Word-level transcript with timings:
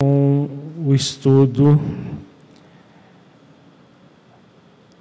com 0.00 0.48
o 0.86 0.94
estudo 0.94 1.82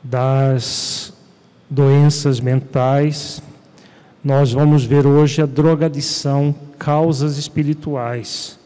das 0.03 1.13
doenças 1.69 2.39
mentais. 2.39 3.39
Nós 4.23 4.51
vamos 4.51 4.83
ver 4.83 5.05
hoje 5.05 5.39
a 5.39 5.45
drogadição, 5.45 6.55
causas 6.79 7.37
espirituais 7.37 8.57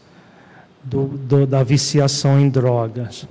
do, 0.82 1.08
do, 1.08 1.46
da 1.46 1.64
viciação 1.64 2.40
em 2.40 2.50
drogas. 2.50 3.28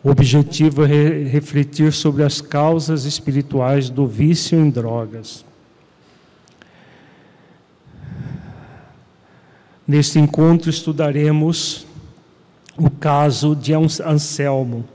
O 0.00 0.08
objetivo 0.08 0.84
é 0.84 0.86
re, 0.86 1.24
refletir 1.24 1.92
sobre 1.92 2.22
as 2.22 2.40
causas 2.40 3.06
espirituais 3.06 3.90
do 3.90 4.06
vício 4.06 4.56
em 4.56 4.70
drogas. 4.70 5.44
Neste 9.84 10.20
encontro 10.20 10.70
estudaremos 10.70 11.89
o 12.80 12.88
caso 12.88 13.54
de 13.54 13.74
Anselmo, 13.74 14.86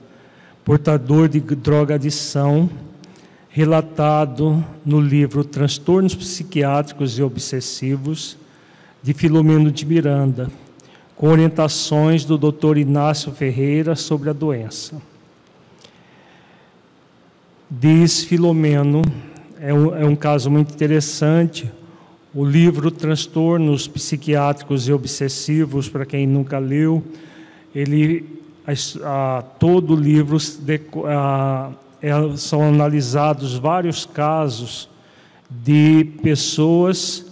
portador 0.63 1.29
de 1.29 1.39
drogadição, 1.39 2.67
relatado 3.47 4.65
no 4.83 4.99
livro 4.99 5.43
Transtornos 5.43 6.15
Psiquiátricos 6.15 7.19
e 7.19 7.21
Obsessivos, 7.21 8.37
de 9.03 9.13
Filomeno 9.13 9.71
de 9.71 9.85
Miranda, 9.85 10.49
com 11.15 11.29
orientações 11.29 12.25
do 12.25 12.39
Dr. 12.39 12.77
Inácio 12.77 13.31
Ferreira 13.31 13.95
sobre 13.95 14.31
a 14.31 14.33
doença. 14.33 14.99
Diz 17.69 18.23
Filomeno, 18.23 19.03
é 19.59 19.71
um, 19.71 19.95
é 19.95 20.05
um 20.05 20.15
caso 20.15 20.49
muito 20.49 20.73
interessante, 20.73 21.71
o 22.33 22.43
livro 22.43 22.89
Transtornos 22.89 23.87
Psiquiátricos 23.87 24.87
e 24.87 24.91
Obsessivos, 24.91 25.87
para 25.87 26.03
quem 26.03 26.25
nunca 26.25 26.57
leu, 26.57 27.03
ele 27.75 28.39
a, 28.65 29.37
a, 29.37 29.41
todo 29.41 29.93
o 29.93 29.95
livro 29.95 30.37
de, 30.39 30.81
a, 31.05 31.71
é, 32.01 32.11
são 32.37 32.63
analisados 32.63 33.55
vários 33.55 34.05
casos 34.05 34.89
de 35.49 36.05
pessoas 36.23 37.25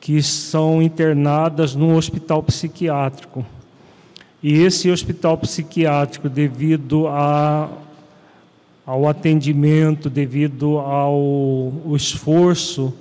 que 0.00 0.22
são 0.22 0.82
internadas 0.82 1.74
num 1.74 1.94
hospital 1.94 2.42
psiquiátrico. 2.42 3.44
E 4.42 4.54
esse 4.54 4.90
hospital 4.90 5.36
psiquiátrico, 5.36 6.28
devido 6.28 7.06
a, 7.06 7.68
ao 8.86 9.06
atendimento, 9.06 10.08
devido 10.08 10.78
ao 10.78 11.72
esforço 11.94 12.94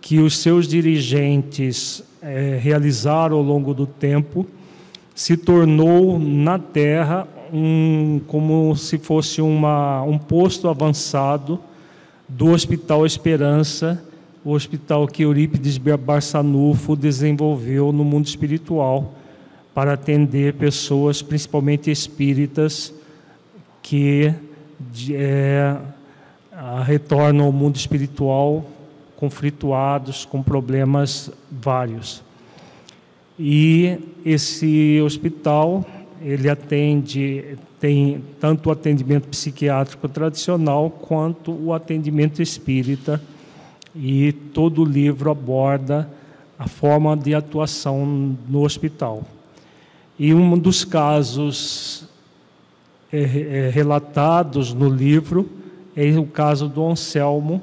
que 0.00 0.18
os 0.18 0.38
seus 0.38 0.66
dirigentes 0.66 2.02
é, 2.22 2.58
realizaram 2.60 3.36
ao 3.36 3.42
longo 3.42 3.74
do 3.74 3.86
tempo, 3.86 4.46
se 5.20 5.36
tornou 5.36 6.18
na 6.18 6.58
Terra 6.58 7.28
um, 7.52 8.22
como 8.26 8.74
se 8.74 8.96
fosse 8.96 9.42
uma, 9.42 10.02
um 10.02 10.16
posto 10.16 10.66
avançado 10.66 11.60
do 12.26 12.46
Hospital 12.46 13.04
Esperança, 13.04 14.02
o 14.42 14.52
hospital 14.52 15.06
que 15.06 15.22
Eurípides 15.22 15.76
Barçanufo 15.76 16.96
desenvolveu 16.96 17.92
no 17.92 18.02
mundo 18.02 18.28
espiritual 18.28 19.12
para 19.74 19.92
atender 19.92 20.54
pessoas, 20.54 21.20
principalmente 21.20 21.90
espíritas, 21.90 22.90
que 23.82 24.32
é, 25.12 25.76
retornam 26.86 27.44
ao 27.44 27.52
mundo 27.52 27.76
espiritual 27.76 28.64
conflituados, 29.18 30.24
com 30.24 30.42
problemas 30.42 31.30
vários. 31.50 32.29
E 33.42 33.96
esse 34.22 35.00
hospital, 35.00 35.82
ele 36.20 36.46
atende, 36.50 37.56
tem 37.80 38.22
tanto 38.38 38.68
o 38.68 38.72
atendimento 38.72 39.28
psiquiátrico 39.28 40.06
tradicional 40.10 40.90
quanto 40.90 41.50
o 41.50 41.72
atendimento 41.72 42.42
espírita, 42.42 43.18
e 43.96 44.30
todo 44.52 44.82
o 44.82 44.84
livro 44.84 45.30
aborda 45.30 46.06
a 46.58 46.68
forma 46.68 47.16
de 47.16 47.34
atuação 47.34 48.36
no 48.46 48.62
hospital. 48.62 49.22
E 50.18 50.34
um 50.34 50.58
dos 50.58 50.84
casos 50.84 52.04
é, 53.10 53.22
é, 53.22 53.70
relatados 53.70 54.74
no 54.74 54.90
livro 54.90 55.48
é 55.96 56.10
o 56.18 56.26
caso 56.26 56.68
do 56.68 56.86
Anselmo, 56.86 57.62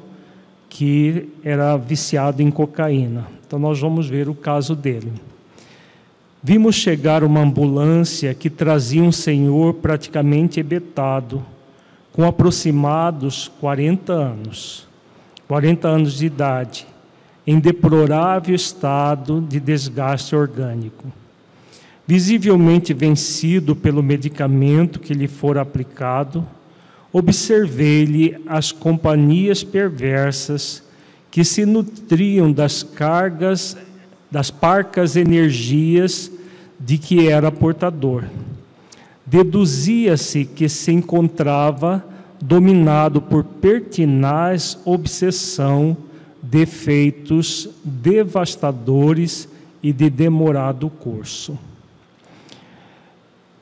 que 0.67 1.29
era 1.43 1.77
viciado 1.77 2.41
em 2.41 2.49
cocaína. 2.49 3.27
Então, 3.45 3.59
nós 3.59 3.79
vamos 3.79 4.09
ver 4.09 4.27
o 4.27 4.33
caso 4.33 4.75
dele. 4.75 5.13
Vimos 6.49 6.75
chegar 6.75 7.25
uma 7.25 7.41
ambulância 7.41 8.33
que 8.33 8.49
trazia 8.49 9.03
um 9.03 9.11
senhor 9.11 9.73
praticamente 9.73 10.61
ebetado, 10.61 11.45
com 12.13 12.23
aproximados 12.23 13.51
40 13.59 14.13
anos, 14.13 14.87
40 15.45 15.89
anos 15.89 16.17
de 16.17 16.25
idade, 16.25 16.87
em 17.45 17.59
deplorável 17.59 18.55
estado 18.55 19.41
de 19.41 19.59
desgaste 19.59 20.37
orgânico. 20.37 21.11
Visivelmente 22.07 22.93
vencido 22.93 23.75
pelo 23.75 24.01
medicamento 24.01 25.01
que 25.01 25.13
lhe 25.13 25.27
fora 25.27 25.59
aplicado, 25.59 26.47
observei-lhe 27.11 28.41
as 28.47 28.71
companhias 28.71 29.65
perversas 29.65 30.81
que 31.29 31.43
se 31.43 31.65
nutriam 31.65 32.53
das 32.53 32.83
cargas 32.83 33.75
das 34.29 34.51
parcas 34.51 35.15
energias 35.15 36.36
de 36.79 36.97
que 36.97 37.27
era 37.27 37.51
portador. 37.51 38.23
Deduzia-se 39.25 40.45
que 40.45 40.69
se 40.69 40.91
encontrava 40.91 42.03
dominado 42.41 43.21
por 43.21 43.43
pertinaz 43.43 44.79
obsessão, 44.85 45.97
defeitos 46.41 47.69
devastadores 47.83 49.49
e 49.81 49.91
de 49.91 50.09
demorado 50.09 50.89
curso. 50.89 51.57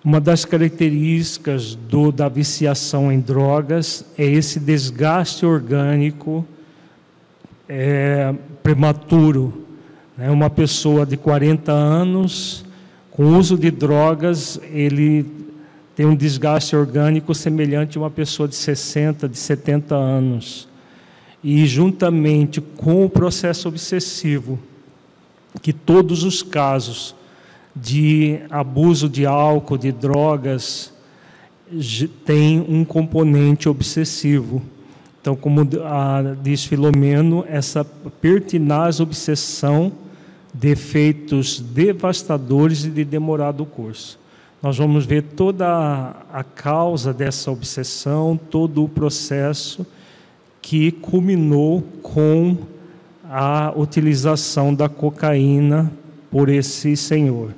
Uma 0.03 0.21
das 0.21 0.45
características 0.45 1.73
do, 1.73 2.11
da 2.11 2.29
viciação 2.29 3.11
em 3.11 3.19
drogas 3.19 4.05
é 4.17 4.23
esse 4.23 4.59
desgaste 4.59 5.45
orgânico 5.45 6.45
é, 7.67 8.33
prematuro, 8.61 9.65
né? 10.17 10.29
Uma 10.29 10.49
pessoa 10.49 11.05
de 11.05 11.17
40 11.17 11.71
anos, 11.71 12.64
com 13.15 13.37
uso 13.37 13.57
de 13.57 13.71
drogas, 13.71 14.59
ele 14.73 15.25
tem 15.95 16.05
um 16.05 16.13
desgaste 16.13 16.75
orgânico 16.75 17.33
semelhante 17.33 17.97
a 17.97 18.01
uma 18.01 18.11
pessoa 18.11 18.45
de 18.45 18.55
60, 18.55 19.29
de 19.29 19.37
70 19.37 19.95
anos. 19.95 20.67
E 21.41 21.65
juntamente 21.65 22.59
com 22.59 23.05
o 23.05 23.09
processo 23.09 23.69
obsessivo, 23.69 24.59
que 25.61 25.71
todos 25.71 26.25
os 26.25 26.43
casos 26.43 27.15
de 27.73 28.41
abuso 28.49 29.07
de 29.07 29.25
álcool, 29.25 29.77
de 29.77 29.93
drogas, 29.93 30.91
têm 32.25 32.65
um 32.67 32.83
componente 32.83 33.69
obsessivo. 33.69 34.61
Então, 35.21 35.37
como 35.37 35.61
diz 36.43 36.65
Filomeno, 36.65 37.45
essa 37.47 37.85
pertinaz 37.85 38.99
obsessão 38.99 40.03
defeitos 40.57 41.59
devastadores 41.59 42.85
e 42.85 42.89
de 42.89 43.03
demorado 43.03 43.65
curso. 43.65 44.17
Nós 44.63 44.77
vamos 44.77 45.05
ver 45.05 45.21
toda 45.21 46.15
a 46.31 46.43
causa 46.43 47.13
dessa 47.13 47.51
obsessão, 47.51 48.39
todo 48.49 48.83
o 48.83 48.89
processo 48.89 49.85
que 50.61 50.91
culminou 50.91 51.83
com 52.01 52.57
a 53.29 53.73
utilização 53.75 54.73
da 54.73 54.87
cocaína 54.87 55.91
por 56.31 56.49
esse 56.49 56.95
senhor, 56.95 57.53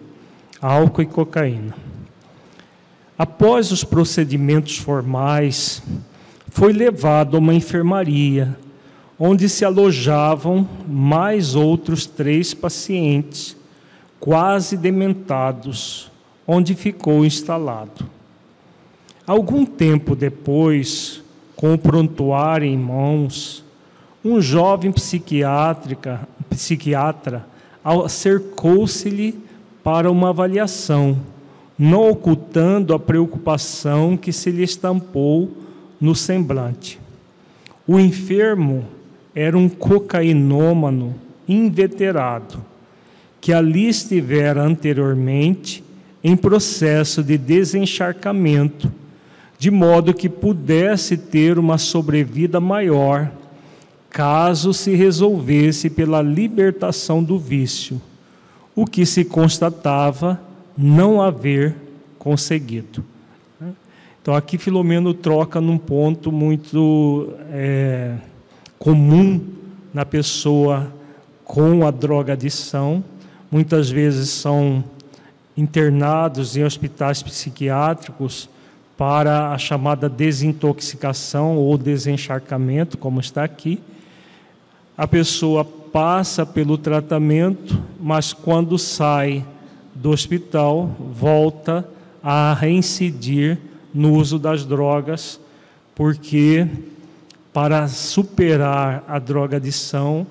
álcool 0.62 1.04
e 1.04 1.06
cocaína. 1.06 1.76
Após 3.18 3.72
os 3.72 3.84
procedimentos 3.84 4.78
formais, 4.78 5.82
foi 6.50 6.74
levado 6.74 7.38
a 7.38 7.40
uma 7.40 7.54
enfermaria 7.54 8.58
onde 9.20 9.50
se 9.50 9.66
alojavam 9.66 10.68
mais 10.88 11.56
outros 11.56 12.06
três 12.06 12.54
pacientes, 12.54 13.58
quase 14.20 14.78
dementados, 14.78 16.12
onde 16.46 16.76
ficou 16.76 17.26
instalado. 17.26 18.06
Algum 19.26 19.66
tempo 19.66 20.16
depois, 20.16 21.22
com 21.56 21.74
o 21.74 21.78
prontuário 21.78 22.68
em 22.68 22.78
mãos, 22.78 23.64
um 24.24 24.40
jovem 24.40 24.92
psiquiátrica, 24.92 26.28
psiquiatra 26.50 27.46
acercou-se-lhe 27.84 29.40
para 29.84 30.12
uma 30.12 30.30
avaliação, 30.30 31.18
não 31.80 32.10
ocultando 32.10 32.94
a 32.94 33.00
preocupação 33.00 34.18
que 34.18 34.34
se 34.34 34.52
lhe 34.52 34.64
estampou 34.64 35.52
no 36.00 36.14
semblante. 36.14 37.00
O 37.88 37.98
enfermo 37.98 38.84
era 39.40 39.56
um 39.56 39.70
cocainômano 39.70 41.14
inveterado, 41.48 42.66
que 43.40 43.54
ali 43.54 43.88
estivera 43.88 44.64
anteriormente 44.64 45.84
em 46.24 46.36
processo 46.36 47.22
de 47.22 47.38
desencharcamento, 47.38 48.92
de 49.60 49.70
modo 49.70 50.12
que 50.12 50.28
pudesse 50.28 51.16
ter 51.16 51.60
uma 51.60 51.78
sobrevida 51.78 52.60
maior, 52.60 53.32
caso 54.10 54.74
se 54.74 54.96
resolvesse 54.96 55.88
pela 55.88 56.20
libertação 56.20 57.24
do 57.24 57.38
vício, 57.38 58.02
o 58.76 58.88
que 58.88 59.06
se 59.06 59.24
constatava 59.24 60.42
não 60.76 61.22
haver 61.22 61.76
conseguido. 62.18 63.06
Então, 64.20 64.34
aqui 64.34 64.58
Filomeno 64.58 65.14
troca 65.14 65.62
num 65.62 65.78
ponto 65.78 66.32
muito 66.32 67.34
é, 67.52 68.16
comum 68.80 69.42
na 69.94 70.06
pessoa 70.06 70.92
com 71.44 71.86
a 71.86 71.92
drogadição. 71.92 73.04
Muitas 73.50 73.90
vezes 73.90 74.30
são 74.30 74.84
internados 75.56 76.56
em 76.56 76.64
hospitais 76.64 77.24
psiquiátricos 77.24 78.50
para 78.98 79.52
a 79.52 79.58
chamada 79.58 80.10
desintoxicação 80.10 81.58
ou 81.58 81.78
desencharcamento, 81.78 82.98
como 82.98 83.20
está 83.20 83.44
aqui. 83.44 83.80
A 84.98 85.08
pessoa 85.08 85.64
passa 85.64 86.46
pelo 86.46 86.78
tratamento, 86.78 87.82
mas 88.00 88.34
quando 88.34 88.78
sai 88.78 89.46
do 89.94 90.12
hospital, 90.12 90.92
volta 91.14 91.88
a 92.22 92.54
reincidir 92.54 93.58
no 93.94 94.14
uso 94.14 94.38
das 94.38 94.66
drogas, 94.66 95.40
porque 95.96 96.68
para 97.58 97.88
superar 97.88 99.04
a 99.08 99.18
drogadição 99.18 100.28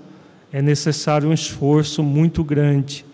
é 0.53 0.63
necessário 0.63 1.29
um 1.29 1.33
esforço 1.33 2.01
muito 2.01 2.45
grande, 2.45 3.05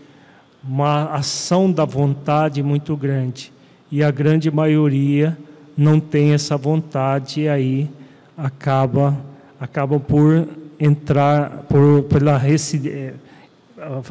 uma 0.62 1.04
ação 1.14 1.72
da 1.72 1.86
vontade 1.86 2.62
muito 2.62 2.94
grande. 2.94 3.50
E 3.90 4.04
a 4.04 4.10
grande 4.10 4.50
maioria 4.50 5.34
não 5.74 5.98
tem 5.98 6.34
essa 6.34 6.58
vontade 6.58 7.40
e 7.40 7.48
aí 7.48 7.88
acaba 8.36 9.16
acaba 9.58 9.98
por 9.98 10.46
entrar 10.78 11.64
por 11.66 12.02
pela 12.02 12.38
é, 12.46 13.14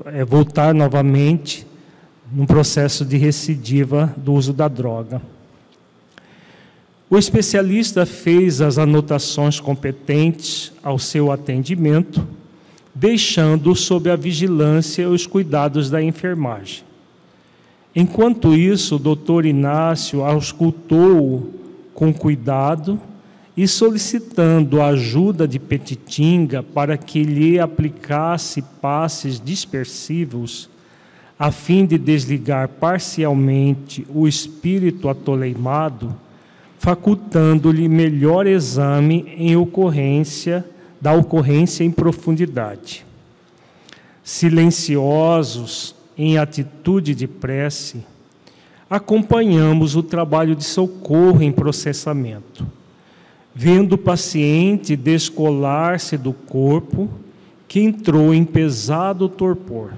é, 0.05 0.25
voltar 0.25 0.73
novamente 0.73 1.67
num 2.33 2.47
processo 2.47 3.05
de 3.05 3.17
recidiva 3.17 4.11
do 4.17 4.33
uso 4.33 4.51
da 4.51 4.67
droga. 4.67 5.21
O 7.13 7.17
especialista 7.17 8.05
fez 8.05 8.61
as 8.61 8.77
anotações 8.77 9.59
competentes 9.59 10.71
ao 10.81 10.97
seu 10.97 11.29
atendimento, 11.29 12.25
deixando 12.95 13.75
sob 13.75 14.09
a 14.09 14.15
vigilância 14.15 15.09
os 15.09 15.27
cuidados 15.27 15.89
da 15.89 16.01
enfermagem. 16.01 16.85
Enquanto 17.93 18.55
isso, 18.55 18.95
o 18.95 18.99
doutor 18.99 19.45
Inácio 19.45 20.23
auscultou 20.23 21.51
com 21.93 22.13
cuidado 22.13 22.97
e 23.57 23.67
solicitando 23.67 24.81
a 24.81 24.87
ajuda 24.87 25.45
de 25.45 25.59
Petitinga 25.59 26.63
para 26.63 26.95
que 26.95 27.23
lhe 27.23 27.59
aplicasse 27.59 28.61
passes 28.81 29.37
dispersivos, 29.37 30.69
a 31.37 31.51
fim 31.51 31.85
de 31.85 31.97
desligar 31.97 32.69
parcialmente 32.69 34.07
o 34.07 34.29
espírito 34.29 35.09
atoleimado, 35.09 36.15
facultando-lhe 36.81 37.87
melhor 37.87 38.47
exame 38.47 39.31
em 39.37 39.55
ocorrência 39.55 40.65
da 40.99 41.13
ocorrência 41.13 41.83
em 41.83 41.91
profundidade. 41.91 43.05
Silenciosos 44.23 45.93
em 46.17 46.39
atitude 46.39 47.13
de 47.13 47.27
prece, 47.27 48.03
acompanhamos 48.89 49.95
o 49.95 50.01
trabalho 50.01 50.55
de 50.55 50.63
socorro 50.63 51.43
em 51.43 51.51
processamento, 51.51 52.65
vendo 53.53 53.93
o 53.93 53.97
paciente 53.99 54.95
descolar-se 54.95 56.17
do 56.17 56.33
corpo 56.33 57.07
que 57.67 57.79
entrou 57.79 58.33
em 58.33 58.43
pesado 58.43 59.29
torpor. 59.29 59.93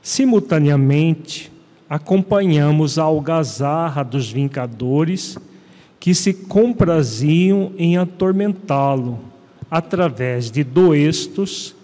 Simultaneamente, 0.00 1.50
acompanhamos 1.90 2.96
a 2.96 3.02
algazarra 3.02 4.04
dos 4.04 4.30
vincadores 4.30 5.36
que 6.04 6.14
se 6.14 6.34
compraziam 6.34 7.72
em 7.78 7.96
atormentá-lo 7.96 9.20
através 9.70 10.50
de 10.50 10.62
doestos 10.62 11.74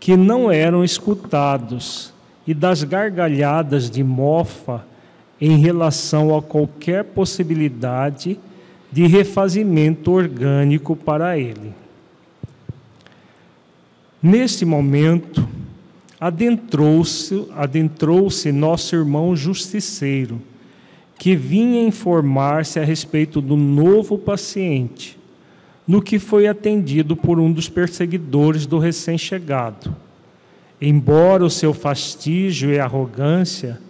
que 0.00 0.16
não 0.16 0.50
eram 0.50 0.82
escutados 0.82 2.12
e 2.44 2.52
das 2.52 2.82
gargalhadas 2.82 3.88
de 3.88 4.02
mofa 4.02 4.84
em 5.40 5.58
relação 5.58 6.36
a 6.36 6.42
qualquer 6.42 7.04
possibilidade 7.04 8.40
de 8.90 9.06
refazimento 9.06 10.10
orgânico 10.10 10.96
para 10.96 11.38
ele. 11.38 11.72
Neste 14.20 14.64
momento, 14.64 15.48
adentrou-se 16.18 17.46
adentrou 17.54 18.28
nosso 18.50 18.96
irmão 18.96 19.36
justiceiro, 19.36 20.42
que 21.18 21.34
vinha 21.34 21.82
informar-se 21.82 22.78
a 22.78 22.84
respeito 22.84 23.40
do 23.40 23.56
novo 23.56 24.16
paciente, 24.16 25.18
no 25.86 26.00
que 26.00 26.18
foi 26.18 26.46
atendido 26.46 27.16
por 27.16 27.40
um 27.40 27.50
dos 27.52 27.68
perseguidores 27.68 28.66
do 28.66 28.78
recém-chegado. 28.78 29.94
Embora 30.80 31.44
o 31.44 31.50
seu 31.50 31.74
fastígio 31.74 32.70
e 32.70 32.78
arrogância 32.78 33.80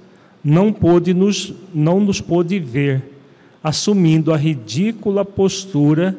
não 0.42 0.72
pôde 0.72 1.12
nos 1.12 1.52
não 1.74 2.00
nos 2.00 2.20
pôde 2.20 2.58
ver, 2.58 3.02
assumindo 3.62 4.32
a 4.32 4.36
ridícula 4.36 5.22
postura 5.22 6.16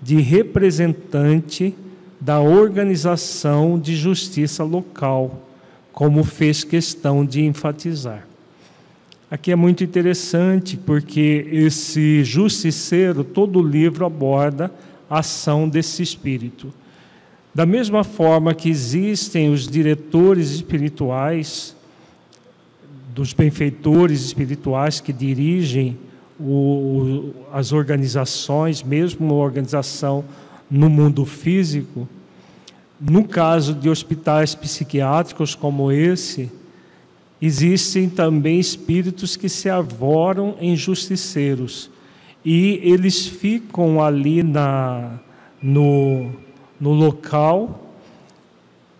de 0.00 0.20
representante 0.22 1.74
da 2.18 2.40
organização 2.40 3.78
de 3.78 3.94
justiça 3.94 4.64
local, 4.64 5.42
como 5.92 6.24
fez 6.24 6.64
questão 6.64 7.26
de 7.26 7.44
enfatizar. 7.44 8.26
Aqui 9.28 9.50
é 9.50 9.56
muito 9.56 9.82
interessante 9.82 10.76
porque 10.76 11.48
esse 11.50 12.22
justiceiro, 12.22 13.24
todo 13.24 13.58
o 13.58 13.62
livro 13.62 14.06
aborda 14.06 14.72
a 15.10 15.18
ação 15.18 15.68
desse 15.68 16.00
espírito. 16.00 16.72
Da 17.52 17.66
mesma 17.66 18.04
forma 18.04 18.54
que 18.54 18.68
existem 18.68 19.52
os 19.52 19.66
diretores 19.66 20.50
espirituais, 20.50 21.74
dos 23.12 23.32
benfeitores 23.32 24.20
espirituais 24.24 25.00
que 25.00 25.12
dirigem 25.12 25.98
o, 26.38 27.32
as 27.52 27.72
organizações, 27.72 28.80
mesmo 28.80 29.26
uma 29.26 29.42
organização 29.42 30.24
no 30.70 30.88
mundo 30.88 31.24
físico, 31.24 32.08
no 33.00 33.26
caso 33.26 33.74
de 33.74 33.88
hospitais 33.88 34.54
psiquiátricos 34.54 35.56
como 35.56 35.90
esse, 35.90 36.48
Existem 37.40 38.08
também 38.08 38.58
espíritos 38.58 39.36
que 39.36 39.48
se 39.48 39.68
arvoram 39.68 40.56
em 40.60 40.74
justiceiros 40.74 41.90
e 42.44 42.80
eles 42.82 43.26
ficam 43.26 44.02
ali 44.02 44.42
na, 44.42 45.18
no, 45.60 46.30
no 46.80 46.92
local 46.92 47.82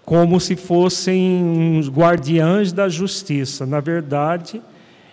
como 0.04 0.38
se 0.40 0.54
fossem 0.54 1.42
uns 1.42 1.88
guardiães 1.88 2.72
da 2.72 2.88
justiça. 2.88 3.64
Na 3.64 3.80
verdade, 3.80 4.60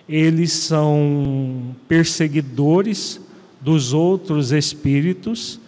eles 0.07 0.51
são 0.51 1.75
perseguidores 1.87 3.21
dos 3.61 3.93
outros 3.93 4.51
espíritos 4.51 5.59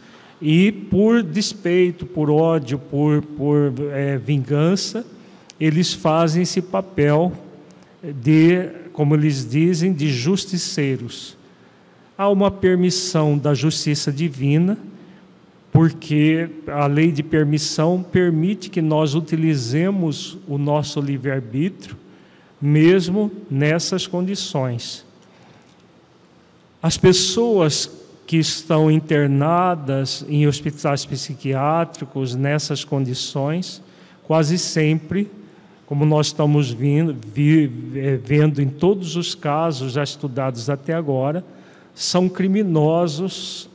e, 0.41 0.71
por 0.71 1.23
despeito, 1.23 2.05
por 2.05 2.29
ódio, 2.29 2.77
por, 2.77 3.21
por 3.21 3.73
é, 3.91 4.17
vingança, 4.17 5.05
eles 5.59 5.93
fazem 5.93 6.43
esse 6.43 6.61
papel 6.61 7.31
de, 8.13 8.69
como 8.93 9.15
eles 9.15 9.47
dizem, 9.49 9.93
de 9.93 10.09
justiceiros. 10.09 11.37
Há 12.17 12.29
uma 12.29 12.49
permissão 12.49 13.37
da 13.37 13.53
justiça 13.53 14.11
divina, 14.11 14.77
porque 15.71 16.49
a 16.67 16.87
lei 16.87 17.11
de 17.11 17.21
permissão 17.21 18.01
permite 18.01 18.69
que 18.69 18.81
nós 18.81 19.13
utilizemos 19.15 20.37
o 20.47 20.57
nosso 20.57 21.01
livre-arbítrio, 21.01 21.97
mesmo 22.61 23.31
nessas 23.51 24.07
condições. 24.07 25.05
As 26.81 26.97
pessoas 26.97 27.89
que 28.25 28.37
estão 28.37 28.89
internadas 28.89 30.25
em 30.27 30.47
hospitais 30.47 31.05
psiquiátricos 31.05 32.33
nessas 32.33 32.83
condições, 32.83 33.81
quase 34.23 34.57
sempre 34.57 35.29
como 35.85 36.05
nós 36.05 36.27
estamos 36.27 36.71
vindo, 36.71 37.15
vi, 37.33 37.71
é, 37.95 38.17
vendo 38.17 38.61
em 38.61 38.67
todos 38.67 39.15
os 39.15 39.35
casos 39.35 39.93
já 39.93 40.03
estudados 40.03 40.69
até 40.69 40.93
agora, 40.93 41.43
são 41.93 42.27
criminosos 42.27 43.69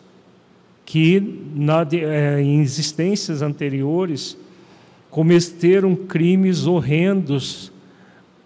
que 0.85 1.21
na, 1.55 1.87
é, 1.93 2.41
em 2.43 2.61
existências 2.61 3.43
anteriores 3.43 4.37
cometeram 5.09 5.95
crimes 5.95 6.67
horrendos, 6.67 7.73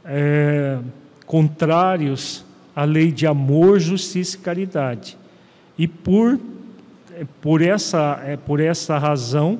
é, 0.04 0.78
contrários 1.26 2.44
a 2.76 2.84
lei 2.84 3.10
de 3.10 3.26
amor, 3.26 3.78
justiça 3.78 4.36
e 4.36 4.40
caridade. 4.40 5.16
E 5.78 5.86
por, 5.86 6.38
por, 7.40 7.62
essa, 7.62 8.38
por 8.44 8.60
essa 8.60 8.98
razão, 8.98 9.58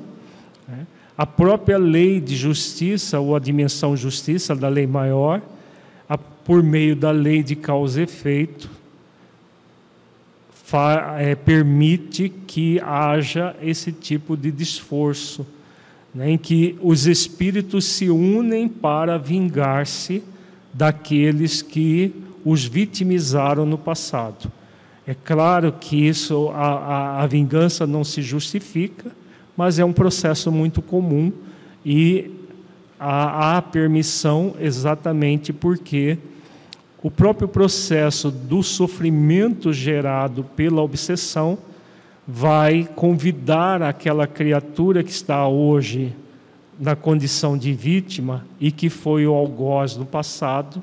a 1.17 1.25
própria 1.25 1.77
lei 1.77 2.19
de 2.19 2.35
justiça, 2.35 3.19
ou 3.19 3.35
a 3.35 3.39
dimensão 3.39 3.95
justiça 3.95 4.55
da 4.55 4.67
lei 4.67 4.85
maior, 4.85 5.41
a, 6.09 6.17
por 6.17 6.61
meio 6.61 6.95
da 6.95 7.11
lei 7.11 7.41
de 7.41 7.55
causa 7.55 8.01
e 8.01 8.03
efeito, 8.03 8.69
fa, 10.51 11.15
é, 11.19 11.35
permite 11.35 12.27
que 12.27 12.79
haja 12.81 13.55
esse 13.61 13.91
tipo 13.91 14.35
de 14.35 14.51
esforço, 14.61 15.45
né, 16.13 16.31
em 16.31 16.37
que 16.37 16.77
os 16.81 17.07
espíritos 17.07 17.85
se 17.85 18.09
unem 18.09 18.67
para 18.67 19.17
vingar-se 19.17 20.23
daqueles 20.73 21.61
que 21.61 22.13
os 22.43 22.65
vitimizaram 22.65 23.65
no 23.65 23.77
passado. 23.77 24.51
É 25.07 25.13
claro 25.13 25.71
que 25.71 26.07
isso, 26.07 26.49
a, 26.49 26.67
a, 26.67 27.23
a 27.23 27.27
vingança 27.27 27.87
não 27.87 28.03
se 28.03 28.21
justifica, 28.21 29.11
mas 29.55 29.79
é 29.79 29.85
um 29.85 29.93
processo 29.93 30.51
muito 30.51 30.81
comum 30.81 31.31
e 31.85 32.31
há, 32.99 33.57
há 33.57 33.61
permissão 33.61 34.55
exatamente 34.59 35.53
porque 35.53 36.17
o 37.01 37.11
próprio 37.11 37.47
processo 37.47 38.31
do 38.31 38.63
sofrimento 38.63 39.71
gerado 39.71 40.43
pela 40.43 40.81
obsessão 40.81 41.57
vai 42.27 42.89
convidar 42.95 43.81
aquela 43.83 44.25
criatura 44.25 45.03
que 45.03 45.11
está 45.11 45.47
hoje 45.47 46.15
na 46.79 46.95
condição 46.95 47.57
de 47.57 47.71
vítima 47.73 48.45
e 48.59 48.71
que 48.71 48.89
foi 48.89 49.27
o 49.27 49.33
algoz 49.33 49.95
no 49.95 50.05
passado 50.05 50.81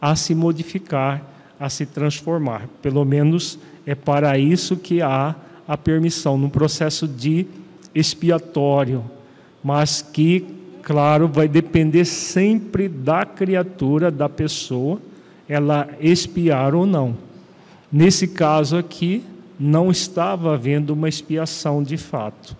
a 0.00 0.14
se 0.14 0.34
modificar, 0.34 1.22
a 1.58 1.68
se 1.68 1.86
transformar. 1.86 2.68
Pelo 2.82 3.04
menos 3.04 3.58
é 3.86 3.94
para 3.94 4.38
isso 4.38 4.76
que 4.76 5.00
há 5.00 5.34
a 5.66 5.76
permissão 5.76 6.36
num 6.36 6.50
processo 6.50 7.08
de 7.08 7.46
expiatório, 7.94 9.04
mas 9.62 10.02
que, 10.02 10.44
claro, 10.82 11.28
vai 11.28 11.48
depender 11.48 12.04
sempre 12.04 12.88
da 12.88 13.24
criatura, 13.24 14.10
da 14.10 14.28
pessoa, 14.28 15.00
ela 15.48 15.88
expiar 16.00 16.74
ou 16.74 16.86
não. 16.86 17.16
Nesse 17.90 18.28
caso 18.28 18.76
aqui, 18.76 19.22
não 19.58 19.90
estava 19.90 20.54
havendo 20.54 20.92
uma 20.92 21.08
expiação 21.08 21.82
de 21.82 21.96
fato 21.96 22.56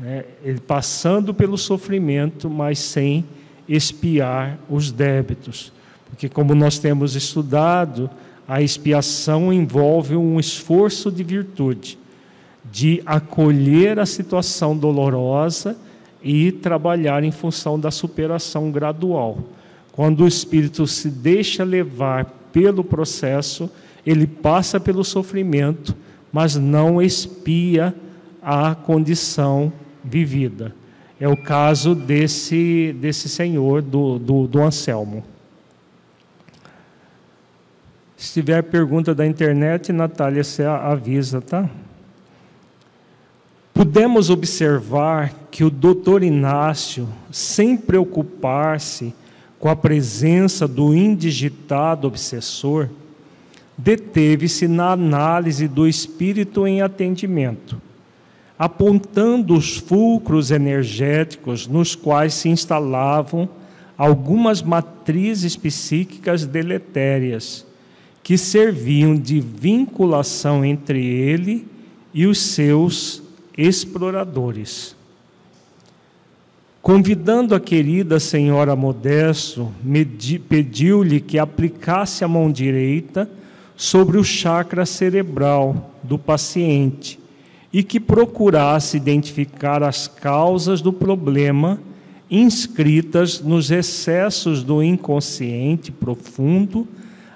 né? 0.00 0.24
ele 0.42 0.58
passando 0.58 1.34
pelo 1.34 1.58
sofrimento, 1.58 2.48
mas 2.48 2.78
sem 2.78 3.24
expiar 3.68 4.58
os 4.68 4.90
débitos. 4.90 5.72
Porque, 6.08 6.28
como 6.28 6.54
nós 6.54 6.78
temos 6.78 7.14
estudado, 7.14 8.10
a 8.48 8.62
expiação 8.62 9.52
envolve 9.52 10.16
um 10.16 10.40
esforço 10.40 11.10
de 11.10 11.22
virtude, 11.22 11.98
de 12.64 13.02
acolher 13.06 13.98
a 13.98 14.06
situação 14.06 14.76
dolorosa 14.76 15.76
e 16.22 16.52
trabalhar 16.52 17.24
em 17.24 17.30
função 17.30 17.78
da 17.78 17.90
superação 17.90 18.70
gradual. 18.70 19.38
Quando 19.92 20.24
o 20.24 20.28
espírito 20.28 20.86
se 20.86 21.10
deixa 21.10 21.64
levar 21.64 22.26
pelo 22.52 22.84
processo, 22.84 23.70
ele 24.04 24.26
passa 24.26 24.78
pelo 24.78 25.04
sofrimento, 25.04 25.94
mas 26.32 26.56
não 26.56 27.00
expia 27.00 27.94
a 28.42 28.74
condição 28.74 29.72
vivida. 30.02 30.74
É 31.18 31.28
o 31.28 31.36
caso 31.36 31.94
desse, 31.94 32.96
desse 32.98 33.28
senhor, 33.28 33.82
do, 33.82 34.18
do, 34.18 34.46
do 34.46 34.62
Anselmo. 34.62 35.22
Se 38.16 38.34
tiver 38.34 38.62
pergunta 38.62 39.14
da 39.14 39.26
internet, 39.26 39.92
Natália, 39.92 40.44
você 40.44 40.62
avisa, 40.62 41.40
tá? 41.40 41.68
Podemos 43.80 44.28
observar 44.28 45.32
que 45.50 45.64
o 45.64 45.70
doutor 45.70 46.22
Inácio, 46.22 47.08
sem 47.30 47.78
preocupar-se 47.78 49.14
com 49.58 49.70
a 49.70 49.74
presença 49.74 50.68
do 50.68 50.94
indigitado 50.94 52.06
obsessor, 52.06 52.90
deteve-se 53.78 54.68
na 54.68 54.92
análise 54.92 55.66
do 55.66 55.88
espírito 55.88 56.66
em 56.66 56.82
atendimento 56.82 57.80
apontando 58.58 59.54
os 59.54 59.78
fulcros 59.78 60.50
energéticos 60.50 61.66
nos 61.66 61.94
quais 61.94 62.34
se 62.34 62.50
instalavam 62.50 63.48
algumas 63.96 64.60
matrizes 64.60 65.56
psíquicas 65.56 66.44
deletérias, 66.44 67.66
que 68.22 68.36
serviam 68.36 69.16
de 69.16 69.40
vinculação 69.40 70.62
entre 70.62 71.02
ele 71.02 71.66
e 72.12 72.26
os 72.26 72.38
seus 72.38 73.29
exploradores. 73.60 74.96
Convidando 76.80 77.54
a 77.54 77.60
querida 77.60 78.18
senhora 78.18 78.74
Modesto, 78.74 79.70
pediu-lhe 80.48 81.20
que 81.20 81.38
aplicasse 81.38 82.24
a 82.24 82.28
mão 82.28 82.50
direita 82.50 83.30
sobre 83.76 84.16
o 84.16 84.24
chakra 84.24 84.86
cerebral 84.86 85.92
do 86.02 86.18
paciente 86.18 87.20
e 87.72 87.82
que 87.82 88.00
procurasse 88.00 88.96
identificar 88.96 89.82
as 89.82 90.08
causas 90.08 90.80
do 90.80 90.92
problema 90.92 91.78
inscritas 92.30 93.40
nos 93.40 93.70
excessos 93.70 94.62
do 94.62 94.82
inconsciente 94.82 95.92
profundo 95.92 96.88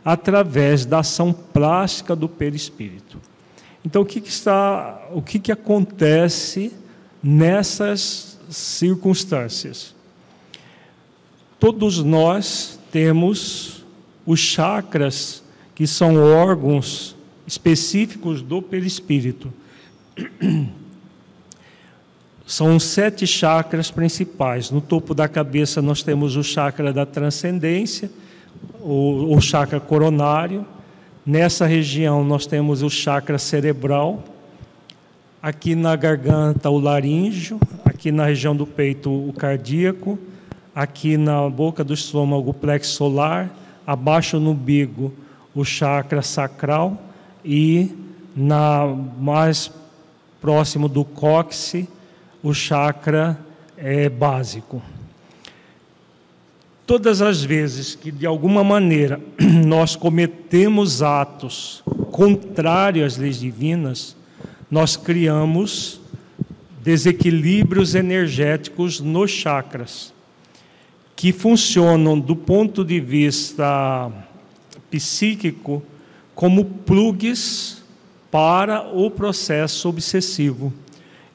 através 0.04 0.87
da 0.87 1.00
ação 1.00 1.33
plástica 1.33 2.14
do 2.14 2.28
perispírito. 2.28 3.19
Então, 3.85 4.03
o 4.03 4.05
que, 4.05 4.21
que 4.21 4.29
está, 4.29 5.09
o 5.12 5.21
que, 5.21 5.38
que 5.38 5.53
acontece 5.53 6.73
nessas 7.23 8.38
circunstâncias? 8.49 9.95
Todos 11.59 12.03
nós 12.03 12.79
temos 12.91 13.85
os 14.26 14.41
chakras, 14.41 15.43
que 15.75 15.87
são 15.87 16.17
órgãos 16.17 17.17
específicos 17.47 18.41
do 18.41 18.62
perispírito 18.62 19.53
são 22.47 22.79
sete 22.79 23.26
chakras 23.26 23.91
principais. 23.91 24.71
No 24.71 24.81
topo 24.81 25.14
da 25.14 25.29
cabeça 25.29 25.81
nós 25.81 26.03
temos 26.03 26.37
o 26.37 26.43
chakra 26.43 26.93
da 26.93 27.07
transcendência, 27.07 28.11
o, 28.81 29.35
o 29.35 29.41
chakra 29.41 29.81
coronário. 29.81 30.67
Nessa 31.26 31.64
região 31.64 32.23
nós 32.23 32.45
temos 32.45 32.83
o 32.83 32.90
chakra 32.90 33.38
cerebral. 33.38 34.23
Aqui 35.43 35.75
na 35.75 35.97
garganta 35.97 36.69
o 36.69 36.78
laríngeo, 36.78 37.59
aqui 37.83 38.12
na 38.12 38.26
região 38.26 38.54
do 38.54 38.66
peito 38.66 39.11
o 39.11 39.33
cardíaco, 39.33 40.19
aqui 40.75 41.16
na 41.16 41.49
boca 41.49 41.83
do 41.83 41.95
estômago 41.95 42.50
o 42.50 42.54
plexo 42.54 42.93
solar, 42.93 43.50
abaixo 43.87 44.38
no 44.38 44.50
umbigo 44.50 45.14
o 45.54 45.64
chakra 45.64 46.21
sacral 46.21 47.02
e 47.43 47.90
na 48.37 48.87
mais 49.19 49.73
próximo 50.43 50.90
do 50.90 51.07
cóccix, 51.07 51.88
o 52.43 52.52
chakra 52.52 53.38
é, 53.78 54.11
básico. 54.11 54.83
Todas 56.87 57.23
as 57.23 57.43
vezes 57.43 57.95
que 57.95 58.12
de 58.12 58.26
alguma 58.26 58.62
maneira 58.62 59.19
nós 59.67 59.97
cometemos 59.97 61.03
atos 61.03 61.83
contrários 62.11 63.14
às 63.14 63.19
leis 63.19 63.41
divinas, 63.41 64.14
nós 64.71 64.97
criamos 64.97 66.00
desequilíbrios 66.83 67.95
energéticos 67.95 69.00
nos 69.00 69.31
chakras, 69.31 70.12
que 71.17 71.33
funcionam 71.33 72.21
do 72.21 72.37
ponto 72.37 72.85
de 72.85 73.00
vista 73.00 74.12
psíquico 74.91 75.83
como 76.35 76.64
plugs 76.64 77.83
para 78.31 78.83
o 78.95 79.11
processo 79.11 79.88
obsessivo. 79.88 80.71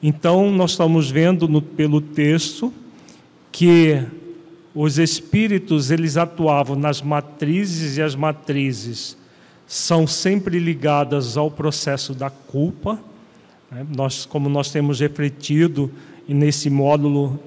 Então, 0.00 0.52
nós 0.52 0.72
estamos 0.72 1.10
vendo 1.10 1.48
no, 1.48 1.60
pelo 1.60 2.00
texto 2.00 2.72
que 3.50 4.00
os 4.74 4.98
espíritos 4.98 5.90
eles 5.90 6.16
atuavam 6.16 6.76
nas 6.76 7.02
matrizes 7.02 7.96
e 7.96 8.02
as 8.02 8.14
matrizes 8.14 9.16
são 9.66 10.06
sempre 10.06 10.58
ligadas 10.58 11.36
ao 11.36 11.50
processo 11.50 12.14
da 12.14 12.30
culpa. 12.30 12.98
Né? 13.70 13.86
Nós, 13.96 14.24
como 14.26 14.48
nós 14.48 14.70
temos 14.70 15.00
refletido 15.00 15.90
nesse 16.28 16.70
módulo, 16.70 17.38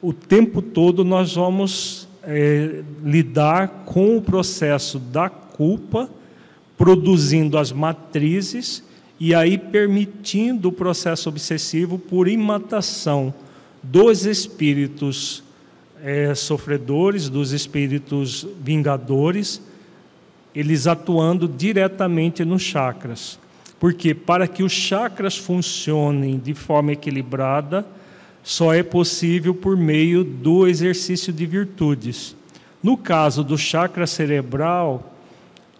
o 0.00 0.12
tempo 0.12 0.62
todo 0.62 1.04
nós 1.04 1.34
vamos 1.34 2.08
é, 2.22 2.82
lidar 3.04 3.84
com 3.86 4.16
o 4.16 4.22
processo 4.22 4.98
da 4.98 5.28
culpa, 5.28 6.08
produzindo 6.76 7.58
as 7.58 7.72
matrizes 7.72 8.82
e 9.18 9.34
aí 9.34 9.58
permitindo 9.58 10.68
o 10.68 10.72
processo 10.72 11.28
obsessivo 11.28 11.98
por 11.98 12.26
imatação 12.26 13.34
dos 13.82 14.24
espíritos 14.24 15.42
é, 16.02 16.34
sofredores, 16.34 17.28
dos 17.28 17.52
espíritos 17.52 18.46
vingadores, 18.60 19.62
eles 20.54 20.86
atuando 20.86 21.46
diretamente 21.46 22.44
nos 22.44 22.62
chakras. 22.62 23.38
Porque 23.78 24.14
para 24.14 24.46
que 24.46 24.62
os 24.62 24.72
chakras 24.72 25.36
funcionem 25.36 26.38
de 26.38 26.54
forma 26.54 26.92
equilibrada, 26.92 27.86
só 28.42 28.74
é 28.74 28.82
possível 28.82 29.54
por 29.54 29.76
meio 29.76 30.24
do 30.24 30.66
exercício 30.66 31.32
de 31.32 31.46
virtudes. 31.46 32.36
No 32.82 32.96
caso 32.96 33.44
do 33.44 33.56
chakra 33.56 34.06
cerebral, 34.06 35.14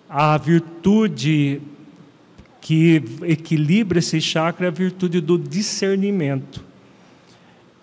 a 0.08 0.36
virtude 0.36 1.60
que 2.60 3.02
equilibra 3.22 3.98
esse 3.98 4.20
chakra 4.20 4.66
é 4.66 4.68
a 4.68 4.72
virtude 4.72 5.20
do 5.20 5.38
discernimento. 5.38 6.69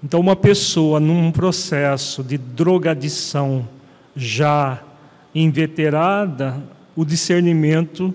Então, 0.03 0.19
uma 0.19 0.35
pessoa 0.35 0.99
num 0.99 1.31
processo 1.31 2.23
de 2.23 2.37
drogadição 2.37 3.67
já 4.15 4.81
inveterada, 5.33 6.63
o 6.95 7.03
discernimento 7.03 8.13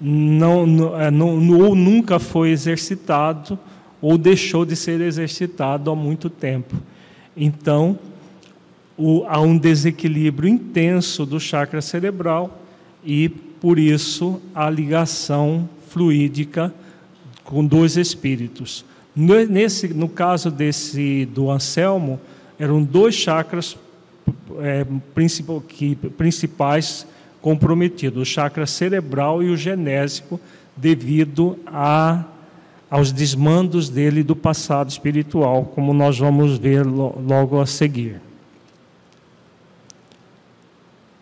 não, 0.00 0.66
não, 0.66 1.00
é, 1.00 1.10
não, 1.10 1.60
ou 1.60 1.74
nunca 1.74 2.18
foi 2.18 2.50
exercitado 2.50 3.58
ou 4.00 4.16
deixou 4.16 4.64
de 4.64 4.76
ser 4.76 5.00
exercitado 5.00 5.90
há 5.90 5.96
muito 5.96 6.30
tempo. 6.30 6.76
Então, 7.36 7.98
o, 8.96 9.24
há 9.26 9.40
um 9.40 9.58
desequilíbrio 9.58 10.48
intenso 10.48 11.26
do 11.26 11.40
chakra 11.40 11.80
cerebral 11.80 12.62
e, 13.04 13.28
por 13.28 13.78
isso, 13.78 14.40
a 14.54 14.70
ligação 14.70 15.68
fluídica 15.88 16.72
com 17.44 17.64
dois 17.64 17.96
espíritos. 17.96 18.84
Nesse, 19.20 19.88
no 19.88 20.08
caso 20.08 20.48
desse 20.48 21.24
do 21.26 21.50
Anselmo, 21.50 22.20
eram 22.56 22.84
dois 22.84 23.16
chakras 23.16 23.76
é, 24.60 24.86
principal, 25.12 25.60
que, 25.60 25.96
principais 25.96 27.04
comprometidos, 27.42 28.22
o 28.22 28.24
chakra 28.24 28.64
cerebral 28.64 29.42
e 29.42 29.50
o 29.50 29.56
genésico, 29.56 30.38
devido 30.76 31.58
a, 31.66 32.22
aos 32.88 33.10
desmandos 33.10 33.88
dele 33.88 34.22
do 34.22 34.36
passado 34.36 34.88
espiritual, 34.88 35.64
como 35.64 35.92
nós 35.92 36.16
vamos 36.16 36.56
ver 36.56 36.86
logo 36.86 37.60
a 37.60 37.66
seguir. 37.66 38.20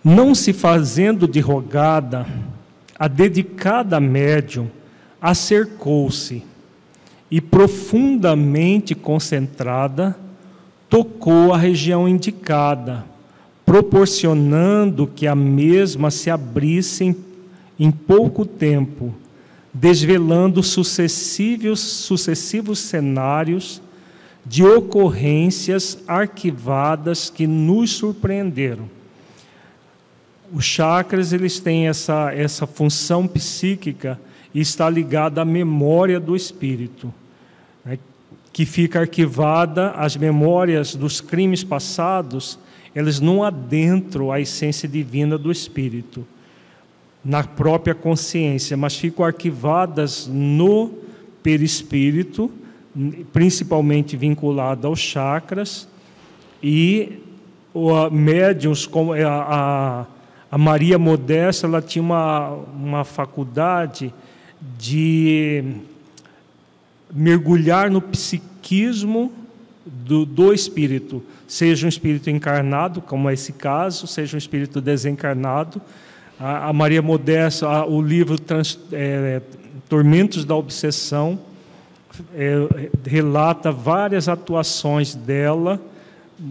Não 0.04 0.34
se 0.34 0.52
fazendo 0.52 1.26
de 1.26 1.40
rogada, 1.40 2.26
a 2.98 3.08
dedicada 3.08 3.98
médium 3.98 4.68
acercou-se 5.18 6.44
e, 7.30 7.40
profundamente 7.40 8.94
concentrada, 8.94 10.16
tocou 10.88 11.52
a 11.52 11.58
região 11.58 12.08
indicada, 12.08 13.04
proporcionando 13.64 15.06
que 15.06 15.26
a 15.26 15.34
mesma 15.34 16.10
se 16.10 16.30
abrisse 16.30 17.04
em, 17.04 17.16
em 17.78 17.90
pouco 17.90 18.46
tempo, 18.46 19.12
desvelando 19.74 20.62
sucessivos, 20.62 21.80
sucessivos 21.80 22.78
cenários 22.78 23.82
de 24.44 24.64
ocorrências 24.64 25.98
arquivadas 26.06 27.28
que 27.28 27.48
nos 27.48 27.90
surpreenderam. 27.90 28.88
Os 30.52 30.64
chakras 30.64 31.32
eles 31.32 31.58
têm 31.58 31.88
essa, 31.88 32.32
essa 32.32 32.66
função 32.66 33.26
psíquica 33.26 34.18
está 34.60 34.88
ligada 34.88 35.42
à 35.42 35.44
memória 35.44 36.18
do 36.18 36.34
espírito 36.34 37.12
que 38.56 38.64
fica 38.64 39.00
arquivada 39.00 39.90
as 39.90 40.16
memórias 40.16 40.94
dos 40.94 41.20
crimes 41.20 41.62
passados, 41.62 42.58
elas 42.94 43.20
não 43.20 43.44
adentram 43.44 44.32
a 44.32 44.40
essência 44.40 44.88
divina 44.88 45.36
do 45.36 45.52
espírito 45.52 46.26
na 47.22 47.44
própria 47.44 47.94
consciência, 47.94 48.74
mas 48.74 48.96
ficam 48.96 49.26
arquivadas 49.26 50.26
no 50.26 50.90
perispírito, 51.42 52.50
principalmente 53.30 54.16
vinculado 54.16 54.86
aos 54.86 55.00
chakras, 55.00 55.86
e 56.62 57.20
o 57.74 58.08
médiums, 58.08 58.86
como 58.86 59.12
a, 59.12 59.18
a, 59.18 60.06
a 60.50 60.56
Maria 60.56 60.98
Modesta, 60.98 61.66
ela 61.66 61.82
tinha 61.82 62.02
uma, 62.02 62.52
uma 62.52 63.04
faculdade 63.04 64.14
de 64.78 65.64
mergulhar 67.12 67.90
no 67.90 68.00
psiquismo 68.00 69.32
do, 69.84 70.24
do 70.24 70.52
espírito, 70.52 71.22
seja 71.46 71.86
um 71.86 71.88
espírito 71.88 72.28
encarnado, 72.28 73.00
como 73.00 73.30
é 73.30 73.34
esse 73.34 73.52
caso, 73.52 74.06
seja 74.06 74.36
um 74.36 74.38
espírito 74.38 74.80
desencarnado. 74.80 75.80
A, 76.38 76.68
a 76.68 76.72
Maria 76.72 77.00
Modesta, 77.00 77.68
a, 77.68 77.86
o 77.86 78.02
livro 78.02 78.38
Trans, 78.38 78.78
é, 78.92 79.40
Tormentos 79.88 80.44
da 80.44 80.54
Obsessão, 80.56 81.38
é, 82.34 82.90
relata 83.04 83.70
várias 83.70 84.28
atuações 84.28 85.14
dela 85.14 85.80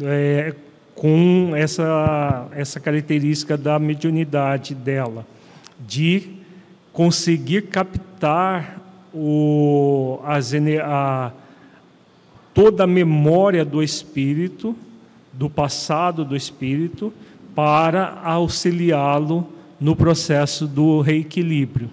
é, 0.01 0.53
com 0.95 1.51
essa, 1.55 2.47
essa 2.51 2.79
característica 2.79 3.57
da 3.57 3.77
mediunidade 3.77 4.73
dela, 4.73 5.25
de 5.79 6.34
conseguir 6.95 7.63
captar 7.63 8.79
o, 9.13 10.17
as, 10.23 10.53
a, 10.81 11.31
toda 12.53 12.85
a 12.85 12.87
memória 12.87 13.65
do 13.65 13.83
espírito, 13.83 14.73
do 15.33 15.49
passado 15.49 16.23
do 16.23 16.37
espírito, 16.37 17.13
para 17.53 18.21
auxiliá-lo 18.23 19.45
no 19.77 19.93
processo 19.93 20.65
do 20.65 21.01
reequilíbrio. 21.01 21.89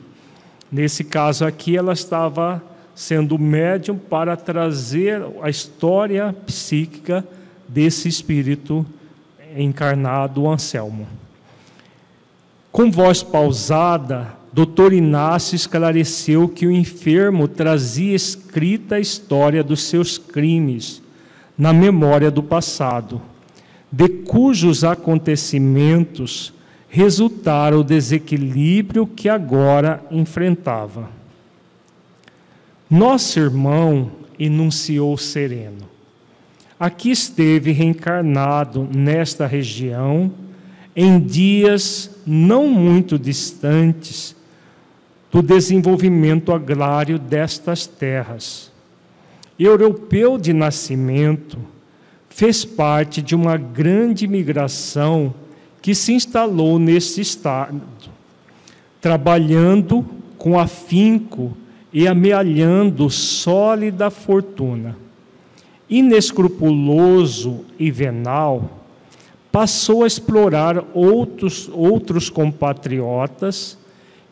Nesse 0.70 1.02
caso 1.02 1.44
aqui, 1.44 1.76
ela 1.76 1.94
estava 1.94 2.62
sendo 2.94 3.36
médium 3.36 3.98
para 3.98 4.36
trazer 4.36 5.20
a 5.42 5.50
história 5.50 6.32
psíquica 6.46 7.26
desse 7.68 8.06
espírito 8.06 8.86
encarnado, 9.56 10.48
Anselmo. 10.48 11.08
Com 12.70 12.88
voz 12.88 13.20
pausada, 13.20 14.40
Doutor 14.52 14.92
Inácio 14.92 15.56
esclareceu 15.56 16.46
que 16.46 16.66
o 16.66 16.70
enfermo 16.70 17.48
trazia 17.48 18.14
escrita 18.14 18.96
a 18.96 19.00
história 19.00 19.64
dos 19.64 19.84
seus 19.84 20.18
crimes 20.18 21.02
na 21.56 21.72
memória 21.72 22.30
do 22.30 22.42
passado, 22.42 23.22
de 23.90 24.08
cujos 24.08 24.84
acontecimentos 24.84 26.52
resultara 26.88 27.78
o 27.78 27.82
desequilíbrio 27.82 29.06
que 29.06 29.26
agora 29.26 30.04
enfrentava. 30.10 31.08
Nosso 32.90 33.38
irmão 33.40 34.12
enunciou 34.38 35.16
sereno. 35.16 35.88
Aqui 36.78 37.10
esteve 37.10 37.72
reencarnado 37.72 38.86
nesta 38.94 39.46
região 39.46 40.30
em 40.94 41.18
dias 41.18 42.10
não 42.26 42.68
muito 42.68 43.18
distantes 43.18 44.36
do 45.32 45.40
desenvolvimento 45.40 46.52
agrário 46.52 47.18
destas 47.18 47.86
terras. 47.86 48.70
Europeu 49.58 50.36
de 50.36 50.52
nascimento, 50.52 51.56
fez 52.28 52.66
parte 52.66 53.22
de 53.22 53.34
uma 53.34 53.56
grande 53.56 54.28
migração 54.28 55.34
que 55.80 55.94
se 55.94 56.12
instalou 56.12 56.78
nesse 56.78 57.22
estado, 57.22 57.80
trabalhando 59.00 60.04
com 60.36 60.58
afinco 60.58 61.56
e 61.90 62.06
amealhando 62.06 63.08
sólida 63.08 64.10
fortuna. 64.10 64.96
Inescrupuloso 65.88 67.64
e 67.78 67.90
venal, 67.90 68.82
passou 69.50 70.04
a 70.04 70.06
explorar 70.06 70.84
outros, 70.94 71.70
outros 71.72 72.28
compatriotas 72.28 73.78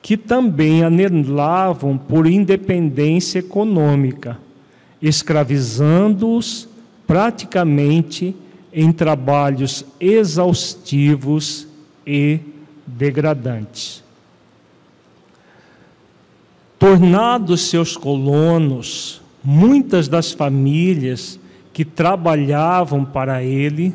que 0.03 0.17
também 0.17 0.83
anelavam 0.83 1.97
por 1.97 2.27
independência 2.27 3.41
econômica, 3.41 4.39
escravizando-os 5.01 6.69
praticamente 7.07 8.35
em 8.73 8.93
trabalhos 8.93 9.85
exaustivos 9.99 11.67
e 12.07 12.41
degradantes. 12.87 14.03
Tornados 16.79 17.69
seus 17.69 17.97
colonos, 17.97 19.21
muitas 19.45 20.09
das 20.09 20.33
famílias 20.33 21.39
que 21.73 21.85
trabalhavam 21.85 23.05
para 23.05 23.43
ele 23.43 23.95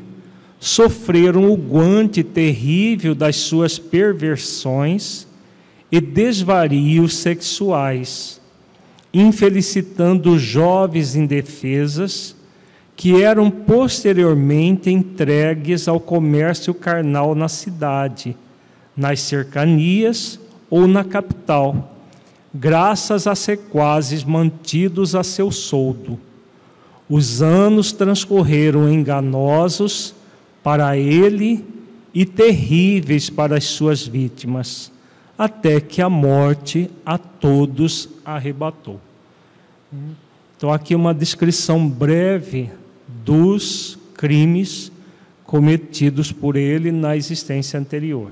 sofreram 0.59 1.51
o 1.51 1.55
guante 1.55 2.23
terrível 2.23 3.15
das 3.15 3.37
suas 3.37 3.79
perversões 3.79 5.27
e 5.91 6.01
desvarios 6.01 7.15
sexuais, 7.15 8.41
infelicitando 9.13 10.37
jovens 10.37 11.15
indefesas 11.15 12.35
que 12.95 13.21
eram 13.21 13.51
posteriormente 13.51 14.89
entregues 14.89 15.87
ao 15.87 15.99
comércio 15.99 16.73
carnal 16.73 17.35
na 17.35 17.49
cidade, 17.49 18.35
nas 18.95 19.19
cercanias 19.19 20.39
ou 20.69 20.87
na 20.87 21.03
capital, 21.03 21.93
graças 22.53 23.27
a 23.27 23.35
sequazes 23.35 24.23
mantidos 24.23 25.13
a 25.13 25.23
seu 25.23 25.51
soldo. 25.51 26.17
Os 27.09 27.41
anos 27.41 27.91
transcorreram 27.91 28.91
enganosos 28.91 30.15
para 30.63 30.97
ele 30.97 31.63
e 32.13 32.25
terríveis 32.25 33.29
para 33.29 33.57
as 33.57 33.65
suas 33.65 34.07
vítimas, 34.07 34.91
até 35.37 35.79
que 35.79 36.01
a 36.01 36.09
morte 36.09 36.89
a 37.05 37.17
todos 37.17 38.09
arrebatou. 38.23 38.99
Então, 40.57 40.71
aqui 40.71 40.95
uma 40.95 41.13
descrição 41.13 41.87
breve 41.87 42.71
dos 43.07 43.97
crimes 44.15 44.91
cometidos 45.43 46.31
por 46.31 46.55
ele 46.55 46.91
na 46.91 47.15
existência 47.15 47.79
anterior. 47.79 48.31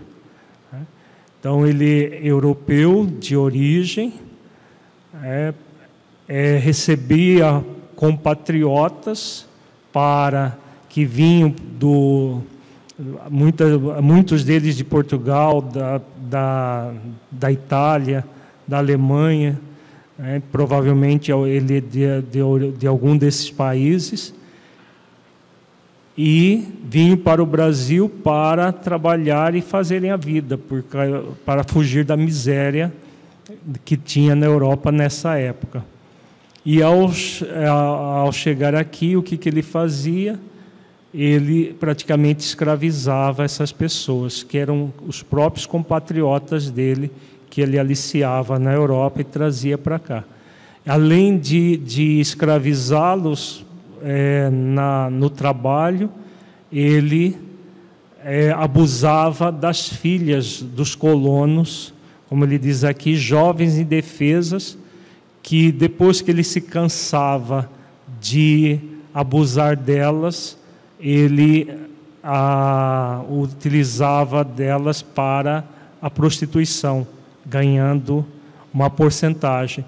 Então, 1.40 1.68
ele 1.68 2.06
é 2.06 2.20
europeu 2.24 3.06
de 3.06 3.36
origem, 3.36 4.14
é, 5.22 5.54
é, 6.28 6.58
recebia 6.58 7.64
compatriotas 7.98 9.46
para 9.92 10.58
que 10.88 11.04
vinham 11.04 11.54
do 11.78 12.42
muita, 13.30 13.78
muitos 14.02 14.44
deles 14.44 14.76
de 14.76 14.84
Portugal, 14.84 15.62
da, 15.62 16.02
da, 16.30 16.94
da 17.32 17.52
Itália, 17.52 18.26
da 18.68 18.78
Alemanha, 18.78 19.60
né? 20.18 20.42
provavelmente 20.52 21.32
ele 21.32 21.82
de, 21.82 22.22
de, 22.22 22.72
de 22.78 22.88
algum 22.88 23.18
desses 23.18 23.50
países, 23.50 24.34
e 26.18 26.68
vinham 26.84 27.18
para 27.18 27.42
o 27.42 27.46
Brasil 27.46 28.08
para 28.08 28.72
trabalhar 28.72 29.56
e 29.56 29.62
fazerem 29.62 30.12
a 30.12 30.18
vida, 30.18 30.58
por, 30.58 30.84
para 31.46 31.64
fugir 31.64 32.06
da 32.06 32.16
miséria 32.16 32.94
que 33.84 33.98
tinha 33.98 34.36
na 34.36 34.46
Europa 34.46 34.92
nessa 34.92 35.38
época. 35.38 35.84
E 36.66 36.82
ao, 36.82 37.12
ao 37.68 38.32
chegar 38.32 38.74
aqui, 38.76 39.18
o 39.18 39.24
que, 39.24 39.38
que 39.38 39.50
ele 39.50 39.62
fazia? 39.62 40.40
Ele 41.14 41.74
praticamente 41.80 42.40
escravizava 42.40 43.44
essas 43.44 43.72
pessoas, 43.72 44.42
que 44.42 44.58
eram 44.58 44.92
os 45.06 45.22
próprios 45.22 45.66
compatriotas 45.66 46.72
dele, 46.72 47.12
que 47.50 47.62
ele 47.62 47.78
aliciava 47.78 48.58
na 48.58 48.74
Europa 48.74 49.22
e 49.22 49.24
trazia 49.24 49.78
para 49.78 50.00
cá. 50.00 50.24
Além 50.86 51.38
de, 51.38 51.78
de 51.78 52.20
escravizá-los 52.20 53.64
é, 54.02 54.50
no 55.12 55.30
trabalho, 55.30 56.10
ele 56.72 57.38
é, 58.24 58.52
abusava 58.52 59.52
das 59.52 59.88
filhas 59.88 60.62
dos 60.62 60.96
colonos, 60.96 61.94
como 62.28 62.44
ele 62.44 62.58
diz 62.58 62.84
aqui, 62.84 63.16
jovens 63.16 63.78
indefesas, 63.78 64.78
que 65.44 65.72
depois 65.72 66.22
que 66.22 66.32
ele 66.32 66.44
se 66.44 66.60
cansava 66.60 67.70
de 68.20 68.80
abusar 69.14 69.76
delas, 69.76 70.58
ele 71.04 71.70
a, 72.24 73.22
utilizava 73.30 74.42
delas 74.42 75.02
para 75.02 75.66
a 76.02 76.10
prostituição, 76.10 77.06
ganhando 77.46 78.26
uma 78.74 78.90
porcentagem. 78.90 79.84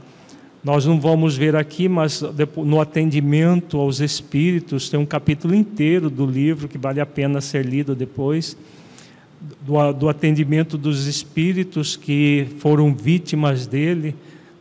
Nós 0.61 0.85
não 0.85 0.99
vamos 0.99 1.37
ver 1.37 1.55
aqui, 1.55 1.87
mas 1.87 2.21
no 2.57 2.81
atendimento 2.81 3.77
aos 3.77 4.01
espíritos, 4.01 4.89
tem 4.89 4.99
um 4.99 5.05
capítulo 5.05 5.55
inteiro 5.55 6.09
do 6.09 6.25
livro 6.25 6.67
que 6.67 6.77
vale 6.77 6.99
a 6.99 7.05
pena 7.05 7.39
ser 7.39 7.65
lido 7.65 7.95
depois, 7.95 8.57
do, 9.61 9.93
do 9.93 10.09
atendimento 10.09 10.77
dos 10.77 11.05
espíritos 11.05 11.95
que 11.95 12.47
foram 12.59 12.93
vítimas 12.93 13.67
dele, 13.67 14.15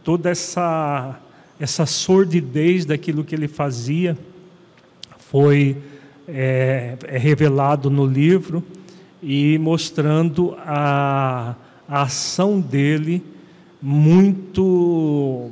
toda 0.05 0.31
essa, 0.31 1.19
essa 1.59 1.87
sordidez 1.87 2.85
daquilo 2.85 3.25
que 3.25 3.35
ele 3.35 3.49
fazia 3.49 4.17
foi 5.19 5.77
é, 6.29 6.97
é 7.07 7.19
revelado 7.19 7.91
no 7.91 8.07
livro 8.07 8.65
e 9.23 9.59
mostrando 9.59 10.57
a, 10.59 11.55
a 11.89 12.03
ação 12.03 12.61
dele 12.61 13.23
muito 13.81 15.51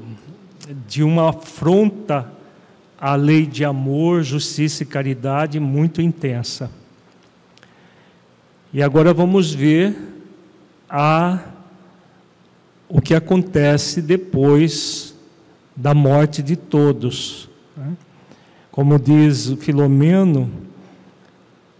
de 0.86 1.02
uma 1.02 1.30
afronta 1.30 2.30
à 2.98 3.14
lei 3.14 3.46
de 3.46 3.64
amor, 3.64 4.22
justiça 4.22 4.82
e 4.82 4.86
caridade 4.86 5.58
muito 5.58 6.00
intensa. 6.00 6.70
E 8.72 8.82
agora 8.82 9.12
vamos 9.12 9.52
ver 9.52 9.96
a, 10.88 11.40
o 12.88 13.00
que 13.00 13.14
acontece 13.14 14.00
depois 14.00 15.14
da 15.74 15.94
morte 15.94 16.42
de 16.42 16.56
todos. 16.56 17.48
Né? 17.76 17.96
Como 18.72 18.98
diz 18.98 19.54
Filomeno, 19.60 20.50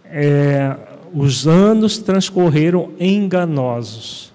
é, 0.05 0.77
os 1.13 1.47
anos 1.47 1.97
transcorreram 1.97 2.91
enganosos, 2.99 4.31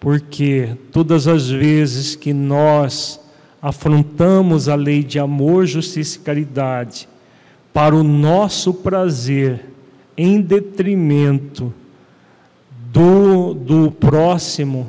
porque 0.00 0.76
todas 0.90 1.28
as 1.28 1.50
vezes 1.50 2.16
que 2.16 2.32
nós 2.32 3.20
afrontamos 3.60 4.68
a 4.68 4.74
lei 4.74 5.04
de 5.04 5.18
amor, 5.18 5.66
justiça 5.66 6.16
e 6.16 6.22
caridade 6.22 7.06
para 7.72 7.94
o 7.94 8.02
nosso 8.02 8.72
prazer, 8.72 9.66
em 10.16 10.40
detrimento 10.40 11.72
do, 12.90 13.54
do 13.54 13.90
próximo, 13.90 14.88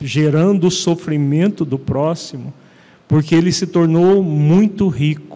gerando 0.00 0.68
o 0.68 0.70
sofrimento 0.70 1.64
do 1.64 1.78
próximo, 1.78 2.54
porque 3.06 3.34
ele 3.34 3.52
se 3.52 3.66
tornou 3.66 4.22
muito 4.22 4.88
rico, 4.88 5.29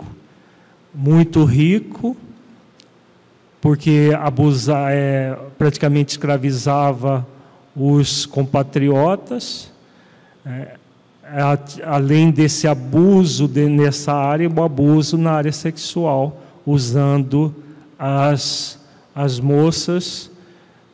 muito 0.95 1.45
rico, 1.45 2.17
porque 3.61 4.13
abusar, 4.21 4.93
é, 4.93 5.37
praticamente 5.59 6.11
escravizava 6.11 7.27
os 7.75 8.27
compatriotas, 8.27 9.73
é, 10.47 10.77
além 11.85 12.31
desse 12.31 12.69
abuso 12.69 13.49
de, 13.49 13.69
nessa 13.69 14.13
área, 14.13 14.49
o 14.49 14.63
abuso 14.63 15.17
na 15.17 15.33
área 15.33 15.53
sexual, 15.53 16.41
usando 16.65 17.55
as, 17.99 18.79
as 19.15 19.41
moças, 19.41 20.31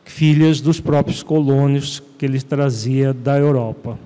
filhas 0.05 0.59
dos 0.59 0.79
próprios 0.79 1.21
colônios 1.21 2.01
que 2.17 2.25
ele 2.25 2.41
trazia 2.41 3.13
da 3.13 3.37
Europa. 3.37 3.99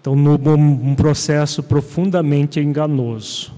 Então, 0.00 0.14
um 0.14 0.94
processo 0.94 1.62
profundamente 1.62 2.60
enganoso. 2.60 3.52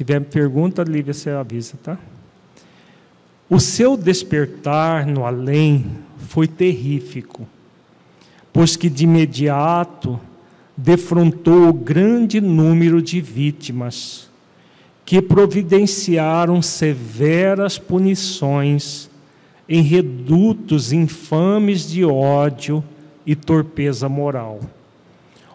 Tiver 0.00 0.20
pergunta, 0.20 0.82
Lívia, 0.82 1.12
você 1.12 1.28
avisa, 1.28 1.74
tá? 1.82 1.98
O 3.48 3.60
seu 3.60 3.96
despertar 3.96 5.06
no 5.06 5.26
além 5.26 5.84
foi 6.28 6.46
terrífico 6.46 7.46
pois 8.52 8.76
que 8.76 8.88
de 8.88 9.04
imediato 9.04 10.18
defrontou 10.76 11.68
o 11.68 11.72
grande 11.72 12.40
número 12.40 13.02
de 13.02 13.20
vítimas, 13.20 14.28
que 15.04 15.20
providenciaram 15.20 16.62
severas 16.62 17.78
punições 17.78 19.08
em 19.68 19.82
redutos 19.82 20.92
infames 20.92 21.88
de 21.88 22.04
ódio 22.04 22.82
e 23.24 23.36
torpeza 23.36 24.08
moral, 24.08 24.60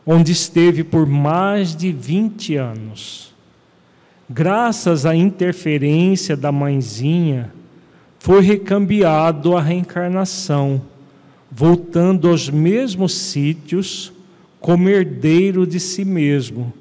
onde 0.05 0.31
esteve 0.31 0.83
por 0.83 1.05
mais 1.05 1.75
de 1.75 1.91
20 1.91 2.55
anos. 2.55 3.34
Graças 4.29 5.05
à 5.05 5.15
interferência 5.15 6.35
da 6.35 6.51
mãezinha, 6.51 7.53
foi 8.17 8.41
recambiado 8.41 9.55
a 9.55 9.61
reencarnação 9.61 10.81
voltando 11.51 12.27
aos 12.27 12.49
mesmos 12.49 13.13
sítios 13.13 14.11
como 14.59 14.89
herdeiro 14.89 15.65
de 15.67 15.79
si 15.79 16.03
mesmo, 16.03 16.73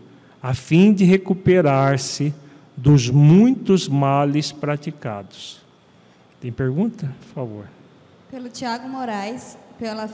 a 0.43 0.55
fim 0.55 0.93
de 0.93 1.05
recuperar-se 1.05 2.33
dos 2.77 3.11
muitos 3.11 3.89
males 3.89 4.51
praticados. 4.51 5.61
Tem 6.41 6.51
pergunta? 6.51 7.15
Por 7.21 7.35
favor. 7.35 7.65
Pelo 8.31 8.49
Tiago 8.49 8.89
Moraes, 8.89 9.57
pela, 9.79 10.09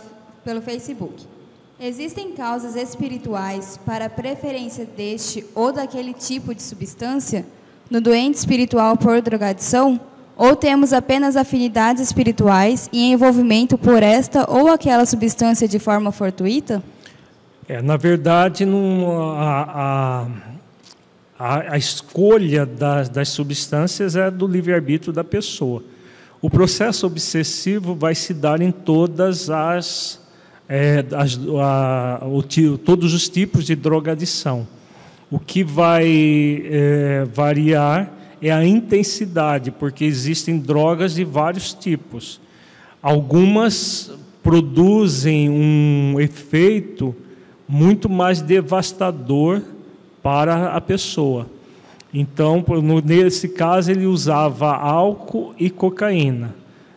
pelo 0.44 0.60
Facebook. 0.60 1.24
Existem 1.80 2.32
causas 2.32 2.76
espirituais 2.76 3.80
para 3.86 4.04
a 4.04 4.10
preferência 4.10 4.84
deste 4.84 5.46
ou 5.54 5.72
daquele 5.72 6.12
tipo 6.12 6.54
de 6.54 6.62
substância 6.62 7.46
no 7.90 8.00
doente 8.00 8.34
espiritual 8.34 8.96
por 8.96 9.20
drogadição? 9.22 9.98
ou 10.40 10.56
temos 10.56 10.94
apenas 10.94 11.36
afinidades 11.36 12.02
espirituais 12.02 12.88
e 12.90 13.12
envolvimento 13.12 13.76
por 13.76 14.02
esta 14.02 14.50
ou 14.50 14.68
aquela 14.68 15.04
substância 15.04 15.68
de 15.68 15.78
forma 15.78 16.10
fortuita? 16.10 16.82
É, 17.68 17.82
na 17.82 17.98
verdade, 17.98 18.64
a, 19.36 20.26
a, 21.38 21.74
a, 21.74 21.76
escolha 21.76 22.64
das, 22.64 23.10
das 23.10 23.28
substâncias 23.28 24.16
é 24.16 24.30
do 24.30 24.46
livre-arbítrio 24.46 25.12
da 25.12 25.22
pessoa. 25.22 25.82
O 26.40 26.48
processo 26.48 27.06
obsessivo 27.06 27.94
vai 27.94 28.14
se 28.14 28.32
dar 28.32 28.62
em 28.62 28.72
todas 28.72 29.50
as, 29.50 30.19
é, 30.72 31.04
as 31.16 31.36
a, 31.60 32.20
o, 32.24 32.78
todos 32.78 33.12
os 33.12 33.28
tipos 33.28 33.66
de 33.66 33.74
drogadição. 33.74 34.68
O 35.28 35.40
que 35.40 35.64
vai 35.64 36.62
é, 36.64 37.24
variar 37.34 38.12
é 38.40 38.52
a 38.52 38.64
intensidade, 38.64 39.72
porque 39.72 40.04
existem 40.04 40.60
drogas 40.60 41.14
de 41.14 41.24
vários 41.24 41.74
tipos. 41.74 42.40
Algumas 43.02 44.12
produzem 44.44 45.50
um 45.50 46.20
efeito 46.20 47.14
muito 47.68 48.08
mais 48.08 48.40
devastador 48.40 49.62
para 50.22 50.68
a 50.68 50.80
pessoa. 50.80 51.46
Então, 52.14 52.64
nesse 53.04 53.48
caso, 53.48 53.90
ele 53.90 54.06
usava 54.06 54.74
álcool 54.74 55.52
e 55.58 55.68
cocaína. 55.68 56.54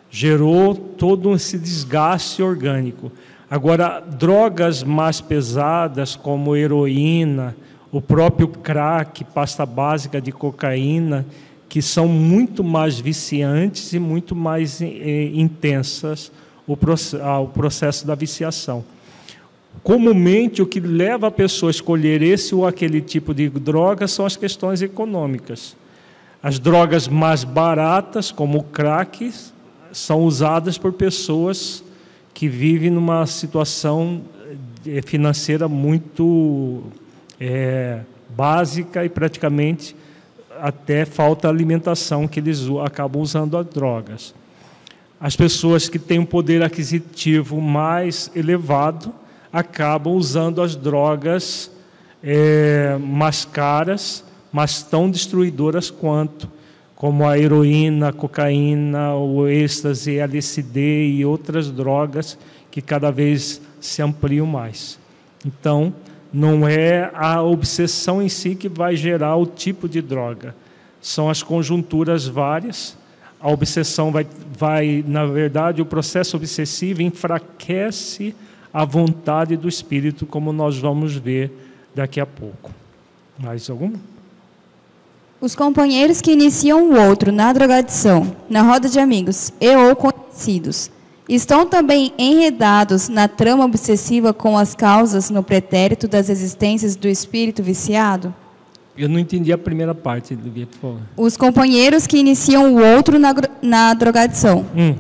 Gerou 0.10 0.76
todo 0.76 1.34
esse 1.34 1.58
desgaste 1.58 2.42
orgânico. 2.42 3.12
Agora, 3.54 4.00
drogas 4.00 4.82
mais 4.82 5.22
pesadas, 5.22 6.16
como 6.16 6.56
heroína, 6.56 7.56
o 7.92 8.02
próprio 8.02 8.48
crack, 8.48 9.24
pasta 9.26 9.64
básica 9.64 10.20
de 10.20 10.32
cocaína, 10.32 11.24
que 11.70 11.80
são 11.80 12.08
muito 12.08 12.64
mais 12.64 13.00
viciantes 13.00 13.94
e 13.94 14.00
muito 14.00 14.36
mais 14.36 14.82
eh, 14.82 15.30
intensas 15.36 16.32
o, 16.68 16.76
ah, 17.22 17.42
o 17.42 17.48
processo 17.48 18.08
da 18.08 18.16
viciação. 18.16 18.84
Comumente, 19.84 20.60
o 20.60 20.66
que 20.66 20.80
leva 20.80 21.28
a 21.28 21.32
pessoa 21.32 21.70
a 21.70 21.78
escolher 21.78 22.24
esse 22.24 22.56
ou 22.56 22.66
aquele 22.66 23.02
tipo 23.02 23.36
de 23.36 23.50
droga 23.50 24.08
são 24.08 24.26
as 24.26 24.36
questões 24.36 24.82
econômicas. 24.82 25.76
As 26.42 26.58
drogas 26.58 27.08
mais 27.08 27.44
baratas, 27.44 28.32
como 28.32 28.58
o 28.58 28.64
crack, 28.64 29.32
são 29.92 30.24
usadas 30.24 30.76
por 30.76 30.92
pessoas 30.94 31.84
que 32.34 32.48
vivem 32.48 32.90
numa 32.90 33.26
situação 33.26 34.22
eh, 34.86 35.02
financeira 35.02 35.68
muito 35.68 36.84
é, 37.40 38.00
básica 38.30 39.06
e 39.06 39.10
praticamente 39.10 39.96
até 40.60 41.06
falta 41.06 41.48
alimentação 41.48 42.28
que 42.28 42.40
eles 42.40 42.62
acabam 42.84 43.22
usando 43.22 43.58
as 43.58 43.66
drogas. 43.66 44.34
As 45.20 45.36
pessoas 45.36 45.88
que 45.88 45.98
têm 45.98 46.20
um 46.20 46.26
poder 46.26 46.64
aquisitivo 46.64 47.62
mais 47.62 48.30
elevado 48.36 49.14
acabam 49.52 50.14
usando 50.14 50.62
as 50.62 50.76
drogas 50.76 51.72
é, 52.24 52.98
mais 53.00 53.46
caras, 53.46 54.24
mas 54.52 54.84
tão 54.84 55.10
destruidoras 55.10 55.90
quanto, 55.90 56.50
como 57.04 57.28
a 57.28 57.38
heroína, 57.38 58.08
a 58.08 58.14
cocaína, 58.14 59.14
o 59.14 59.46
êxtase, 59.46 60.20
LSD 60.20 61.08
e 61.08 61.26
outras 61.26 61.70
drogas 61.70 62.40
que 62.72 62.82
cada 62.82 63.12
vez 63.12 63.62
se 63.82 64.02
ampliam 64.02 64.46
mais. 64.46 64.98
Então, 65.46 65.94
não 66.32 66.66
é 66.66 67.12
a 67.14 67.42
obsessão 67.42 68.22
em 68.22 68.30
si 68.30 68.56
que 68.56 68.70
vai 68.70 68.96
gerar 68.96 69.36
o 69.36 69.46
tipo 69.46 69.90
de 69.90 70.02
droga, 70.02 70.56
são 71.02 71.30
as 71.30 71.44
conjunturas 71.44 72.26
várias. 72.26 72.98
A 73.38 73.52
obsessão 73.52 74.10
vai, 74.10 74.26
vai 74.58 75.04
na 75.06 75.26
verdade, 75.26 75.82
o 75.82 75.86
processo 75.86 76.38
obsessivo 76.38 77.02
enfraquece 77.02 78.34
a 78.74 78.86
vontade 78.86 79.58
do 79.58 79.68
Espírito, 79.68 80.26
como 80.26 80.54
nós 80.54 80.78
vamos 80.78 81.18
ver 81.18 81.52
daqui 81.94 82.22
a 82.22 82.26
pouco. 82.26 82.72
Mais 83.38 83.70
alguma? 83.70 84.13
Os 85.44 85.56
companheiros 85.56 86.22
que 86.22 86.32
iniciam 86.32 86.90
o 86.90 86.96
outro 86.98 87.30
na 87.30 87.52
drogadição, 87.52 88.34
na 88.50 88.62
roda 88.62 88.88
de 88.88 88.98
amigos 88.98 89.52
e 89.60 89.76
ou 89.76 89.94
conhecidos, 89.94 90.90
estão 91.28 91.66
também 91.66 92.14
enredados 92.18 93.10
na 93.10 93.28
trama 93.28 93.66
obsessiva 93.66 94.34
com 94.34 94.58
as 94.58 94.74
causas 94.74 95.30
no 95.30 95.44
pretérito 95.44 96.08
das 96.08 96.30
existências 96.30 96.96
do 96.96 97.10
espírito 97.10 97.62
viciado? 97.62 98.34
Eu 98.98 99.10
não 99.10 99.20
entendi 99.20 99.52
a 99.52 99.58
primeira 99.58 99.94
parte 99.94 100.34
do 100.34 100.50
por 100.50 100.80
favor. 100.80 101.02
Os 101.18 101.36
companheiros 101.36 102.08
que 102.08 102.18
iniciam 102.18 102.74
o 102.74 102.82
outro 102.82 103.20
na, 103.20 103.36
na 103.62 103.94
drogadição. 103.94 104.66
Hum. 104.74 104.96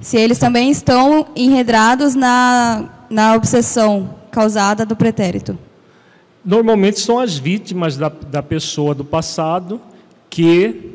Se 0.00 0.16
eles 0.16 0.40
também 0.40 0.68
estão 0.68 1.28
enredados 1.36 2.16
na 2.16 2.90
na 3.08 3.36
obsessão 3.36 4.16
causada 4.32 4.84
do 4.84 4.96
pretérito? 4.96 5.56
Normalmente 6.46 7.00
são 7.00 7.18
as 7.18 7.36
vítimas 7.36 7.96
da, 7.96 8.08
da 8.08 8.40
pessoa 8.40 8.94
do 8.94 9.04
passado 9.04 9.80
que, 10.30 10.94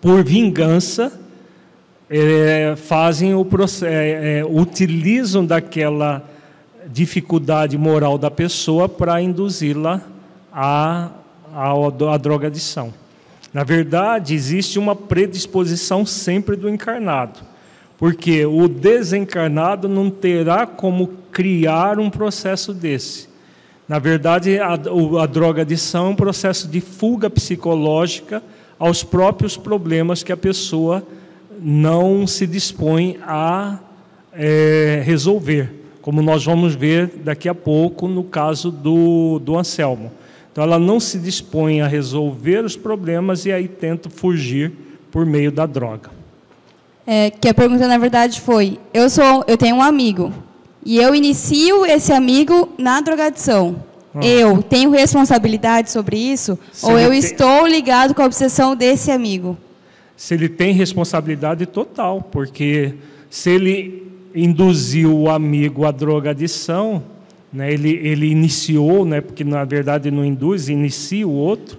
por 0.00 0.24
vingança, 0.24 1.20
é, 2.08 2.74
fazem 2.74 3.34
o 3.34 3.44
processo, 3.44 3.84
é, 3.84 4.38
é, 4.38 4.44
utilizam 4.44 5.44
daquela 5.44 6.26
dificuldade 6.86 7.76
moral 7.76 8.16
da 8.16 8.30
pessoa 8.30 8.88
para 8.88 9.20
induzi-la 9.20 10.00
à, 10.50 11.10
à, 11.52 11.72
à 12.14 12.16
drogadição. 12.16 12.94
Na 13.52 13.64
verdade, 13.64 14.34
existe 14.34 14.78
uma 14.78 14.96
predisposição 14.96 16.06
sempre 16.06 16.56
do 16.56 16.70
encarnado 16.70 17.40
porque 17.98 18.44
o 18.44 18.68
desencarnado 18.68 19.88
não 19.88 20.10
terá 20.10 20.66
como 20.66 21.08
criar 21.30 21.98
um 21.98 22.10
processo 22.10 22.74
desse. 22.74 23.28
Na 23.86 23.98
verdade, 23.98 24.58
a, 24.58 24.72
a 24.72 25.26
drogadição 25.26 26.06
é 26.06 26.10
um 26.10 26.16
processo 26.16 26.66
de 26.68 26.80
fuga 26.80 27.28
psicológica 27.28 28.42
aos 28.78 29.04
próprios 29.04 29.56
problemas 29.56 30.22
que 30.22 30.32
a 30.32 30.36
pessoa 30.36 31.06
não 31.60 32.26
se 32.26 32.46
dispõe 32.46 33.18
a 33.22 33.78
é, 34.32 35.02
resolver, 35.04 35.70
como 36.00 36.22
nós 36.22 36.44
vamos 36.44 36.74
ver 36.74 37.08
daqui 37.22 37.48
a 37.48 37.54
pouco 37.54 38.08
no 38.08 38.24
caso 38.24 38.70
do, 38.70 39.38
do 39.38 39.56
Anselmo. 39.56 40.10
Então, 40.50 40.64
ela 40.64 40.78
não 40.78 40.98
se 40.98 41.18
dispõe 41.18 41.80
a 41.80 41.86
resolver 41.86 42.64
os 42.64 42.76
problemas 42.76 43.44
e 43.44 43.52
aí 43.52 43.68
tenta 43.68 44.08
fugir 44.08 44.72
por 45.10 45.26
meio 45.26 45.52
da 45.52 45.66
droga. 45.66 46.10
É, 47.06 47.30
que 47.30 47.48
a 47.48 47.54
pergunta 47.54 47.86
na 47.86 47.98
verdade 47.98 48.40
foi: 48.40 48.78
eu 48.94 49.10
sou, 49.10 49.44
eu 49.46 49.58
tenho 49.58 49.76
um 49.76 49.82
amigo 49.82 50.32
e 50.84 50.98
eu 50.98 51.14
inicio 51.14 51.84
esse 51.86 52.12
amigo 52.12 52.63
na 52.78 53.00
drogadição. 53.00 53.82
Ah. 54.14 54.24
Eu 54.24 54.62
tenho 54.62 54.90
responsabilidade 54.90 55.90
sobre 55.90 56.16
isso 56.16 56.58
Se 56.72 56.86
ou 56.86 56.98
eu 56.98 57.10
tem... 57.10 57.18
estou 57.18 57.66
ligado 57.66 58.14
com 58.14 58.22
a 58.22 58.26
obsessão 58.26 58.76
desse 58.76 59.10
amigo? 59.10 59.56
Se 60.16 60.34
ele 60.34 60.48
tem 60.48 60.72
responsabilidade 60.72 61.66
total, 61.66 62.22
porque 62.22 62.94
se 63.28 63.50
ele 63.50 64.12
induziu 64.34 65.16
o 65.16 65.30
amigo 65.30 65.84
à 65.84 65.90
drogadição, 65.90 67.02
né, 67.52 67.72
ele, 67.72 67.90
ele 67.90 68.26
iniciou, 68.26 69.04
né, 69.04 69.20
porque 69.20 69.44
na 69.44 69.64
verdade 69.64 70.10
não 70.10 70.24
induz, 70.24 70.68
inicia 70.68 71.26
o 71.26 71.32
outro, 71.32 71.78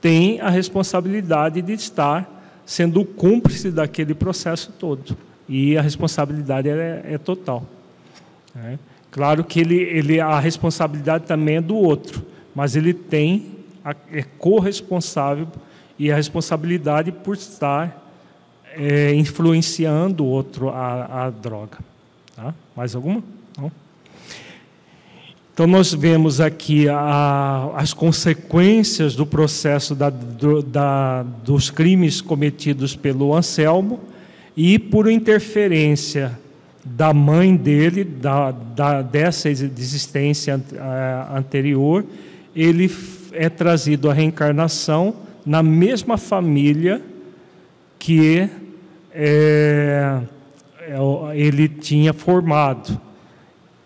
tem 0.00 0.40
a 0.40 0.50
responsabilidade 0.50 1.62
de 1.62 1.72
estar 1.72 2.30
sendo 2.66 3.00
o 3.00 3.04
cúmplice 3.04 3.70
daquele 3.70 4.14
processo 4.14 4.72
todo. 4.78 5.16
E 5.48 5.76
a 5.76 5.82
responsabilidade 5.82 6.68
é, 6.68 7.02
é 7.04 7.18
total. 7.18 7.64
Né? 8.54 8.78
Claro 9.14 9.44
que 9.44 9.60
ele, 9.60 9.76
ele, 9.76 10.20
a 10.20 10.40
responsabilidade 10.40 11.24
também 11.24 11.58
é 11.58 11.60
do 11.60 11.76
outro, 11.76 12.26
mas 12.52 12.74
ele 12.74 12.92
tem, 12.92 13.46
a, 13.84 13.94
é 14.12 14.24
corresponsável 14.24 15.46
e 15.96 16.10
a 16.10 16.16
responsabilidade 16.16 17.12
por 17.12 17.36
estar 17.36 18.12
é, 18.72 19.14
influenciando 19.14 20.24
o 20.24 20.26
outro 20.26 20.68
a, 20.68 21.26
a 21.26 21.30
droga. 21.30 21.78
Tá? 22.34 22.52
Mais 22.74 22.96
alguma? 22.96 23.22
Não? 23.56 23.70
Então, 25.52 25.68
nós 25.68 25.94
vemos 25.94 26.40
aqui 26.40 26.88
a, 26.88 27.70
as 27.76 27.94
consequências 27.94 29.14
do 29.14 29.24
processo 29.24 29.94
da, 29.94 30.10
do, 30.10 30.60
da, 30.60 31.22
dos 31.22 31.70
crimes 31.70 32.20
cometidos 32.20 32.96
pelo 32.96 33.32
Anselmo 33.32 34.00
e 34.56 34.76
por 34.76 35.08
interferência 35.08 36.36
da 36.84 37.14
mãe 37.14 37.56
dele, 37.56 38.04
da, 38.04 38.50
da, 38.50 39.02
dessa 39.02 39.48
existência 39.48 40.60
anterior, 41.34 42.04
ele 42.54 42.90
é 43.32 43.48
trazido 43.48 44.10
à 44.10 44.12
reencarnação 44.12 45.14
na 45.46 45.62
mesma 45.62 46.18
família 46.18 47.00
que 47.98 48.48
é, 49.12 50.20
ele 51.34 51.68
tinha 51.68 52.12
formado 52.12 53.00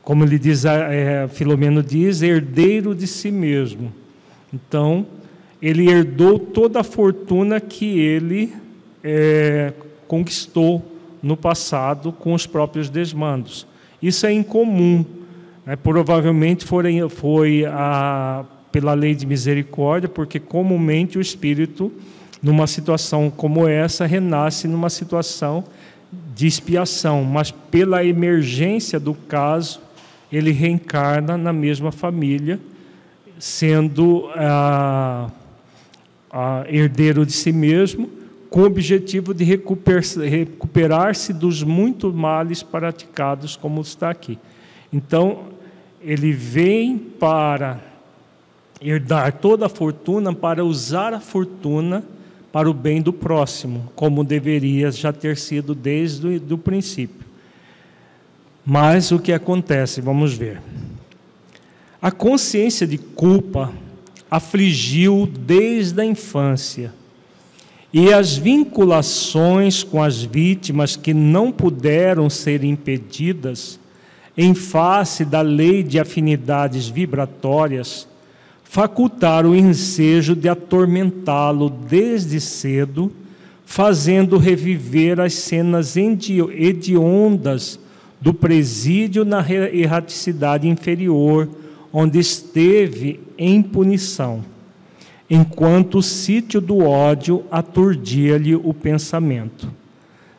como 0.09 0.25
ele 0.25 0.39
diz, 0.39 0.65
é, 0.65 1.29
Filomeno 1.29 1.83
diz, 1.83 2.23
herdeiro 2.23 2.95
de 2.95 3.07
si 3.07 3.31
mesmo. 3.31 3.93
Então, 4.51 5.07
ele 5.61 5.87
herdou 5.91 6.39
toda 6.39 6.81
a 6.81 6.83
fortuna 6.83 7.61
que 7.61 7.99
ele 8.01 8.55
é, 9.05 9.75
conquistou 10.07 10.83
no 11.23 11.37
passado 11.37 12.13
com 12.13 12.35
os 12.35 12.47
próprios 12.47 12.89
desmandos. 12.89 13.67
Isso 14.03 14.27
é 14.27 14.33
incomum. 14.33 15.05
Né? 15.67 15.77
Provavelmente 15.77 16.65
foi, 16.65 17.09
foi 17.09 17.65
a, 17.67 18.45
pela 18.71 18.95
lei 18.95 19.15
de 19.15 19.27
misericórdia, 19.27 20.09
porque 20.09 20.39
comumente 20.39 21.19
o 21.19 21.21
espírito, 21.21 21.93
numa 22.43 22.67
situação 22.67 23.31
como 23.31 23.67
essa, 23.67 24.07
renasce 24.07 24.69
numa 24.69 24.91
situação 24.91 25.65
de 26.35 26.47
expiação, 26.47 27.25
mas 27.25 27.51
pela 27.51 28.05
emergência 28.05 28.99
do 29.01 29.13
caso, 29.13 29.81
ele 30.33 30.53
reencarna 30.53 31.37
na 31.37 31.53
mesma 31.53 31.91
família, 31.91 32.61
sendo 33.39 34.29
ah, 34.35 35.31
ah, 36.31 36.65
herdeiro 36.69 37.27
de 37.27 37.33
si 37.33 37.53
mesmo, 37.53 38.09
com 38.51 38.61
o 38.61 38.67
objetivo 38.67 39.35
de 39.35 39.45
recuperar-se 39.45 41.33
dos 41.33 41.63
muitos 41.63 42.15
males 42.15 42.63
praticados, 42.63 43.57
como 43.57 43.81
está 43.81 44.11
aqui. 44.11 44.39
Então, 44.93 45.49
ele 46.01 46.33
vem 46.33 46.97
para 46.97 47.81
herdar 48.81 49.33
toda 49.35 49.67
a 49.67 49.69
fortuna, 49.69 50.33
para 50.33 50.65
usar 50.65 51.13
a 51.13 51.21
fortuna 51.21 52.05
para 52.51 52.71
o 52.71 52.75
bem 52.75 53.03
do 53.03 53.13
próximo, 53.13 53.93
como 53.95 54.25
deveria 54.25 54.91
já 54.91 55.13
ter 55.13 55.37
sido 55.37 55.75
desde 55.75 56.41
o 56.51 56.59
princípio. 56.59 57.27
Mas 58.65 59.13
o 59.13 59.19
que 59.19 59.33
acontece? 59.33 60.01
Vamos 60.01 60.35
ver. 60.35 60.61
A 62.01 62.11
consciência 62.11 62.87
de 62.87 62.97
culpa 62.97 63.73
afligiu 64.31 65.27
desde 65.27 66.01
a 66.01 66.05
infância, 66.05 66.93
e 68.01 68.13
as 68.13 68.37
vinculações 68.37 69.83
com 69.83 70.01
as 70.01 70.23
vítimas 70.23 70.95
que 70.95 71.13
não 71.13 71.51
puderam 71.51 72.31
ser 72.31 72.63
impedidas, 72.63 73.81
em 74.37 74.55
face 74.55 75.25
da 75.25 75.41
lei 75.41 75.83
de 75.83 75.99
afinidades 75.99 76.87
vibratórias, 76.87 78.07
facultaram 78.63 79.51
o 79.51 79.57
ensejo 79.57 80.37
de 80.37 80.49
atormentá-lo 80.49 81.69
desde 81.69 82.41
cedo, 82.41 83.11
fazendo 83.67 84.39
reviver 84.39 85.19
as 85.19 85.35
cenas 85.35 85.97
hediondas 85.97 87.81
do 88.21 88.33
presídio 88.33 89.25
na 89.25 89.45
erraticidade 89.51 90.69
inferior, 90.69 91.49
onde 91.93 92.21
esteve 92.21 93.19
em 93.37 93.61
punição, 93.61 94.45
enquanto 95.31 95.99
o 95.99 96.03
sítio 96.03 96.61
do 96.61 96.79
ódio 96.79 97.45
aturdia-lhe 97.51 98.55
o 98.55 98.73
pensamento. 98.73 99.71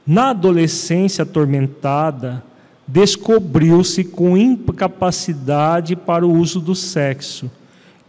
Na 0.05 0.31
adolescência 0.31 1.23
atormentada, 1.23 2.43
descobriu-se 2.87 4.03
com 4.03 4.35
incapacidade 4.35 5.95
para 5.95 6.25
o 6.25 6.33
uso 6.33 6.59
do 6.59 6.73
sexo, 6.73 7.51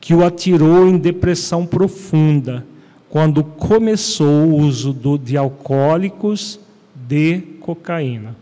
que 0.01 0.15
o 0.15 0.25
atirou 0.25 0.89
em 0.89 0.97
depressão 0.97 1.67
profunda, 1.67 2.65
quando 3.11 3.45
começou 3.45 4.47
o 4.47 4.57
uso 4.57 4.93
do, 4.93 5.19
de 5.19 5.37
alcoólicos 5.37 6.59
de 6.95 7.41
cocaína. 7.61 8.35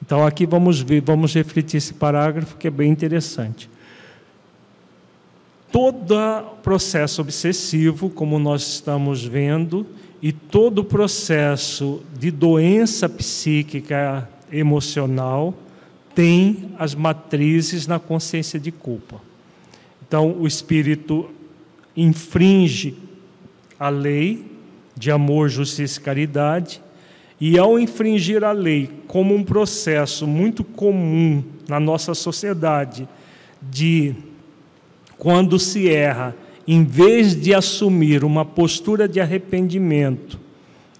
Então 0.00 0.24
aqui 0.24 0.46
vamos 0.46 0.80
ver, 0.80 1.00
vamos 1.00 1.34
refletir 1.34 1.78
esse 1.78 1.94
parágrafo 1.94 2.56
que 2.56 2.68
é 2.68 2.70
bem 2.70 2.90
interessante. 2.92 3.68
Todo 5.70 6.16
processo 6.62 7.20
obsessivo, 7.20 8.08
como 8.08 8.38
nós 8.38 8.62
estamos 8.62 9.24
vendo, 9.24 9.86
e 10.20 10.32
todo 10.32 10.82
processo 10.82 12.02
de 12.18 12.30
doença 12.30 13.08
psíquica 13.08 14.28
emocional 14.50 15.54
tem 16.14 16.70
as 16.78 16.94
matrizes 16.94 17.86
na 17.86 17.98
consciência 17.98 18.58
de 18.58 18.72
culpa. 18.72 19.20
Então, 20.06 20.32
o 20.40 20.46
espírito 20.46 21.30
infringe 21.96 22.96
a 23.78 23.88
lei 23.88 24.44
de 24.96 25.10
amor, 25.10 25.48
justiça 25.48 26.00
e 26.00 26.02
caridade, 26.02 26.82
e 27.40 27.56
ao 27.56 27.78
infringir 27.78 28.42
a 28.42 28.50
lei, 28.50 28.90
como 29.06 29.34
um 29.34 29.44
processo 29.44 30.26
muito 30.26 30.64
comum 30.64 31.44
na 31.68 31.78
nossa 31.78 32.14
sociedade, 32.14 33.08
de 33.62 34.14
quando 35.18 35.58
se 35.58 35.88
erra, 35.88 36.34
em 36.66 36.84
vez 36.84 37.34
de 37.34 37.54
assumir 37.54 38.24
uma 38.24 38.44
postura 38.44 39.08
de 39.08 39.20
arrependimento, 39.20 40.38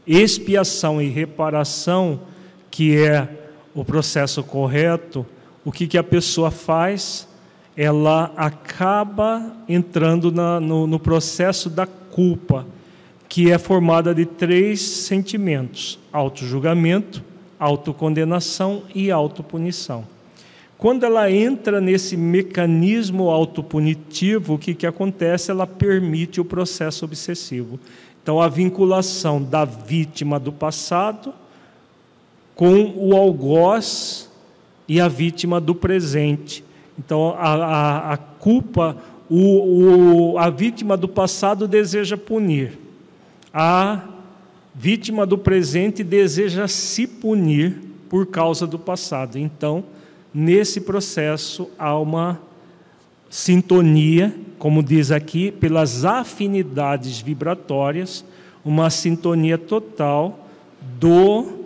expiação 0.07 1.01
e 1.01 1.09
reparação, 1.09 2.21
que 2.71 2.97
é 2.97 3.29
o 3.75 3.85
processo 3.85 4.43
correto, 4.43 5.27
o 5.65 5.71
que, 5.71 5.87
que 5.87 5.99
a 5.99 6.03
pessoa 6.03 6.51
faz? 6.51 7.29
Ela 7.77 8.33
acaba 8.37 9.53
entrando 9.69 10.33
na, 10.33 10.59
no, 10.59 10.87
no 10.87 10.99
processo 10.99 11.71
da 11.71 11.87
culpa, 11.87 12.67
que 13.29 13.53
é 13.53 13.59
formada 13.59 14.15
de 14.15 14.25
três 14.25 14.81
sentimentos: 14.81 15.99
auto-julgamento, 16.13 17.23
autocondenação 17.59 18.83
e 18.95 19.11
autopunição. 19.11 20.05
Quando 20.79 21.05
ela 21.05 21.29
entra 21.29 21.81
nesse 21.81 22.17
mecanismo 22.17 23.31
autopunitivo, 23.31 24.55
o 24.55 24.59
que, 24.59 24.75
que 24.75 24.87
acontece? 24.87 25.51
Ela 25.51 25.67
permite 25.67 26.41
o 26.41 26.45
processo 26.45 27.05
obsessivo. 27.05 27.81
Então, 28.23 28.41
a 28.41 28.49
vinculação 28.49 29.43
da 29.43 29.65
vítima 29.65 30.39
do 30.39 30.53
passado 30.53 31.35
com 32.55 32.95
o 32.97 33.17
algoz 33.17 34.31
e 34.87 35.01
a 35.01 35.09
vítima 35.09 35.61
do 35.61 35.75
presente. 35.75 36.65
Então, 36.97 37.35
a, 37.37 37.55
a, 37.55 38.13
a 38.13 38.17
culpa, 38.17 38.97
o, 39.29 40.35
o, 40.35 40.39
a 40.39 40.49
vítima 40.49 40.97
do 40.97 41.09
passado 41.09 41.67
deseja 41.67 42.17
punir, 42.17 42.79
a 43.53 44.05
vítima 44.73 45.27
do 45.27 45.37
presente 45.37 46.05
deseja 46.05 46.69
se 46.69 47.05
punir 47.05 47.81
por 48.09 48.27
causa 48.27 48.65
do 48.65 48.79
passado. 48.79 49.39
Então, 49.39 49.85
nesse 50.33 50.81
processo 50.81 51.71
há 51.79 51.99
uma 51.99 52.41
sintonia, 53.31 54.35
como 54.59 54.83
diz 54.83 55.11
aqui, 55.11 55.51
pelas 55.51 56.05
afinidades 56.05 57.21
vibratórias, 57.21 58.25
uma 58.65 58.91
sintonia 58.91 59.59
total 59.59 60.47
do 60.99 61.59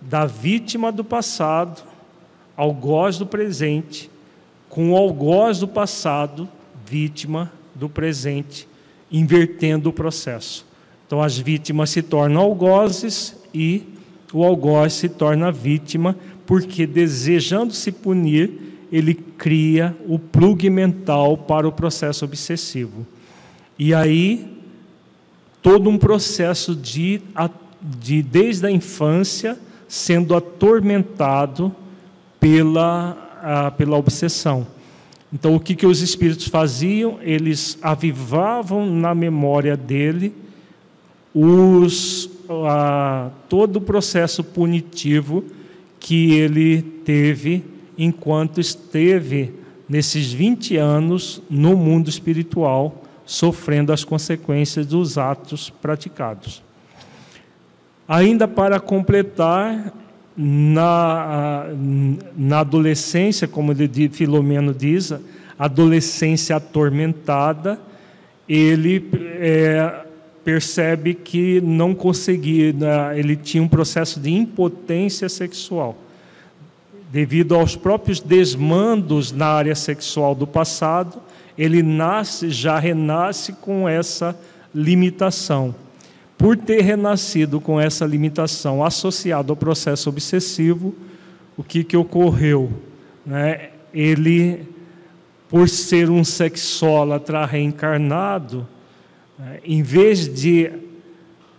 da 0.00 0.24
vítima 0.24 0.90
do 0.90 1.04
passado 1.04 1.82
algoz 2.58 3.18
do 3.18 3.26
presente 3.26 4.10
com 4.68 4.90
o 4.92 4.96
algoz 4.96 5.60
do 5.60 5.68
passado 5.68 6.48
vítima 6.84 7.52
do 7.72 7.88
presente, 7.88 8.66
invertendo 9.12 9.90
o 9.90 9.92
processo. 9.92 10.66
Então 11.06 11.22
as 11.22 11.38
vítimas 11.38 11.90
se 11.90 12.02
tornam 12.02 12.42
algozes 12.42 13.36
e 13.54 13.84
o 14.32 14.44
algoz 14.44 14.94
se 14.94 15.08
torna 15.08 15.52
vítima 15.52 16.16
porque 16.48 16.86
desejando 16.86 17.74
se 17.74 17.92
punir, 17.92 18.86
ele 18.90 19.12
cria 19.12 19.94
o 20.06 20.18
plug 20.18 20.70
mental 20.70 21.36
para 21.36 21.68
o 21.68 21.72
processo 21.72 22.24
obsessivo. 22.24 23.06
E 23.78 23.92
aí, 23.92 24.58
todo 25.60 25.90
um 25.90 25.98
processo 25.98 26.74
de, 26.74 27.20
de 27.82 28.22
desde 28.22 28.66
a 28.66 28.70
infância, 28.70 29.58
sendo 29.86 30.34
atormentado 30.34 31.70
pela, 32.40 33.74
pela 33.76 33.98
obsessão. 33.98 34.66
Então, 35.30 35.54
o 35.54 35.60
que, 35.60 35.74
que 35.74 35.86
os 35.86 36.00
espíritos 36.00 36.48
faziam? 36.48 37.18
Eles 37.20 37.76
avivavam 37.82 38.86
na 38.86 39.14
memória 39.14 39.76
dele 39.76 40.32
os, 41.34 42.30
todo 43.50 43.76
o 43.76 43.80
processo 43.82 44.42
punitivo 44.42 45.44
que 46.08 46.32
ele 46.32 46.80
teve 46.80 47.62
enquanto 47.98 48.62
esteve 48.62 49.52
nesses 49.86 50.32
20 50.32 50.74
anos 50.78 51.42
no 51.50 51.76
mundo 51.76 52.08
espiritual, 52.08 53.04
sofrendo 53.26 53.92
as 53.92 54.04
consequências 54.04 54.86
dos 54.86 55.18
atos 55.18 55.68
praticados. 55.68 56.62
Ainda 58.08 58.48
para 58.48 58.80
completar, 58.80 59.92
na, 60.34 61.66
na 62.34 62.60
adolescência, 62.60 63.46
como 63.46 63.72
ele, 63.72 64.08
Filomeno 64.08 64.72
diz, 64.72 65.12
adolescência 65.58 66.56
atormentada, 66.56 67.78
ele 68.48 69.10
é, 69.38 70.06
percebe 70.44 71.14
que 71.14 71.60
não 71.60 71.94
conseguia, 71.94 72.74
ele 73.14 73.36
tinha 73.36 73.62
um 73.62 73.68
processo 73.68 74.18
de 74.18 74.30
impotência 74.30 75.28
sexual. 75.28 75.96
Devido 77.10 77.54
aos 77.54 77.74
próprios 77.74 78.20
desmandos 78.20 79.32
na 79.32 79.46
área 79.46 79.74
sexual 79.74 80.34
do 80.34 80.46
passado, 80.46 81.20
ele 81.56 81.82
nasce, 81.82 82.50
já 82.50 82.78
renasce 82.78 83.52
com 83.54 83.88
essa 83.88 84.38
limitação. 84.74 85.74
Por 86.36 86.56
ter 86.56 86.82
renascido 86.82 87.60
com 87.60 87.80
essa 87.80 88.06
limitação 88.06 88.84
associada 88.84 89.50
ao 89.50 89.56
processo 89.56 90.08
obsessivo, 90.08 90.94
o 91.56 91.64
que, 91.64 91.82
que 91.82 91.96
ocorreu? 91.96 92.70
Né? 93.26 93.70
Ele, 93.92 94.68
por 95.48 95.68
ser 95.68 96.08
um 96.08 96.22
sexólatra 96.22 97.44
reencarnado, 97.44 98.68
em 99.64 99.82
vez 99.82 100.28
de 100.28 100.70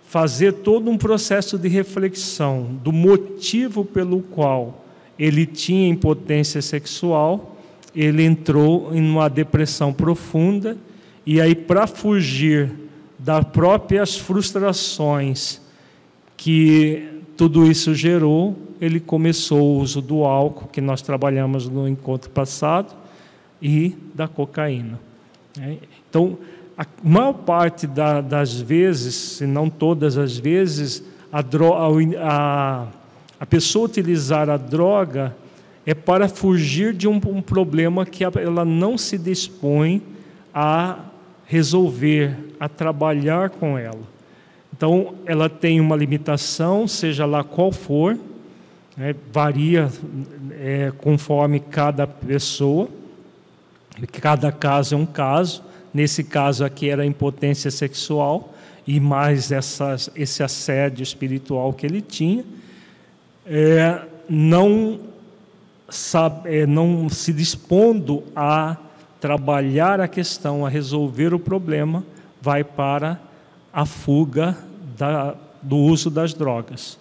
fazer 0.07 0.53
todo 0.53 0.89
um 0.89 0.97
processo 0.97 1.57
de 1.57 1.67
reflexão 1.67 2.79
do 2.83 2.91
motivo 2.91 3.85
pelo 3.85 4.21
qual 4.21 4.85
ele 5.17 5.45
tinha 5.45 5.87
impotência 5.87 6.61
sexual, 6.61 7.57
ele 7.95 8.23
entrou 8.23 8.93
em 8.93 9.07
uma 9.07 9.29
depressão 9.29 9.93
profunda 9.93 10.77
e 11.25 11.39
aí 11.39 11.53
para 11.53 11.85
fugir 11.85 12.71
das 13.17 13.43
próprias 13.45 14.17
frustrações 14.17 15.61
que 16.35 17.21
tudo 17.35 17.69
isso 17.69 17.93
gerou, 17.93 18.57
ele 18.79 18.99
começou 18.99 19.61
o 19.61 19.79
uso 19.79 20.01
do 20.01 20.23
álcool, 20.23 20.67
que 20.67 20.79
nós 20.79 21.01
trabalhamos 21.01 21.67
no 21.67 21.87
encontro 21.87 22.29
passado, 22.29 22.95
e 23.61 23.95
da 24.13 24.27
cocaína. 24.27 24.99
Né? 25.57 25.77
Então, 26.09 26.37
a 26.79 26.85
maior 27.03 27.33
parte 27.33 27.85
da, 27.85 28.21
das 28.21 28.53
vezes, 28.57 29.13
se 29.13 29.45
não 29.45 29.69
todas 29.69 30.17
as 30.17 30.37
vezes, 30.37 31.03
a, 31.29 31.41
a, 31.41 32.87
a, 33.37 33.45
pessoa 33.45 33.85
utilizar 33.85 34.49
a 34.49 34.55
droga 34.55 35.35
é 35.85 35.93
para 35.93 36.29
fugir 36.29 36.93
de 36.93 37.05
um, 37.05 37.19
um 37.25 37.41
problema 37.41 38.05
que 38.05 38.23
ela 38.23 38.63
não 38.63 38.97
se 38.97 39.17
dispõe 39.17 40.01
a 40.53 40.99
resolver, 41.45 42.55
a 42.57 42.69
trabalhar 42.69 43.49
com 43.49 43.77
ela. 43.77 44.07
Então, 44.73 45.15
ela 45.25 45.49
tem 45.49 45.81
uma 45.81 45.97
limitação, 45.97 46.87
seja 46.87 47.25
lá 47.25 47.43
qual 47.43 47.73
for, 47.73 48.17
né, 48.95 49.13
varia 49.33 49.91
é, 50.51 50.93
conforme 50.97 51.59
cada 51.59 52.07
pessoa, 52.07 52.87
cada 54.21 54.49
caso 54.49 54.95
é 54.95 54.97
um 54.97 55.05
caso. 55.05 55.67
Nesse 55.99 56.23
caso 56.23 56.63
aqui 56.63 56.89
era 56.89 57.05
impotência 57.05 57.69
sexual 57.69 58.53
e 58.87 59.01
mais 59.01 59.51
essa, 59.51 59.97
esse 60.15 60.41
assédio 60.41 61.03
espiritual 61.03 61.73
que 61.73 61.85
ele 61.85 62.01
tinha. 62.01 62.45
É, 63.45 64.03
não, 64.29 64.97
sabe, 65.89 66.55
é, 66.55 66.65
não 66.65 67.09
se 67.09 67.33
dispondo 67.33 68.23
a 68.33 68.77
trabalhar 69.19 69.99
a 69.99 70.07
questão, 70.07 70.65
a 70.65 70.69
resolver 70.69 71.33
o 71.33 71.39
problema, 71.39 72.01
vai 72.41 72.63
para 72.63 73.19
a 73.73 73.85
fuga 73.85 74.57
da, 74.97 75.35
do 75.61 75.75
uso 75.75 76.09
das 76.09 76.33
drogas. 76.33 76.97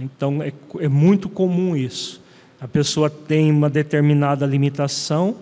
Então 0.00 0.40
é, 0.40 0.52
é 0.78 0.86
muito 0.86 1.28
comum 1.28 1.74
isso. 1.74 2.22
A 2.60 2.68
pessoa 2.68 3.10
tem 3.10 3.50
uma 3.50 3.68
determinada 3.68 4.46
limitação, 4.46 5.34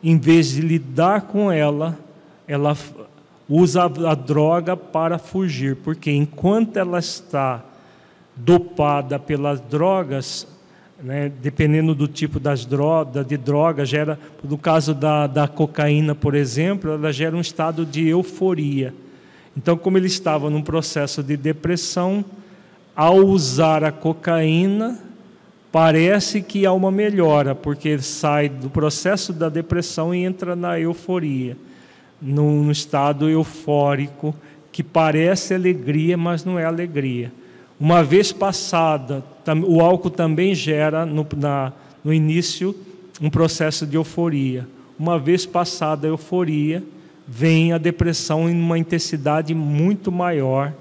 em 0.00 0.16
vez 0.16 0.50
de 0.52 0.60
lidar 0.60 1.22
com 1.22 1.50
ela, 1.50 2.03
ela 2.46 2.76
usa 3.48 3.84
a 3.84 4.14
droga 4.14 4.76
para 4.76 5.18
fugir, 5.18 5.76
porque 5.76 6.10
enquanto 6.10 6.76
ela 6.76 6.98
está 6.98 7.62
dopada 8.36 9.18
pelas 9.18 9.60
drogas, 9.60 10.46
né, 11.02 11.30
dependendo 11.42 11.94
do 11.94 12.08
tipo 12.08 12.40
das 12.40 12.64
drogas, 12.64 13.26
de 13.26 13.36
droga, 13.36 13.84
gera, 13.84 14.18
no 14.42 14.56
caso 14.56 14.94
da, 14.94 15.26
da 15.26 15.46
cocaína, 15.46 16.14
por 16.14 16.34
exemplo, 16.34 16.92
ela 16.92 17.12
gera 17.12 17.36
um 17.36 17.40
estado 17.40 17.84
de 17.84 18.08
euforia. 18.08 18.94
Então, 19.56 19.76
como 19.76 19.98
ele 19.98 20.06
estava 20.06 20.50
num 20.50 20.62
processo 20.62 21.22
de 21.22 21.36
depressão, 21.36 22.24
ao 22.96 23.18
usar 23.18 23.84
a 23.84 23.92
cocaína, 23.92 24.98
parece 25.70 26.40
que 26.40 26.64
há 26.64 26.72
uma 26.72 26.90
melhora, 26.90 27.54
porque 27.54 27.88
ele 27.88 28.02
sai 28.02 28.48
do 28.48 28.70
processo 28.70 29.32
da 29.32 29.48
depressão 29.48 30.14
e 30.14 30.24
entra 30.24 30.54
na 30.54 30.78
euforia, 30.78 31.56
num 32.24 32.70
estado 32.70 33.28
eufórico 33.28 34.34
que 34.72 34.82
parece 34.82 35.52
alegria, 35.52 36.16
mas 36.16 36.44
não 36.44 36.58
é 36.58 36.64
alegria. 36.64 37.30
Uma 37.78 38.02
vez 38.02 38.32
passada, 38.32 39.22
o 39.66 39.80
álcool 39.82 40.10
também 40.10 40.54
gera 40.54 41.04
no, 41.04 41.26
na, 41.36 41.72
no 42.02 42.14
início 42.14 42.74
um 43.20 43.28
processo 43.28 43.86
de 43.86 43.96
euforia. 43.96 44.66
Uma 44.98 45.18
vez 45.18 45.44
passada 45.44 46.06
a 46.06 46.10
euforia, 46.10 46.82
vem 47.28 47.72
a 47.72 47.78
depressão 47.78 48.48
em 48.48 48.58
uma 48.58 48.78
intensidade 48.78 49.54
muito 49.54 50.10
maior 50.10 50.72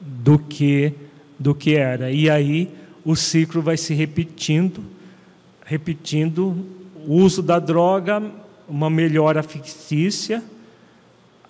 do 0.00 0.38
que 0.38 0.92
do 1.38 1.54
que 1.54 1.74
era. 1.74 2.10
E 2.10 2.28
aí 2.28 2.68
o 3.02 3.16
ciclo 3.16 3.62
vai 3.62 3.78
se 3.78 3.94
repetindo, 3.94 4.82
repetindo 5.64 6.54
o 7.06 7.14
uso 7.14 7.42
da 7.42 7.58
droga, 7.58 8.22
uma 8.68 8.90
melhora 8.90 9.42
fictícia, 9.42 10.42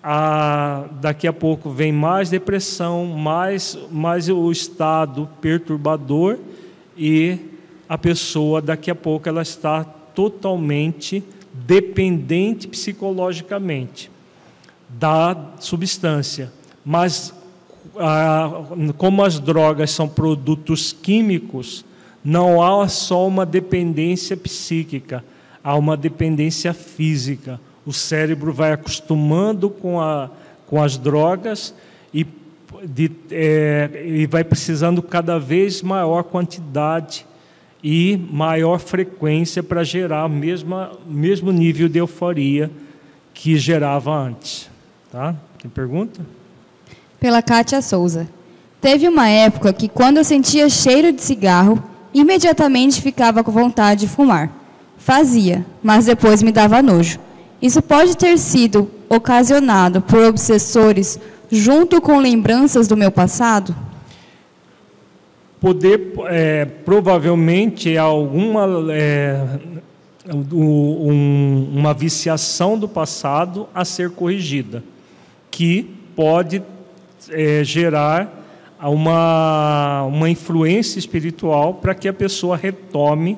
a, 0.03 0.85
daqui 0.99 1.27
a 1.27 1.33
pouco 1.33 1.69
vem 1.69 1.91
mais 1.91 2.29
depressão, 2.29 3.05
mais, 3.05 3.77
mais 3.91 4.27
o 4.29 4.51
estado 4.51 5.29
perturbador 5.39 6.37
e 6.97 7.37
a 7.87 7.97
pessoa 7.97 8.61
daqui 8.61 8.89
a 8.89 8.95
pouco 8.95 9.29
ela 9.29 9.41
está 9.41 9.83
totalmente 9.83 11.23
dependente 11.53 12.67
psicologicamente 12.67 14.09
da 14.89 15.35
substância. 15.59 16.51
Mas 16.83 17.33
como 18.97 19.23
as 19.23 19.39
drogas 19.39 19.91
são 19.91 20.07
produtos 20.07 20.93
químicos, 20.93 21.85
não 22.23 22.61
há 22.61 22.87
só 22.87 23.27
uma 23.27 23.45
dependência 23.45 24.37
psíquica, 24.37 25.23
há 25.63 25.75
uma 25.75 25.97
dependência 25.97 26.73
física 26.73 27.59
o 27.85 27.93
cérebro 27.93 28.53
vai 28.53 28.71
acostumando 28.71 29.69
com, 29.69 29.99
a, 29.99 30.29
com 30.67 30.81
as 30.81 30.97
drogas 30.97 31.73
e, 32.13 32.25
de, 32.83 33.11
é, 33.31 34.03
e 34.05 34.25
vai 34.27 34.43
precisando 34.43 35.01
cada 35.01 35.39
vez 35.39 35.81
maior 35.81 36.23
quantidade 36.23 37.25
e 37.83 38.19
maior 38.31 38.79
frequência 38.79 39.63
para 39.63 39.83
gerar 39.83 40.25
o 40.25 40.29
mesmo 40.29 41.51
nível 41.51 41.89
de 41.89 41.97
euforia 41.97 42.69
que 43.33 43.57
gerava 43.57 44.15
antes. 44.15 44.69
Tá? 45.11 45.35
Tem 45.59 45.69
pergunta? 45.69 46.21
Pela 47.19 47.41
Kátia 47.41 47.81
Souza. 47.81 48.27
Teve 48.79 49.07
uma 49.07 49.27
época 49.27 49.71
que, 49.73 49.87
quando 49.87 50.17
eu 50.17 50.23
sentia 50.23 50.69
cheiro 50.69 51.11
de 51.11 51.21
cigarro, 51.21 51.81
imediatamente 52.13 53.01
ficava 53.01 53.43
com 53.43 53.51
vontade 53.51 54.01
de 54.01 54.07
fumar. 54.07 54.51
Fazia, 54.97 55.65
mas 55.83 56.05
depois 56.05 56.41
me 56.41 56.51
dava 56.51 56.81
nojo. 56.81 57.19
Isso 57.61 57.81
pode 57.81 58.17
ter 58.17 58.37
sido 58.37 58.89
ocasionado 59.07 60.01
por 60.01 60.23
obsessores 60.23 61.19
junto 61.51 62.01
com 62.01 62.17
lembranças 62.17 62.87
do 62.87 62.95
meu 62.97 63.11
passado? 63.11 63.75
Poder, 65.59 66.13
é, 66.29 66.65
provavelmente, 66.65 67.93
é 67.93 67.99
alguma 67.99 68.67
é, 68.91 69.59
um, 70.33 71.69
uma 71.75 71.93
viciação 71.93 72.79
do 72.79 72.87
passado 72.87 73.67
a 73.75 73.85
ser 73.85 74.09
corrigida, 74.09 74.83
que 75.51 75.83
pode 76.15 76.63
é, 77.29 77.63
gerar 77.63 78.41
uma, 78.81 80.03
uma 80.05 80.29
influência 80.29 80.97
espiritual 80.97 81.75
para 81.75 81.93
que 81.93 82.07
a 82.07 82.13
pessoa 82.13 82.57
retome 82.57 83.37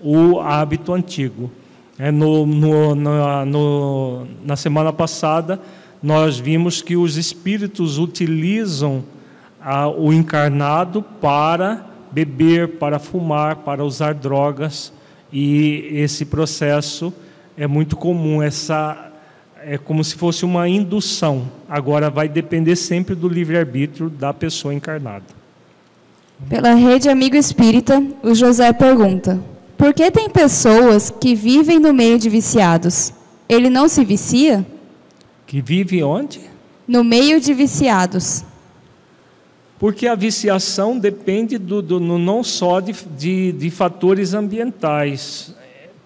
o 0.00 0.38
hábito 0.38 0.92
antigo. 0.92 1.50
É, 1.98 2.10
no, 2.10 2.44
no, 2.44 2.94
na, 2.94 3.44
no, 3.44 4.26
na 4.44 4.56
semana 4.56 4.92
passada, 4.92 5.60
nós 6.02 6.38
vimos 6.38 6.82
que 6.82 6.96
os 6.96 7.16
espíritos 7.16 7.98
utilizam 7.98 9.04
o 9.96 10.12
encarnado 10.12 11.02
para 11.02 11.86
beber, 12.10 12.76
para 12.78 12.98
fumar, 12.98 13.56
para 13.56 13.84
usar 13.84 14.14
drogas, 14.14 14.92
e 15.32 15.88
esse 15.92 16.24
processo 16.24 17.12
é 17.56 17.66
muito 17.66 17.96
comum. 17.96 18.42
Essa 18.42 19.10
é 19.62 19.78
como 19.78 20.04
se 20.04 20.14
fosse 20.14 20.44
uma 20.44 20.68
indução. 20.68 21.50
Agora 21.68 22.10
vai 22.10 22.28
depender 22.28 22.76
sempre 22.76 23.14
do 23.14 23.28
livre-arbítrio 23.28 24.10
da 24.10 24.32
pessoa 24.34 24.74
encarnada. 24.74 25.24
Pela 26.48 26.74
rede 26.74 27.08
Amigo 27.08 27.36
Espírita, 27.36 28.02
o 28.22 28.34
José 28.34 28.72
pergunta: 28.72 29.40
por 29.84 29.92
que 29.92 30.10
tem 30.10 30.30
pessoas 30.30 31.10
que 31.10 31.34
vivem 31.34 31.78
no 31.78 31.92
meio 31.92 32.18
de 32.18 32.30
viciados? 32.30 33.12
Ele 33.46 33.68
não 33.68 33.86
se 33.86 34.02
vicia? 34.02 34.64
Que 35.46 35.60
vive 35.60 36.02
onde? 36.02 36.40
No 36.88 37.04
meio 37.04 37.38
de 37.38 37.52
viciados. 37.52 38.42
Porque 39.78 40.08
a 40.08 40.14
viciação 40.14 40.98
depende 40.98 41.58
do, 41.58 41.82
do 41.82 42.00
não 42.00 42.42
só 42.42 42.80
de, 42.80 42.94
de, 43.14 43.52
de 43.52 43.70
fatores 43.70 44.32
ambientais. 44.32 45.54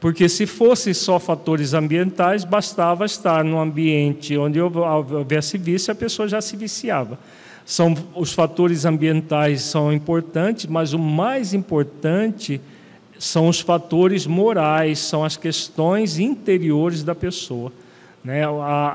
Porque 0.01 0.29
se 0.29 0.45
fosse 0.45 0.93
só 0.93 1.21
fatores 1.21 1.73
ambientais, 1.73 2.43
bastava 2.43 3.05
estar 3.05 3.45
num 3.45 3.61
ambiente 3.61 4.37
onde 4.37 4.61
houvesse 4.61 5.57
vício, 5.57 5.93
a 5.93 5.95
pessoa 5.95 6.27
já 6.27 6.41
se 6.41 6.57
viciava. 6.57 7.17
São, 7.65 7.95
os 8.17 8.33
fatores 8.33 8.85
ambientais 8.85 9.63
são 9.63 9.93
importantes, 9.93 10.67
mas 10.67 10.93
o 10.93 10.99
mais 10.99 11.55
importante 11.55 12.61
são 13.19 13.49
os 13.49 13.61
fatores 13.61 14.27
morais, 14.27 14.99
são 14.99 15.25
as 15.25 15.37
questões 15.37 16.19
interiores 16.19 17.03
da 17.03 17.15
pessoa, 17.15 17.73
né? 18.23 18.43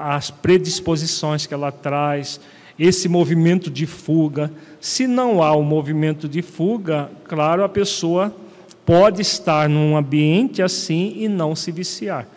as 0.02 0.32
predisposições 0.32 1.46
que 1.46 1.54
ela 1.54 1.72
traz, 1.72 2.40
esse 2.80 3.08
movimento 3.08 3.70
de 3.70 3.86
fuga. 3.86 4.52
Se 4.80 5.06
não 5.06 5.44
há 5.44 5.54
o 5.54 5.60
um 5.60 5.64
movimento 5.64 6.28
de 6.28 6.42
fuga, 6.42 7.12
claro, 7.26 7.64
a 7.64 7.70
pessoa 7.70 8.34
pode 8.86 9.22
estar 9.22 9.70
num 9.70 9.96
ambiente 9.96 10.62
assim 10.62 11.14
e 11.18 11.28
não 11.28 11.56
se 11.56 11.72
viciar. 11.72 12.28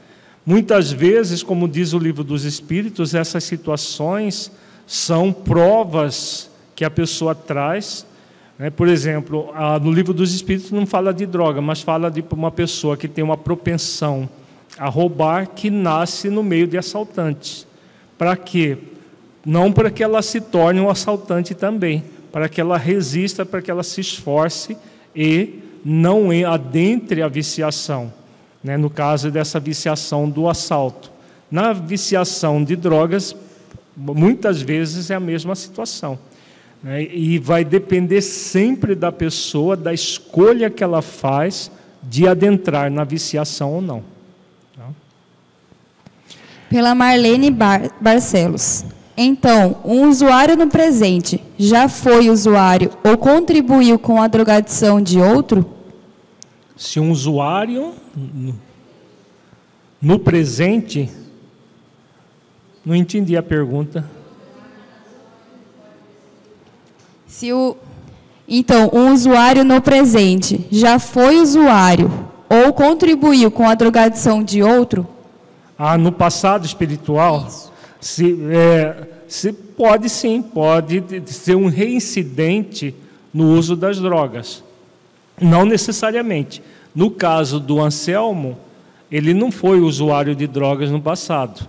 Muitas 0.45 0.93
vezes, 0.93 1.43
como 1.43 1.69
diz 1.69 1.93
o 1.93 1.99
livro 1.99 2.23
dos 2.23 2.45
Espíritos, 2.45 3.15
essas 3.15 3.43
situações 3.43 4.53
são 4.87 5.33
provas 5.33 6.49
que 6.75 6.85
a 6.85 6.91
pessoa 6.91 7.35
traz. 7.35 8.07
Né? 8.59 8.71
Por 8.71 8.89
exemplo, 8.89 9.53
no 9.83 9.93
livro 9.93 10.15
dos 10.15 10.35
Espíritos 10.35 10.71
não 10.71 10.87
fala 10.87 11.13
de 11.13 11.27
droga, 11.27 11.61
mas 11.61 11.83
fala 11.83 12.11
de 12.11 12.25
uma 12.33 12.51
pessoa 12.51 12.97
que 12.97 13.09
tem 13.09 13.23
uma 13.23 13.37
propensão 13.37 14.29
a 14.79 14.89
roubar 14.89 15.49
que 15.49 15.71
nasce 15.71 16.29
no 16.29 16.43
meio 16.43 16.67
de 16.67 16.77
assaltantes. 16.77 17.67
Para 18.19 18.37
quê? 18.37 18.79
Não 19.45 19.73
para 19.73 19.91
que 19.91 20.03
ela 20.03 20.21
se 20.23 20.41
torne 20.41 20.81
um 20.81 20.91
assaltante 20.91 21.55
também, 21.55 22.03
para 22.33 22.49
que 22.49 22.61
ela 22.61 22.77
resista, 22.77 23.47
para 23.47 23.63
que 23.63 23.71
ela 23.71 23.83
se 23.83 24.01
esforce 24.01 24.77
e 25.15 25.61
não 25.85 26.31
adentre 26.47 27.23
a 27.23 27.29
viciação. 27.29 28.13
Né? 28.63 28.77
No 28.77 28.91
caso 28.91 29.31
dessa 29.31 29.61
viciação 29.61 30.29
do 30.29 30.49
assalto. 30.49 31.13
Na 31.49 31.73
viciação 31.73 32.65
de 32.65 32.75
drogas, 32.75 33.37
muitas 33.97 34.61
vezes 34.61 35.11
é 35.11 35.15
a 35.15 35.21
mesma 35.21 35.55
situação. 35.55 36.19
Né? 36.83 37.03
E 37.03 37.39
vai 37.39 37.65
depender 37.65 38.21
sempre 38.21 38.95
da 38.95 39.11
pessoa, 39.11 39.77
da 39.77 39.93
escolha 39.93 40.71
que 40.71 40.85
ela 40.85 41.03
faz 41.03 41.71
de 42.03 42.27
adentrar 42.29 42.91
na 42.91 43.05
viciação 43.05 43.75
ou 43.75 43.83
não. 43.83 44.03
Tá? 44.77 44.89
Pela 46.71 46.95
Marlene 46.95 47.51
Bar 47.51 47.91
Barcelos. 48.01 48.85
Então, 49.17 49.79
um 49.85 50.09
usuário 50.09 50.57
no 50.57 50.69
presente 50.69 51.43
já 51.59 51.89
foi 51.89 52.29
usuário 52.29 52.91
ou 53.03 53.17
contribuiu 53.17 53.99
com 53.99 54.21
a 54.21 54.29
drogadição 54.29 55.01
de 55.01 55.19
outro? 55.19 55.65
Se 56.77 57.01
um 57.01 57.11
usuário 57.11 57.95
no 60.03 60.19
presente 60.19 61.11
não 62.87 62.95
entendi 62.95 63.37
a 63.37 63.43
pergunta. 63.43 64.09
Se 67.37 67.53
o 67.53 67.77
então, 68.49 68.89
um 68.95 69.13
usuário 69.13 69.63
no 69.63 69.83
presente 69.83 70.67
já 70.71 70.99
foi 70.99 71.39
usuário 71.39 72.11
ou 72.49 72.73
contribuiu 72.73 73.51
com 73.51 73.69
a 73.69 73.75
drogadição 73.75 74.43
de 74.43 74.63
outro? 74.63 75.07
Ah, 75.79 75.99
no 75.99 76.11
passado 76.11 76.65
espiritual? 76.65 77.45
Isso. 77.47 77.71
Se, 78.01 78.39
é, 78.51 79.09
se 79.29 79.53
pode 79.53 80.09
sim, 80.09 80.41
pode 80.41 81.05
ser 81.27 81.57
um 81.57 81.67
reincidente 81.67 82.95
no 83.35 83.53
uso 83.53 83.77
das 83.77 84.01
drogas. 84.01 84.65
Não 85.39 85.67
necessariamente. 85.67 86.63
No 86.95 87.11
caso 87.11 87.61
do 87.61 87.83
Anselmo, 87.83 88.57
ele 89.13 89.35
não 89.35 89.53
foi 89.53 89.81
usuário 89.81 90.35
de 90.35 90.47
drogas 90.47 90.91
no 90.91 91.03
passado 91.03 91.69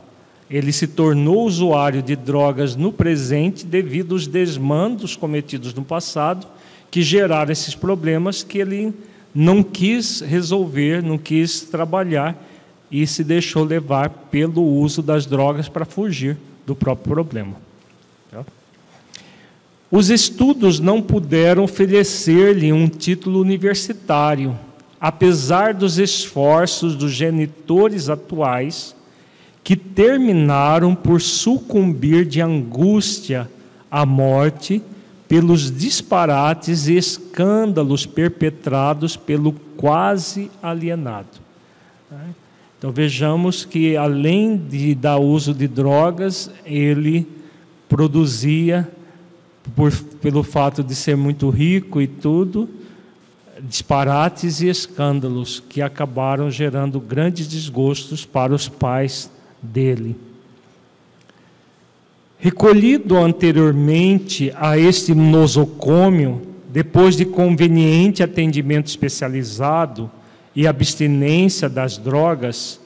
ele 0.49 0.71
se 0.71 0.87
tornou 0.87 1.45
usuário 1.45 2.01
de 2.01 2.15
drogas 2.15 2.75
no 2.75 2.91
presente 2.91 3.65
devido 3.65 4.15
aos 4.15 4.27
desmandos 4.27 5.15
cometidos 5.15 5.73
no 5.73 5.83
passado 5.83 6.47
que 6.89 7.01
geraram 7.01 7.51
esses 7.51 7.75
problemas 7.75 8.43
que 8.43 8.59
ele 8.59 8.93
não 9.35 9.61
quis 9.61 10.21
resolver, 10.21 11.03
não 11.03 11.17
quis 11.17 11.61
trabalhar 11.61 12.35
e 12.89 13.05
se 13.05 13.23
deixou 13.23 13.63
levar 13.63 14.09
pelo 14.09 14.63
uso 14.63 15.01
das 15.01 15.25
drogas 15.25 15.67
para 15.67 15.85
fugir 15.85 16.37
do 16.65 16.73
próprio 16.73 17.13
problema. 17.13 17.55
Tá? 18.31 18.45
Os 19.91 20.09
estudos 20.09 20.79
não 20.79 21.01
puderam 21.01 21.63
oferecer-lhe 21.63 22.71
um 22.71 22.87
título 22.87 23.41
universitário, 23.41 24.57
apesar 24.99 25.73
dos 25.73 25.97
esforços 25.99 26.95
dos 26.95 27.11
genitores 27.11 28.09
atuais 28.09 28.95
que 29.67 29.75
terminaram 29.75 30.95
por 30.95 31.19
sucumbir 31.19 32.25
de 32.25 32.39
angústia 32.39 33.51
à 33.91 34.05
morte 34.05 34.81
pelos 35.27 35.69
disparates 35.69 36.87
e 36.87 36.95
escândalos 36.95 38.05
perpetrados 38.05 39.17
pelo 39.17 39.51
quase 39.75 40.49
alienado. 40.63 41.27
Então 42.77 42.93
vejamos 42.93 43.65
que 43.65 43.97
além 43.97 44.55
de 44.55 44.95
dar 44.95 45.17
uso 45.17 45.53
de 45.53 45.67
drogas, 45.67 46.49
ele 46.65 47.27
produzia, 47.89 48.89
por, 49.75 49.91
pelo 50.21 50.43
fato 50.43 50.81
de 50.81 50.95
ser 50.95 51.17
muito 51.17 51.49
rico 51.49 52.01
e 52.01 52.07
tudo, 52.07 52.69
disparates 53.63 54.61
e 54.61 54.69
escândalos 54.69 55.59
que 55.59 55.81
acabaram 55.81 56.49
gerando 56.49 57.01
grandes 57.01 57.49
desgostos 57.49 58.23
para 58.23 58.55
os 58.55 58.69
pais 58.69 59.29
dele. 59.61 60.15
Recolhido 62.39 63.17
anteriormente 63.17 64.53
a 64.55 64.77
este 64.77 65.15
nosocômio, 65.15 66.41
depois 66.69 67.15
de 67.15 67.25
conveniente 67.25 68.21
atendimento 68.21 68.87
especializado 68.87 70.09
e 70.55 70.67
abstinência 70.67 71.67
das 71.67 71.97
drogas, 71.97 72.79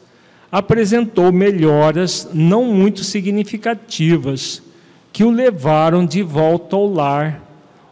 apresentou 0.50 1.32
melhoras 1.32 2.30
não 2.34 2.66
muito 2.66 3.04
significativas 3.04 4.62
que 5.12 5.24
o 5.24 5.32
levaram 5.32 6.06
de 6.06 6.24
volta 6.24 6.76
ao 6.78 6.88
lar, 6.88 7.44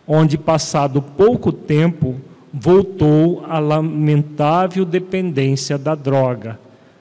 onde, 0.07 0.37
passado 0.37 1.01
pouco 1.01 1.51
tempo, 1.51 2.15
voltou 2.53 3.43
à 3.47 3.59
lamentável 3.59 4.85
dependência 4.85 5.77
da 5.77 5.93
droga 5.93 6.57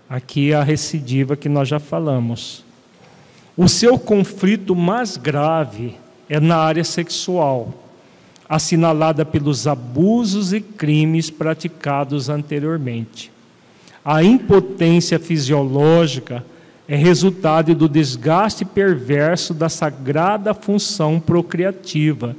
Aqui 0.08 0.52
é 0.52 0.54
a 0.54 0.62
recidiva 0.62 1.36
que 1.36 1.48
nós 1.50 1.68
já 1.68 1.78
falamos. 1.78 2.64
O 3.54 3.68
seu 3.68 3.98
conflito 3.98 4.74
mais 4.74 5.16
grave 5.18 5.96
é 6.30 6.40
na 6.40 6.56
área 6.56 6.84
sexual, 6.84 7.74
assinalada 8.48 9.24
pelos 9.24 9.66
abusos 9.66 10.54
e 10.54 10.60
crimes 10.60 11.28
praticados 11.28 12.30
anteriormente. 12.30 13.30
A 14.02 14.22
impotência 14.22 15.18
fisiológica 15.18 16.42
é 16.88 16.96
resultado 16.96 17.74
do 17.74 17.86
desgaste 17.86 18.64
perverso 18.64 19.52
da 19.52 19.68
sagrada 19.68 20.54
função 20.54 21.20
procriativa, 21.20 22.34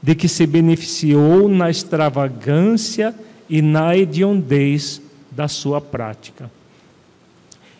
de 0.00 0.14
que 0.14 0.28
se 0.28 0.46
beneficiou 0.46 1.48
na 1.48 1.68
extravagância 1.68 3.12
e 3.50 3.60
na 3.60 3.96
hediondez 3.96 5.02
da 5.32 5.48
sua 5.48 5.80
prática. 5.80 6.48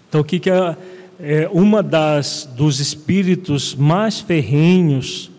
Então, 0.08 0.22
o 0.22 0.24
que, 0.24 0.38
que 0.38 0.50
é, 0.50 0.76
é 1.20 1.48
uma 1.52 1.82
das 1.82 2.48
dos 2.56 2.80
espíritos 2.80 3.74
mais 3.74 4.20
ferrenhos 4.20 5.30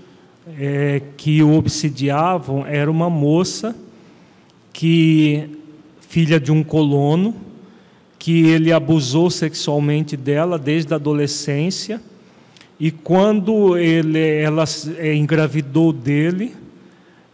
é, 0.60 1.02
que 1.18 1.42
o 1.42 1.56
obsidiavam 1.56 2.66
era 2.66 2.90
uma 2.90 3.10
moça 3.10 3.76
que 4.72 5.50
filha 6.02 6.40
de 6.40 6.52
um 6.52 6.64
colono 6.64 7.36
que 8.20 8.46
ele 8.48 8.72
abusou 8.72 9.30
sexualmente 9.30 10.16
dela 10.16 10.60
desde 10.60 10.94
a 10.94 10.98
adolescência 10.98 12.02
e 12.80 12.92
quando 12.92 13.78
ele, 13.78 14.20
ela 14.20 14.64
é, 14.98 15.14
engravidou 15.16 15.92
dele, 15.92 16.56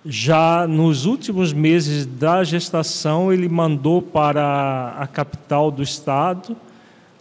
já 0.03 0.65
nos 0.65 1.05
últimos 1.05 1.51
meses 1.51 2.05
da 2.05 2.43
gestação, 2.43 3.31
ele 3.31 3.49
mandou 3.49 4.01
para 4.01 4.95
a 4.97 5.05
capital 5.05 5.69
do 5.69 5.83
estado 5.83 6.55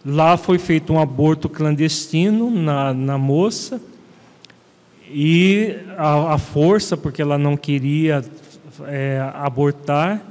Lá 0.05 0.37
foi 0.37 0.59
feito 0.59 0.93
um 0.93 0.99
aborto 0.99 1.49
clandestino 1.49 2.51
na, 2.51 2.93
na 2.93 3.17
moça 3.17 3.81
e 5.09 5.77
a, 5.97 6.35
a, 6.35 6.37
força, 6.37 6.95
porque 6.95 7.23
ela 7.23 7.39
não 7.39 7.57
queria 7.57 8.23
é, 8.85 9.31
abortar, 9.33 10.23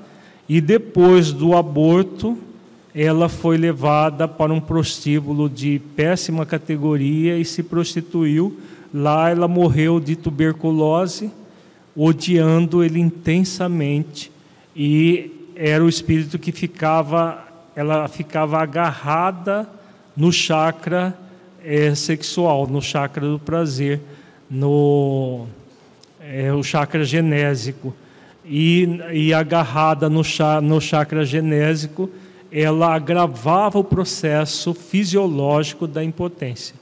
e 0.48 0.60
depois 0.60 1.32
do 1.32 1.56
aborto, 1.56 2.38
ela 2.94 3.28
foi 3.28 3.56
levada 3.56 4.28
para 4.28 4.52
um 4.52 4.60
prostíbulo 4.60 5.50
de 5.50 5.80
péssima 5.96 6.46
categoria 6.46 7.36
e 7.36 7.44
se 7.44 7.60
prostituiu. 7.60 8.56
Lá 8.92 9.28
ela 9.28 9.48
morreu 9.48 9.98
de 9.98 10.14
tuberculose, 10.14 11.32
odiando 11.96 12.84
ele 12.84 13.00
intensamente, 13.00 14.30
e 14.76 15.32
era 15.56 15.84
o 15.84 15.88
espírito 15.88 16.38
que 16.38 16.52
ficava 16.52 17.53
ela 17.74 18.06
ficava 18.08 18.58
agarrada 18.58 19.68
no 20.16 20.32
chakra 20.32 21.14
é, 21.64 21.94
sexual, 21.94 22.66
no 22.66 22.80
chakra 22.80 23.26
do 23.26 23.38
prazer, 23.38 24.00
no 24.50 25.46
é, 26.20 26.52
o 26.52 26.62
chakra 26.62 27.04
genésico. 27.04 27.94
E, 28.44 29.00
e 29.12 29.32
agarrada 29.32 30.08
no, 30.10 30.22
no 30.62 30.80
chakra 30.80 31.24
genésico, 31.24 32.10
ela 32.52 32.94
agravava 32.94 33.78
o 33.78 33.84
processo 33.84 34.74
fisiológico 34.74 35.86
da 35.86 36.04
impotência. 36.04 36.76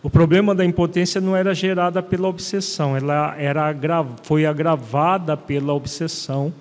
O 0.00 0.08
problema 0.08 0.54
da 0.54 0.64
impotência 0.64 1.20
não 1.20 1.34
era 1.34 1.52
gerada 1.52 2.00
pela 2.00 2.28
obsessão, 2.28 2.96
ela 2.96 3.34
era, 3.36 3.74
foi 4.22 4.46
agravada 4.46 5.36
pela 5.36 5.74
obsessão 5.74 6.52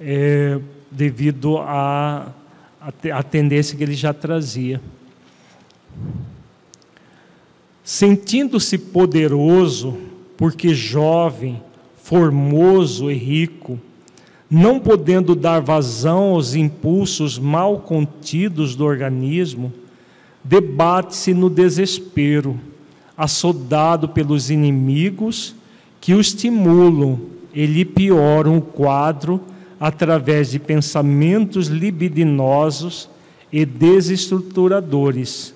é, 0.00 0.58
devido 0.90 1.58
à, 1.58 2.28
à 3.12 3.22
tendência 3.22 3.76
que 3.76 3.82
ele 3.82 3.94
já 3.94 4.12
trazia. 4.12 4.80
Sentindo-se 7.84 8.78
poderoso, 8.78 9.98
porque 10.36 10.74
jovem, 10.74 11.62
formoso 12.02 13.10
e 13.10 13.14
rico, 13.14 13.78
não 14.50 14.80
podendo 14.80 15.34
dar 15.34 15.60
vazão 15.60 16.30
aos 16.30 16.54
impulsos 16.54 17.38
mal 17.38 17.80
contidos 17.80 18.74
do 18.74 18.84
organismo, 18.84 19.72
debate-se 20.42 21.34
no 21.34 21.50
desespero, 21.50 22.58
assodado 23.16 24.08
pelos 24.08 24.48
inimigos 24.48 25.54
que 26.00 26.14
o 26.14 26.20
estimulam 26.20 27.20
e 27.52 27.66
lhe 27.66 27.84
pioram 27.84 28.56
o 28.56 28.62
quadro 28.62 29.40
através 29.80 30.50
de 30.50 30.58
pensamentos 30.58 31.68
libidinosos 31.68 33.08
e 33.52 33.64
desestruturadores. 33.64 35.54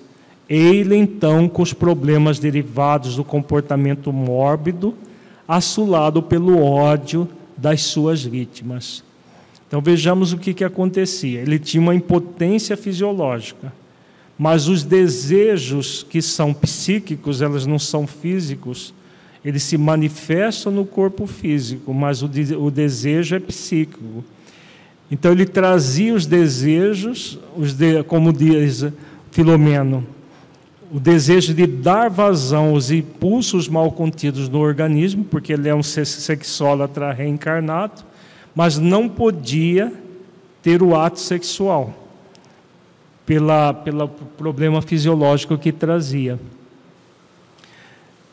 Ele 0.49 0.95
então 0.95 1.47
com 1.47 1.61
os 1.61 1.73
problemas 1.73 2.39
derivados 2.39 3.15
do 3.15 3.23
comportamento 3.23 4.11
mórbido, 4.11 4.93
assolado 5.47 6.21
pelo 6.21 6.61
ódio 6.63 7.27
das 7.57 7.81
suas 7.81 8.23
vítimas. 8.23 9.03
Então 9.67 9.81
vejamos 9.81 10.33
o 10.33 10.37
que, 10.37 10.53
que 10.53 10.63
acontecia. 10.63 11.41
Ele 11.41 11.57
tinha 11.57 11.81
uma 11.81 11.95
impotência 11.95 12.77
fisiológica, 12.77 13.73
mas 14.37 14.67
os 14.67 14.83
desejos 14.83 16.05
que 16.07 16.21
são 16.21 16.53
psíquicos, 16.53 17.41
elas 17.41 17.65
não 17.65 17.79
são 17.79 18.05
físicos, 18.05 18.93
eles 19.43 19.63
se 19.63 19.77
manifestam 19.77 20.71
no 20.71 20.85
corpo 20.85 21.27
físico, 21.27 21.93
mas 21.93 22.23
o, 22.23 22.29
de, 22.29 22.55
o 22.55 22.71
desejo 22.71 23.35
é 23.35 23.39
psíquico. 23.39 24.23
Então 25.11 25.31
ele 25.31 25.45
trazia 25.45 26.13
os 26.13 26.25
desejos, 26.25 27.37
os 27.57 27.73
de, 27.73 28.03
como 28.03 28.31
diz 28.31 28.85
Filomeno, 29.31 30.05
o 30.91 30.99
desejo 30.99 31.53
de 31.53 31.67
dar 31.67 32.09
vazão 32.09 32.69
aos 32.69 32.89
impulsos 32.89 33.67
mal 33.67 33.91
contidos 33.91 34.47
no 34.47 34.59
organismo, 34.59 35.25
porque 35.25 35.51
ele 35.51 35.67
é 35.67 35.75
um 35.75 35.83
sexólatra 35.83 37.11
reencarnado, 37.11 38.03
mas 38.55 38.77
não 38.77 39.09
podia 39.09 39.91
ter 40.61 40.81
o 40.81 40.95
ato 40.95 41.19
sexual, 41.19 41.93
pela, 43.25 43.73
pelo 43.73 44.07
problema 44.07 44.81
fisiológico 44.81 45.57
que 45.57 45.71
trazia. 45.71 46.39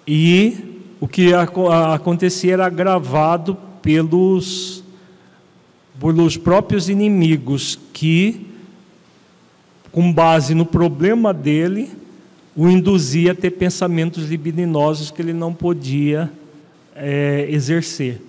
E 0.07 0.70
o 1.01 1.09
que 1.09 1.33
acontecia 1.33 2.53
era 2.53 2.67
agravado 2.67 3.57
pelos, 3.81 4.85
pelos 5.99 6.37
próprios 6.37 6.91
inimigos, 6.91 7.79
que, 7.93 8.47
com 9.91 10.13
base 10.13 10.55
no 10.55 10.67
problema 10.67 11.33
dele, 11.33 11.91
o 12.55 12.69
induzia 12.69 13.33
a 13.33 13.35
ter 13.35 13.53
pensamentos 13.53 14.29
libidinosos 14.29 15.11
que 15.11 15.23
ele 15.23 15.33
não 15.33 15.55
podia 15.55 16.31
é, 16.95 17.47
exercer. 17.49 18.21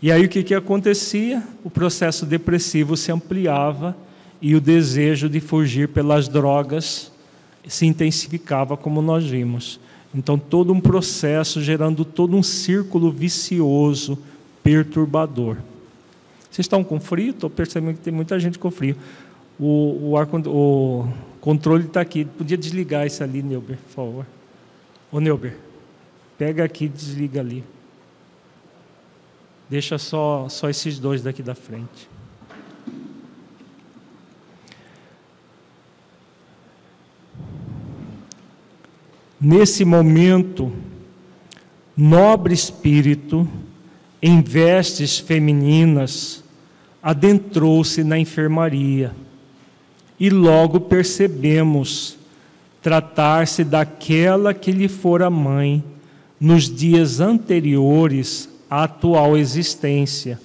E 0.00 0.12
aí 0.12 0.24
o 0.24 0.28
que, 0.28 0.44
que 0.44 0.54
acontecia? 0.54 1.42
O 1.64 1.70
processo 1.70 2.24
depressivo 2.24 2.96
se 2.96 3.10
ampliava 3.10 3.96
e 4.40 4.54
o 4.54 4.60
desejo 4.60 5.28
de 5.28 5.40
fugir 5.40 5.88
pelas 5.88 6.28
drogas 6.28 7.10
se 7.66 7.86
intensificava, 7.86 8.76
como 8.76 9.00
nós 9.00 9.24
vimos. 9.24 9.80
Então, 10.14 10.38
todo 10.38 10.72
um 10.72 10.80
processo 10.80 11.60
gerando 11.60 12.04
todo 12.04 12.36
um 12.36 12.42
círculo 12.42 13.10
vicioso, 13.10 14.16
perturbador. 14.62 15.56
Vocês 16.50 16.66
estão 16.66 16.84
com 16.84 17.00
frio? 17.00 17.30
Estou 17.30 17.50
percebendo 17.50 17.96
que 17.96 18.00
tem 18.00 18.12
muita 18.12 18.38
gente 18.38 18.58
com 18.58 18.70
frio. 18.70 18.96
O, 19.58 20.10
o, 20.10 20.16
ar, 20.16 20.28
o 20.46 21.08
controle 21.40 21.86
está 21.86 22.00
aqui. 22.00 22.24
Podia 22.24 22.56
desligar 22.56 23.04
isso 23.06 23.24
ali, 23.24 23.42
Neuber, 23.42 23.76
por 23.76 23.92
favor. 23.92 24.26
Ô, 25.10 25.18
Neuber, 25.18 25.56
pega 26.38 26.62
aqui 26.62 26.84
e 26.84 26.88
desliga 26.88 27.40
ali. 27.40 27.64
Deixa 29.68 29.98
só, 29.98 30.48
só 30.48 30.70
esses 30.70 31.00
dois 31.00 31.22
daqui 31.22 31.42
da 31.42 31.56
frente. 31.56 32.13
Nesse 39.44 39.84
momento, 39.84 40.72
nobre 41.94 42.54
espírito, 42.54 43.46
em 44.22 44.40
vestes 44.40 45.18
femininas, 45.18 46.42
adentrou-se 47.02 48.02
na 48.02 48.18
enfermaria 48.18 49.14
e 50.18 50.30
logo 50.30 50.80
percebemos 50.80 52.16
tratar-se 52.80 53.64
daquela 53.64 54.54
que 54.54 54.72
lhe 54.72 54.88
fora 54.88 55.28
mãe 55.28 55.84
nos 56.40 56.74
dias 56.74 57.20
anteriores 57.20 58.48
à 58.70 58.84
atual 58.84 59.36
existência 59.36 60.40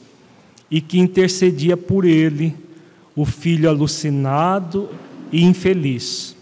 e 0.69 0.81
que 0.81 0.99
intercedia 0.99 1.77
por 1.77 2.03
ele, 2.03 2.53
o 3.15 3.23
filho 3.23 3.69
alucinado 3.69 4.89
e 5.31 5.41
infeliz. 5.41 6.35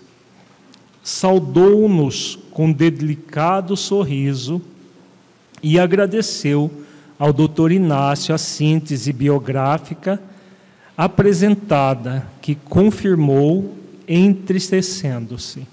Saudou-nos 1.04 2.47
com 2.58 2.72
delicado 2.72 3.78
sorriso 3.78 4.60
e 5.62 5.80
agradeceu 5.80 6.72
ao 7.20 7.32
doutor 7.32 7.72
Inácio 7.72 8.34
a 8.34 8.38
síntese 8.40 9.14
biográfica 9.14 10.20
apresentada, 10.98 12.26
que 12.42 12.56
confirmou 12.56 13.78
entristecendo-se. 14.08 15.68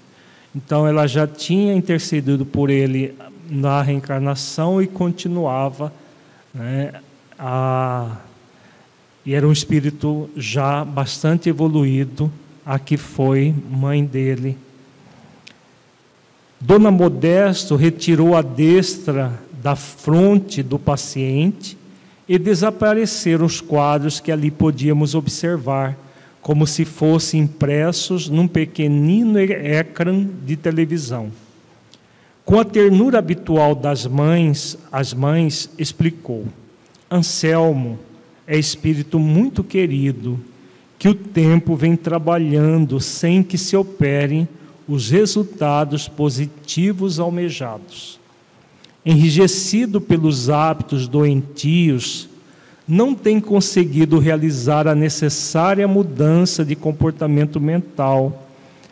Então 0.55 0.87
ela 0.87 1.07
já 1.07 1.25
tinha 1.25 1.73
intercedido 1.73 2.45
por 2.45 2.69
ele 2.69 3.15
na 3.49 3.81
reencarnação 3.81 4.79
e 4.79 4.85
continuava, 4.85 5.91
né, 6.53 7.01
a, 7.39 8.15
e 9.25 9.33
era 9.33 9.47
um 9.47 9.51
espírito 9.51 10.29
já 10.37 10.85
bastante 10.85 11.49
evoluído, 11.49 12.31
a 12.63 12.77
que 12.77 12.95
foi 12.95 13.55
mãe 13.71 14.05
dele. 14.05 14.55
Dona 16.59 16.89
Modesto 16.89 17.75
retirou 17.75 18.35
a 18.35 18.41
destra 18.41 19.39
da 19.61 19.75
fronte 19.75 20.63
do 20.63 20.79
paciente 20.79 21.77
e 22.27 22.37
desapareceram 22.39 23.45
os 23.45 23.61
quadros 23.61 24.19
que 24.19 24.31
ali 24.31 24.49
podíamos 24.49 25.13
observar, 25.13 25.97
como 26.41 26.65
se 26.65 26.85
fossem 26.85 27.41
impressos 27.41 28.29
num 28.29 28.47
pequenino 28.47 29.39
ecrã 29.39 30.27
de 30.45 30.55
televisão. 30.55 31.31
Com 32.45 32.59
a 32.59 32.63
ternura 32.63 33.17
habitual 33.17 33.73
das 33.73 34.05
mães, 34.05 34.77
as 34.91 35.13
mães 35.13 35.69
explicou: 35.77 36.45
Anselmo 37.09 37.99
é 38.47 38.57
espírito 38.57 39.17
muito 39.17 39.63
querido, 39.63 40.39
que 40.97 41.09
o 41.09 41.15
tempo 41.15 41.75
vem 41.75 41.95
trabalhando 41.95 42.99
sem 42.99 43.41
que 43.41 43.57
se 43.57 43.75
operem 43.75 44.47
os 44.87 45.09
resultados 45.09 46.07
positivos 46.07 47.19
almejados 47.19 48.19
enrijecido 49.05 50.01
pelos 50.01 50.49
hábitos 50.49 51.07
doentios, 51.07 52.27
não 52.87 53.13
tem 53.13 53.39
conseguido 53.39 54.17
realizar 54.17 54.87
a 54.87 54.95
necessária 54.95 55.87
mudança 55.87 56.65
de 56.65 56.75
comportamento 56.75 57.59
mental, 57.59 58.47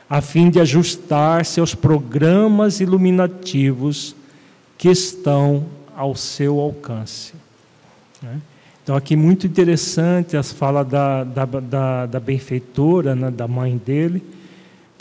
a 0.07 0.21
fim 0.21 0.49
de 0.49 0.59
ajustar-se 0.59 1.59
aos 1.59 1.73
programas 1.73 2.79
iluminativos 2.79 4.15
que 4.77 4.89
estão 4.89 5.65
ao 5.95 6.15
seu 6.15 6.59
alcance. 6.59 7.33
Né? 8.21 8.39
Então, 8.83 8.95
aqui 8.95 9.15
muito 9.15 9.47
interessante 9.47 10.35
as 10.37 10.51
falas 10.51 10.87
da, 10.87 11.23
da, 11.23 11.45
da, 11.45 12.05
da 12.05 12.19
benfeitora, 12.19 13.15
né, 13.15 13.31
da 13.31 13.47
mãe 13.47 13.77
dele, 13.77 14.21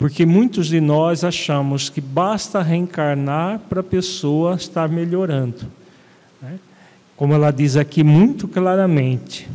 porque 0.03 0.25
muitos 0.25 0.67
de 0.67 0.81
nós 0.81 1.23
achamos 1.23 1.89
que 1.89 2.01
basta 2.01 2.61
reencarnar 2.61 3.57
para 3.69 3.79
a 3.79 3.83
pessoa 3.83 4.55
estar 4.55 4.89
melhorando. 4.89 5.61
Né? 6.41 6.59
Como 7.15 7.33
ela 7.33 7.51
diz 7.51 7.77
aqui 7.77 8.03
muito 8.03 8.45
claramente, 8.45 9.47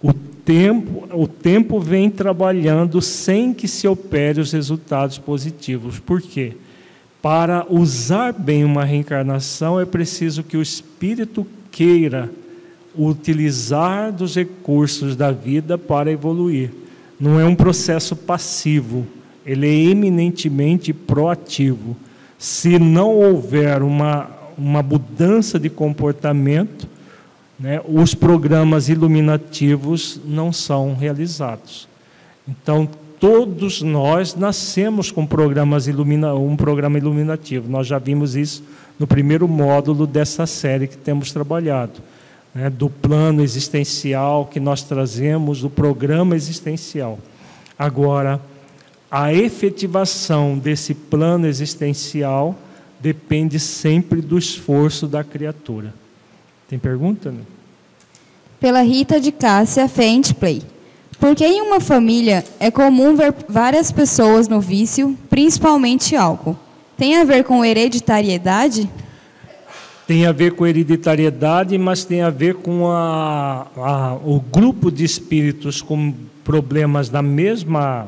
o 0.00 0.12
tempo, 0.12 1.08
o 1.12 1.26
tempo 1.26 1.80
vem 1.80 2.08
trabalhando 2.08 3.02
sem 3.02 3.52
que 3.52 3.66
se 3.66 3.88
opere 3.88 4.40
os 4.40 4.52
resultados 4.52 5.18
positivos. 5.18 5.98
Por 5.98 6.22
quê? 6.22 6.52
Para 7.20 7.66
usar 7.68 8.32
bem 8.32 8.62
uma 8.62 8.84
reencarnação 8.84 9.80
é 9.80 9.84
preciso 9.84 10.44
que 10.44 10.56
o 10.56 10.62
espírito 10.62 11.44
queira 11.72 12.30
utilizar 12.96 14.12
dos 14.12 14.36
recursos 14.36 15.16
da 15.16 15.32
vida 15.32 15.76
para 15.76 16.12
evoluir. 16.12 16.70
Não 17.18 17.40
é 17.40 17.44
um 17.44 17.56
processo 17.56 18.14
passivo 18.14 19.04
ele 19.46 19.66
é 19.66 19.90
eminentemente 19.90 20.92
proativo. 20.92 21.96
Se 22.36 22.78
não 22.78 23.14
houver 23.14 23.80
uma, 23.80 24.28
uma 24.58 24.82
mudança 24.82 25.58
de 25.58 25.70
comportamento, 25.70 26.88
né, 27.58 27.80
os 27.88 28.12
programas 28.12 28.88
iluminativos 28.88 30.20
não 30.24 30.52
são 30.52 30.94
realizados. 30.94 31.88
Então, 32.46 32.88
todos 33.18 33.80
nós 33.82 34.34
nascemos 34.34 35.10
com 35.10 35.24
programas 35.24 35.86
ilumina, 35.86 36.34
um 36.34 36.56
programa 36.56 36.98
iluminativo. 36.98 37.70
Nós 37.70 37.86
já 37.86 37.98
vimos 37.98 38.34
isso 38.34 38.64
no 38.98 39.06
primeiro 39.06 39.46
módulo 39.46 40.06
dessa 40.06 40.44
série 40.44 40.88
que 40.88 40.96
temos 40.96 41.32
trabalhado, 41.32 42.00
né, 42.54 42.68
do 42.68 42.90
plano 42.90 43.42
existencial 43.42 44.46
que 44.46 44.58
nós 44.58 44.82
trazemos, 44.82 45.60
do 45.60 45.70
programa 45.70 46.34
existencial. 46.34 47.18
Agora, 47.78 48.40
a 49.10 49.32
efetivação 49.32 50.58
desse 50.58 50.94
plano 50.94 51.46
existencial 51.46 52.56
depende 53.00 53.60
sempre 53.60 54.20
do 54.20 54.36
esforço 54.38 55.06
da 55.06 55.22
criatura. 55.22 55.94
Tem 56.68 56.78
pergunta? 56.78 57.30
Né? 57.30 57.40
Pela 58.58 58.82
Rita 58.82 59.20
de 59.20 59.30
Cássia 59.30 59.88
Play. 60.38 60.62
Porque 61.18 61.46
em 61.46 61.62
uma 61.62 61.80
família 61.80 62.44
é 62.60 62.70
comum 62.70 63.16
ver 63.16 63.34
várias 63.48 63.90
pessoas 63.90 64.48
no 64.48 64.60
vício, 64.60 65.16
principalmente 65.30 66.14
álcool. 66.14 66.56
Tem 66.96 67.16
a 67.16 67.24
ver 67.24 67.44
com 67.44 67.64
hereditariedade? 67.64 68.90
Tem 70.06 70.26
a 70.26 70.32
ver 70.32 70.52
com 70.52 70.66
hereditariedade, 70.66 71.76
mas 71.78 72.04
tem 72.04 72.22
a 72.22 72.30
ver 72.30 72.54
com 72.56 72.88
a, 72.88 73.66
a, 73.76 74.14
o 74.14 74.40
grupo 74.40 74.90
de 74.90 75.04
espíritos 75.04 75.82
com 75.82 76.14
problemas 76.44 77.08
da 77.08 77.20
mesma, 77.20 78.06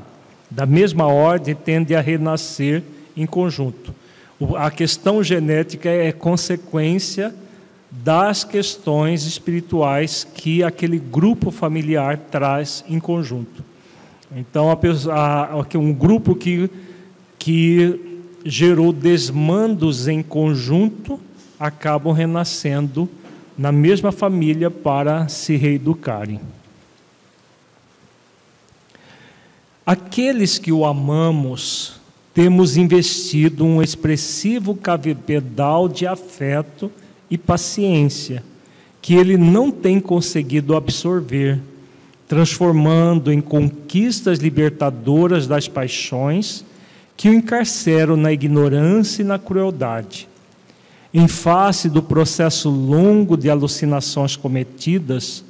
da 0.50 0.66
mesma 0.66 1.06
ordem 1.06 1.54
tende 1.54 1.94
a 1.94 2.00
renascer 2.00 2.82
em 3.16 3.26
conjunto. 3.26 3.94
A 4.56 4.70
questão 4.70 5.22
genética 5.22 5.88
é 5.88 6.12
consequência 6.12 7.34
das 7.90 8.44
questões 8.44 9.26
espirituais 9.26 10.26
que 10.34 10.62
aquele 10.62 10.98
grupo 10.98 11.50
familiar 11.50 12.18
traz 12.30 12.84
em 12.88 13.00
conjunto. 13.00 13.64
Então, 14.34 14.66
um 15.76 15.92
grupo 15.92 16.34
que, 16.34 16.70
que 17.38 18.20
gerou 18.44 18.92
desmandos 18.92 20.06
em 20.06 20.22
conjunto 20.22 21.18
acabam 21.58 22.12
renascendo 22.12 23.08
na 23.56 23.72
mesma 23.72 24.12
família 24.12 24.70
para 24.70 25.26
se 25.28 25.56
reeducarem. 25.56 26.40
Aqueles 29.88 30.58
que 30.58 30.70
o 30.70 30.84
amamos, 30.84 31.94
temos 32.34 32.76
investido 32.76 33.64
um 33.64 33.82
expressivo 33.82 34.74
cabedal 34.74 35.88
de 35.88 36.06
afeto 36.06 36.92
e 37.30 37.38
paciência 37.38 38.44
que 39.00 39.14
ele 39.14 39.38
não 39.38 39.70
tem 39.70 39.98
conseguido 39.98 40.76
absorver, 40.76 41.58
transformando 42.28 43.32
em 43.32 43.40
conquistas 43.40 44.40
libertadoras 44.40 45.46
das 45.46 45.66
paixões 45.68 46.66
que 47.16 47.30
o 47.30 47.32
encarceram 47.32 48.14
na 48.14 48.30
ignorância 48.30 49.22
e 49.22 49.24
na 49.24 49.38
crueldade. 49.38 50.28
Em 51.14 51.26
face 51.26 51.88
do 51.88 52.02
processo 52.02 52.68
longo 52.68 53.38
de 53.38 53.48
alucinações 53.48 54.36
cometidas, 54.36 55.42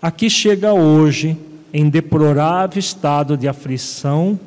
aqui 0.00 0.30
chega 0.30 0.72
hoje, 0.72 1.36
em 1.72 1.88
deplorável 1.88 2.78
estado 2.78 3.36
de 3.36 3.48
aflição, 3.48 4.38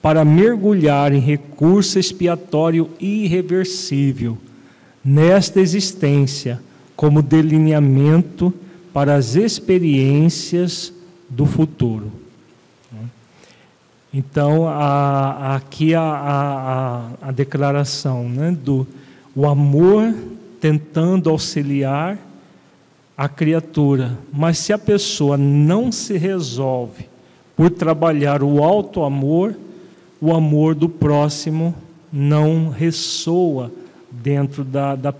para 0.00 0.24
mergulhar 0.24 1.12
em 1.12 1.18
recurso 1.18 1.98
expiatório 1.98 2.88
irreversível 3.00 4.38
nesta 5.04 5.60
existência 5.60 6.60
como 6.94 7.20
delineamento 7.20 8.54
para 8.92 9.14
as 9.14 9.34
experiências 9.34 10.92
do 11.28 11.46
futuro. 11.46 12.12
Então, 14.12 14.66
a, 14.66 15.56
aqui 15.56 15.94
a, 15.94 16.02
a, 16.02 17.28
a 17.28 17.32
declaração 17.32 18.28
né, 18.28 18.56
do 18.64 18.86
o 19.36 19.46
amor 19.46 20.14
tentando 20.60 21.30
auxiliar 21.30 22.18
a 23.18 23.28
criatura, 23.28 24.16
mas 24.32 24.58
se 24.58 24.72
a 24.72 24.78
pessoa 24.78 25.36
não 25.36 25.90
se 25.90 26.16
resolve 26.16 27.08
por 27.56 27.68
trabalhar 27.68 28.44
o 28.44 28.62
alto 28.62 29.02
amor, 29.02 29.58
o 30.20 30.32
amor 30.32 30.76
do 30.76 30.88
próximo 30.88 31.74
não 32.12 32.68
ressoa 32.68 33.72
dentro 34.08 34.62
da, 34.62 34.94
da, 34.94 35.12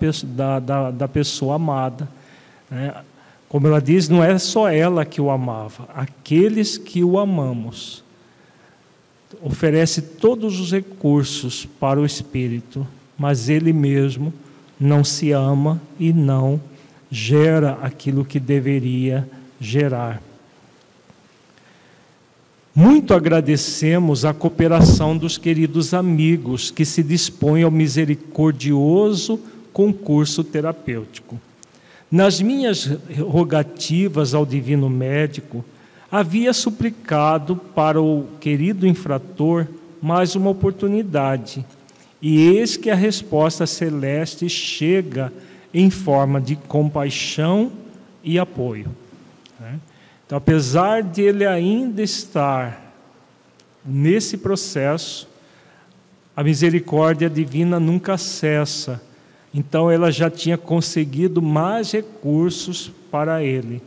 da, 0.61 0.90
da, 0.92 1.09
pessoa 1.09 1.57
amada. 1.57 2.09
Né? 2.70 2.94
Como 3.49 3.66
ela 3.66 3.80
diz, 3.80 4.09
não 4.09 4.22
é 4.22 4.38
só 4.38 4.70
ela 4.70 5.05
que 5.05 5.20
o 5.20 5.28
amava, 5.28 5.88
aqueles 5.92 6.78
que 6.78 7.03
o 7.03 7.18
amamos. 7.18 8.05
Oferece 9.42 10.01
todos 10.01 10.61
os 10.61 10.70
recursos 10.70 11.66
para 11.80 11.99
o 11.99 12.07
espírito, 12.07 12.86
mas 13.18 13.49
ele 13.49 13.72
mesmo 13.72 14.32
não 14.78 15.03
se 15.03 15.32
ama 15.32 15.82
e 15.99 16.12
não 16.12 16.61
gera 17.11 17.79
aquilo 17.83 18.25
que 18.25 18.39
deveria 18.39 19.29
gerar. 19.61 20.23
Muito 22.75 23.13
agradecemos 23.13 24.25
a 24.25 24.33
cooperação 24.33 25.17
dos 25.17 25.37
queridos 25.37 25.93
amigos 25.93 26.71
que 26.71 26.85
se 26.85 27.03
dispõem 27.03 27.65
ao 27.65 27.71
misericordioso 27.71 29.41
concurso 29.73 30.45
terapêutico. 30.45 31.41
Nas 32.11 32.41
minhas 32.41 32.87
rogativas 33.19 34.33
ao 34.33 34.47
divino 34.47 34.89
médico, 34.89 35.65
havia 36.11 36.53
suplicado 36.53 37.57
para 37.57 38.01
o 38.01 38.27
querido 38.41 38.87
infrator 38.87 39.67
mais 40.01 40.37
uma 40.37 40.51
oportunidade, 40.51 41.65
e 42.23 42.39
eis 42.39 42.77
que 42.77 42.91
a 42.91 42.95
resposta 42.95 43.67
celeste 43.67 44.49
chega 44.49 45.33
em 45.79 45.91
forma 45.91 46.41
de 46.41 46.57
compaixão 46.57 47.70
e 48.24 48.37
apoio. 48.37 48.89
Então, 50.26 50.37
apesar 50.37 51.05
de 51.05 51.22
ele 51.22 51.47
ainda 51.47 52.03
estar 52.03 52.93
nesse 53.85 54.37
processo, 54.37 55.29
a 56.37 56.43
misericórdia 56.43 57.31
divina 57.31 57.79
nunca 57.79 58.18
cessa. 58.18 59.01
Então, 59.55 59.89
ela 59.89 60.11
já 60.11 60.29
tinha 60.29 60.59
conseguido 60.59 61.41
mais 61.41 61.93
recursos 61.93 62.91
para 63.09 63.45
ele. 63.45 63.81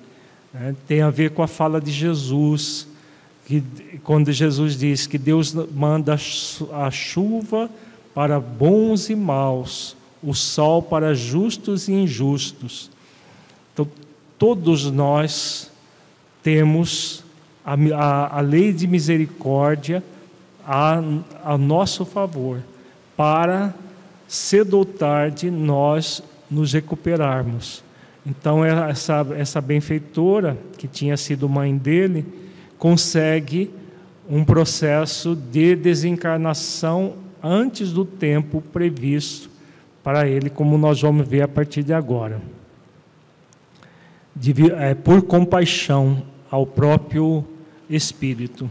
Né? 0.53 0.73
Tem 0.87 1.01
a 1.01 1.09
ver 1.09 1.31
com 1.31 1.43
a 1.43 1.47
fala 1.47 1.81
de 1.81 1.91
Jesus, 1.91 2.87
que, 3.45 3.61
quando 4.01 4.31
Jesus 4.31 4.77
diz 4.77 5.05
que 5.05 5.17
Deus 5.17 5.53
manda 5.53 6.13
a 6.13 6.89
chuva 6.89 7.69
para 8.15 8.39
bons 8.39 9.09
e 9.09 9.15
maus, 9.15 9.95
o 10.23 10.33
sol 10.33 10.81
para 10.81 11.13
justos 11.13 11.87
e 11.87 11.93
injustos. 11.93 12.89
Então, 13.73 13.87
todos 14.37 14.89
nós 14.91 15.71
temos 16.43 17.23
a, 17.65 17.73
a, 17.73 18.37
a 18.37 18.41
lei 18.41 18.73
de 18.73 18.87
misericórdia 18.87 20.03
a, 20.65 21.01
a 21.43 21.57
nosso 21.57 22.05
favor, 22.05 22.61
para 23.17 23.73
cedo 24.27 24.77
ou 24.77 24.85
tarde 24.85 25.49
nós 25.49 26.23
nos 26.49 26.73
recuperarmos. 26.73 27.83
Então, 28.25 28.63
essa, 28.63 29.25
essa 29.35 29.59
benfeitora, 29.59 30.57
que 30.77 30.87
tinha 30.87 31.17
sido 31.17 31.49
mãe 31.49 31.75
dele, 31.75 32.25
consegue 32.77 33.71
um 34.29 34.45
processo 34.45 35.35
de 35.35 35.75
desencarnação 35.75 37.15
antes 37.43 37.91
do 37.91 38.05
tempo 38.05 38.61
previsto 38.61 39.50
para 40.03 40.27
ele, 40.27 40.49
como 40.49 40.77
nós 40.77 41.01
vamos 41.01 41.27
ver 41.27 41.41
a 41.41 41.47
partir 41.47 41.83
de 41.83 41.93
agora. 41.93 42.41
De, 44.35 44.71
é, 44.71 44.93
por 44.95 45.21
compaixão 45.23 46.23
ao 46.49 46.65
próprio 46.65 47.45
Espírito. 47.89 48.69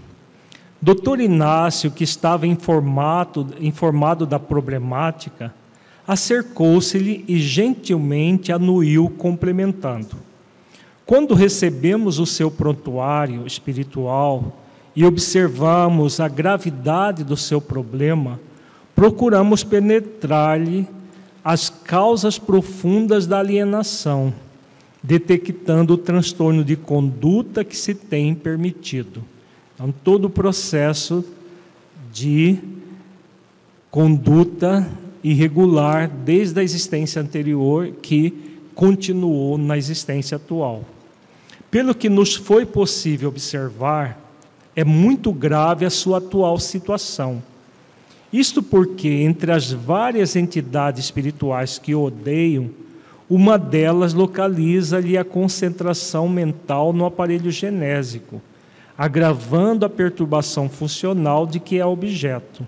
Doutor 0.81 1.21
Inácio, 1.21 1.91
que 1.91 2.05
estava 2.05 2.47
informado, 2.47 3.49
informado 3.61 4.25
da 4.25 4.39
problemática, 4.39 5.55
acercou-se-lhe 6.07 7.25
e 7.29 7.39
gentilmente 7.39 8.51
anuiu, 8.51 9.11
complementando. 9.11 10.17
Quando 11.05 11.35
recebemos 11.35 12.19
o 12.19 12.27
seu 12.27 12.51
prontuário 12.51 13.47
espiritual 13.47 14.57
e 14.97 15.05
observamos 15.05 16.19
a 16.19 16.29
gravidade 16.29 17.23
do 17.23 17.37
seu 17.37 17.61
problema, 17.61 18.41
procuramos 18.95 19.63
penetrar-lhe 19.63 20.89
as 21.45 21.69
causas 21.69 22.39
profundas 22.39 23.27
da 23.27 23.39
alienação 23.39 24.33
detectando 25.03 25.95
o 25.95 25.99
transtorno 25.99 26.63
de 26.63 26.77
conduta 26.77 27.65
que 27.65 27.77
se 27.77 27.95
tem 27.95 28.35
permitido. 28.35 29.25
Então, 29.75 29.93
todo 30.05 30.27
o 30.27 30.31
processo 30.31 31.25
de 32.13 32.59
conduta 33.91 34.87
irregular 35.23 36.09
desde 36.09 36.61
a 36.61 36.63
existência 36.63 37.21
anterior 37.21 37.93
que 38.03 38.61
continuou 38.75 39.57
na 39.57 39.77
existência 39.77 40.37
atual. 40.37 40.85
Pelo 41.71 41.95
que 41.95 42.09
nos 42.09 42.35
foi 42.35 42.67
possível 42.67 43.29
observar, 43.29 44.21
é 44.75 44.85
muito 44.85 45.33
grave 45.33 45.85
a 45.85 45.91
sua 45.91 46.19
atual 46.19 46.59
situação. 46.59 47.43
Isto 48.33 48.63
porque, 48.63 49.09
entre 49.09 49.51
as 49.51 49.73
várias 49.73 50.37
entidades 50.37 51.05
espirituais 51.05 51.79
que 51.79 51.95
odeiam, 51.95 52.71
uma 53.29 53.57
delas 53.57 54.15
localiza-lhe 54.15 55.17
a 55.17 55.25
concentração 55.25 56.29
mental 56.29 56.93
no 56.93 57.05
aparelho 57.05 57.51
genésico, 57.51 58.41
agravando 58.97 59.85
a 59.85 59.89
perturbação 59.89 60.69
funcional 60.69 61.47
de 61.47 61.59
que 61.59 61.79
é 61.79 61.87
objeto. 61.87 62.67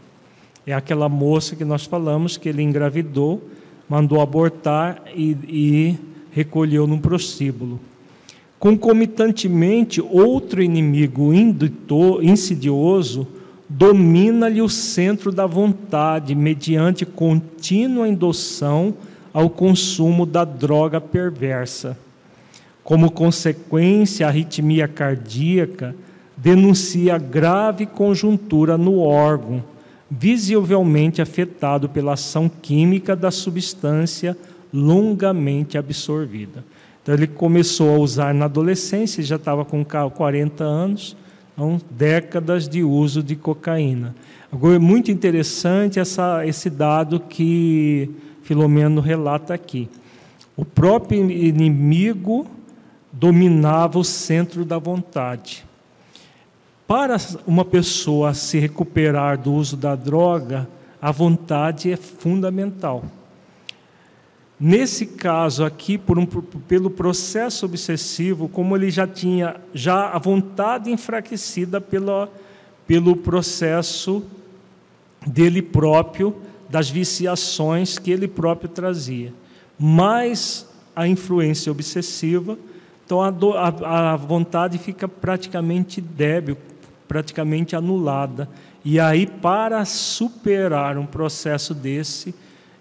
É 0.66 0.72
aquela 0.72 1.08
moça 1.08 1.56
que 1.56 1.64
nós 1.64 1.84
falamos 1.84 2.36
que 2.36 2.48
ele 2.48 2.62
engravidou, 2.62 3.42
mandou 3.88 4.20
abortar 4.20 5.02
e, 5.14 5.36
e 5.48 5.98
recolheu 6.30 6.86
num 6.86 6.98
prostíbulo. 6.98 7.80
Concomitantemente, 8.58 10.00
outro 10.00 10.62
inimigo 10.62 11.32
insidioso 12.22 13.26
domina-lhe 13.74 14.60
o 14.60 14.68
centro 14.68 15.32
da 15.32 15.46
vontade, 15.46 16.34
mediante 16.34 17.06
contínua 17.06 18.06
endossão 18.06 18.94
ao 19.32 19.48
consumo 19.48 20.26
da 20.26 20.44
droga 20.44 21.00
perversa. 21.00 21.96
Como 22.84 23.10
consequência, 23.10 24.26
a 24.26 24.28
arritmia 24.28 24.86
cardíaca 24.86 25.94
denuncia 26.36 27.16
grave 27.16 27.86
conjuntura 27.86 28.76
no 28.76 28.98
órgão, 28.98 29.64
visivelmente 30.10 31.22
afetado 31.22 31.88
pela 31.88 32.12
ação 32.12 32.50
química 32.50 33.16
da 33.16 33.30
substância 33.30 34.36
longamente 34.70 35.78
absorvida. 35.78 36.62
Então, 37.02 37.14
ele 37.14 37.26
começou 37.26 37.94
a 37.94 37.98
usar 37.98 38.34
na 38.34 38.44
adolescência, 38.44 39.22
já 39.22 39.36
estava 39.36 39.64
com 39.64 39.82
40 39.82 40.62
anos, 40.62 41.16
então, 41.52 41.80
décadas 41.90 42.68
de 42.68 42.82
uso 42.82 43.22
de 43.22 43.36
cocaína. 43.36 44.14
Agora, 44.50 44.76
é 44.76 44.78
muito 44.78 45.10
interessante 45.10 45.98
essa, 46.00 46.46
esse 46.46 46.70
dado 46.70 47.20
que 47.20 48.10
Filomeno 48.42 49.00
relata 49.00 49.54
aqui. 49.54 49.88
O 50.56 50.64
próprio 50.64 51.30
inimigo 51.30 52.46
dominava 53.10 53.98
o 53.98 54.04
centro 54.04 54.64
da 54.64 54.78
vontade. 54.78 55.64
Para 56.86 57.16
uma 57.46 57.64
pessoa 57.64 58.34
se 58.34 58.58
recuperar 58.58 59.38
do 59.38 59.52
uso 59.52 59.76
da 59.76 59.94
droga, 59.94 60.68
a 61.00 61.10
vontade 61.10 61.90
é 61.90 61.96
fundamental. 61.96 63.04
Nesse 64.64 65.06
caso 65.06 65.64
aqui, 65.64 66.00
um, 66.08 66.24
pelo 66.24 66.88
processo 66.88 67.66
obsessivo, 67.66 68.48
como 68.48 68.76
ele 68.76 68.92
já 68.92 69.08
tinha 69.08 69.56
já 69.74 70.10
a 70.10 70.20
vontade 70.20 70.88
enfraquecida 70.88 71.80
pelo, 71.80 72.28
pelo 72.86 73.16
processo 73.16 74.22
dele 75.26 75.60
próprio, 75.62 76.36
das 76.70 76.88
viciações 76.88 77.98
que 77.98 78.12
ele 78.12 78.28
próprio 78.28 78.68
trazia, 78.68 79.34
mais 79.76 80.64
a 80.94 81.08
influência 81.08 81.72
obsessiva, 81.72 82.56
então 83.04 83.20
a, 83.20 83.32
do, 83.32 83.54
a, 83.54 84.12
a 84.12 84.16
vontade 84.16 84.78
fica 84.78 85.08
praticamente 85.08 86.00
débil, 86.00 86.56
praticamente 87.08 87.74
anulada. 87.74 88.48
E 88.84 89.00
aí, 89.00 89.26
para 89.26 89.84
superar 89.84 90.96
um 90.96 91.04
processo 91.04 91.74
desse, 91.74 92.32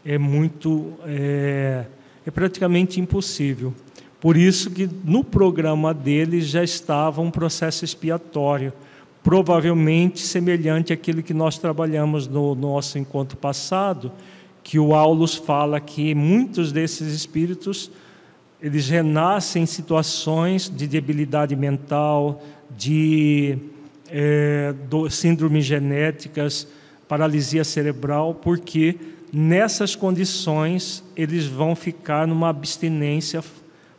é 0.05 0.17
muito, 0.17 0.93
é, 1.05 1.85
é 2.25 2.31
praticamente 2.31 2.99
impossível. 2.99 3.73
Por 4.19 4.37
isso 4.37 4.69
que 4.69 4.89
no 5.03 5.23
programa 5.23 5.93
dele 5.93 6.41
já 6.41 6.63
estava 6.63 7.21
um 7.21 7.31
processo 7.31 7.83
expiatório, 7.83 8.71
provavelmente 9.23 10.19
semelhante 10.19 10.93
àquele 10.93 11.23
que 11.23 11.33
nós 11.33 11.57
trabalhamos 11.57 12.27
no 12.27 12.53
nosso 12.53 12.99
encontro 12.99 13.37
passado, 13.37 14.11
que 14.63 14.77
o 14.77 14.93
Aulus 14.93 15.35
fala 15.35 15.79
que 15.79 16.13
muitos 16.13 16.71
desses 16.71 17.13
espíritos 17.13 17.91
eles 18.61 18.87
renascem 18.87 19.63
em 19.63 19.65
situações 19.65 20.69
de 20.69 20.85
debilidade 20.85 21.55
mental, 21.55 22.43
de 22.77 23.57
é, 24.07 24.73
do, 24.87 25.09
síndromes 25.09 25.65
genéticas, 25.65 26.67
paralisia 27.07 27.63
cerebral, 27.63 28.35
porque 28.35 28.97
nessas 29.31 29.95
condições 29.95 31.03
eles 31.15 31.45
vão 31.45 31.75
ficar 31.75 32.27
numa 32.27 32.49
abstinência 32.49 33.43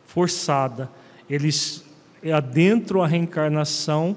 forçada. 0.05 0.89
Eles 1.29 1.83
adentram 2.31 3.01
a 3.01 3.07
reencarnação 3.07 4.15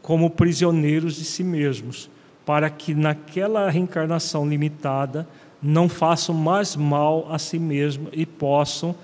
como 0.00 0.30
prisioneiros 0.30 1.16
de 1.16 1.24
si 1.24 1.44
mesmos, 1.44 2.10
para 2.44 2.68
que 2.68 2.94
naquela 2.94 3.70
reencarnação 3.70 4.46
limitada 4.48 5.26
não 5.62 5.88
façam 5.88 6.34
mais 6.34 6.76
mal 6.76 7.26
a 7.30 7.38
si 7.38 7.58
mesmos 7.58 8.10
e 8.12 8.26
possam 8.26 8.94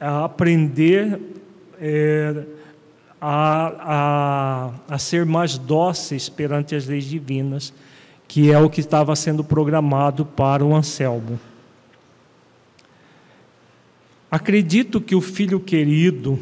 aprender 0.00 1.20
é, 1.80 2.44
a, 3.20 4.70
a, 4.88 4.94
a 4.94 4.98
ser 4.98 5.24
mais 5.24 5.58
dóceis 5.58 6.28
perante 6.28 6.74
as 6.74 6.86
leis 6.86 7.04
divinas, 7.04 7.72
que 8.28 8.52
é 8.52 8.58
o 8.58 8.70
que 8.70 8.80
estava 8.80 9.16
sendo 9.16 9.42
programado 9.42 10.24
para 10.24 10.64
o 10.64 10.74
Anselmo. 10.74 11.40
Acredito 14.30 15.00
que 15.00 15.16
o 15.16 15.20
filho 15.20 15.58
querido 15.58 16.38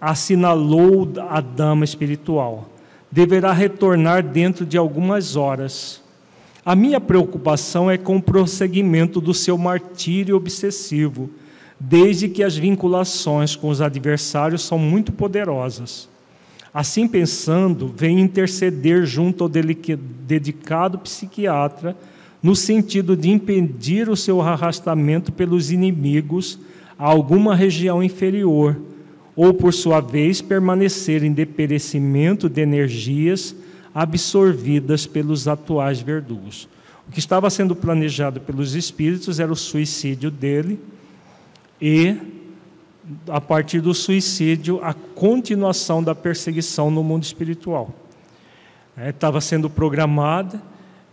assinalou 0.00 1.08
a 1.28 1.40
dama 1.40 1.84
espiritual. 1.84 2.70
Deverá 3.12 3.52
retornar 3.52 4.22
dentro 4.22 4.64
de 4.64 4.78
algumas 4.78 5.36
horas. 5.36 6.02
A 6.64 6.74
minha 6.74 7.00
preocupação 7.00 7.90
é 7.90 7.98
com 7.98 8.16
o 8.16 8.22
prosseguimento 8.22 9.20
do 9.20 9.34
seu 9.34 9.56
martírio 9.58 10.36
obsessivo 10.36 11.30
desde 11.78 12.28
que 12.28 12.42
as 12.42 12.56
vinculações 12.56 13.54
com 13.54 13.68
os 13.68 13.80
adversários 13.80 14.62
são 14.62 14.78
muito 14.78 15.12
poderosas. 15.12 16.07
Assim 16.72 17.08
pensando, 17.08 17.92
vem 17.96 18.20
interceder 18.20 19.06
junto 19.06 19.44
ao 19.44 19.50
dedicado 19.50 20.98
psiquiatra 20.98 21.96
no 22.42 22.54
sentido 22.54 23.16
de 23.16 23.30
impedir 23.30 24.08
o 24.08 24.16
seu 24.16 24.40
arrastamento 24.40 25.32
pelos 25.32 25.70
inimigos 25.70 26.58
a 26.98 27.06
alguma 27.06 27.54
região 27.54 28.02
inferior, 28.02 28.76
ou 29.34 29.54
por 29.54 29.72
sua 29.72 30.00
vez 30.00 30.40
permanecer 30.40 31.22
em 31.22 31.32
deperecimento 31.32 32.48
de 32.48 32.60
energias 32.60 33.54
absorvidas 33.94 35.06
pelos 35.06 35.46
atuais 35.46 36.00
verdugos. 36.00 36.68
O 37.08 37.12
que 37.12 37.20
estava 37.20 37.48
sendo 37.48 37.74
planejado 37.74 38.40
pelos 38.40 38.74
espíritos 38.74 39.40
era 39.40 39.50
o 39.50 39.56
suicídio 39.56 40.30
dele 40.30 40.78
e, 41.80 42.16
a 43.28 43.40
partir 43.40 43.80
do 43.80 43.94
suicídio, 43.94 44.80
a 44.82 44.92
continuação 44.92 46.02
da 46.02 46.14
perseguição 46.14 46.90
no 46.90 47.02
mundo 47.02 47.22
espiritual. 47.22 47.90
Estava 48.96 49.38
é, 49.38 49.40
sendo 49.40 49.70
programada, 49.70 50.60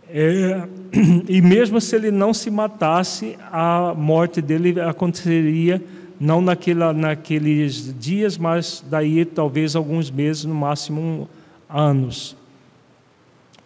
é, 0.08 0.66
e 1.28 1.40
mesmo 1.40 1.80
se 1.80 1.96
ele 1.96 2.10
não 2.10 2.34
se 2.34 2.50
matasse, 2.50 3.38
a 3.50 3.94
morte 3.96 4.40
dele 4.40 4.80
aconteceria 4.80 5.82
não 6.18 6.40
naquela, 6.40 6.92
naqueles 6.92 7.94
dias, 7.98 8.38
mas 8.38 8.84
daí 8.88 9.24
talvez 9.24 9.76
alguns 9.76 10.10
meses, 10.10 10.44
no 10.44 10.54
máximo 10.54 11.28
anos. 11.68 12.36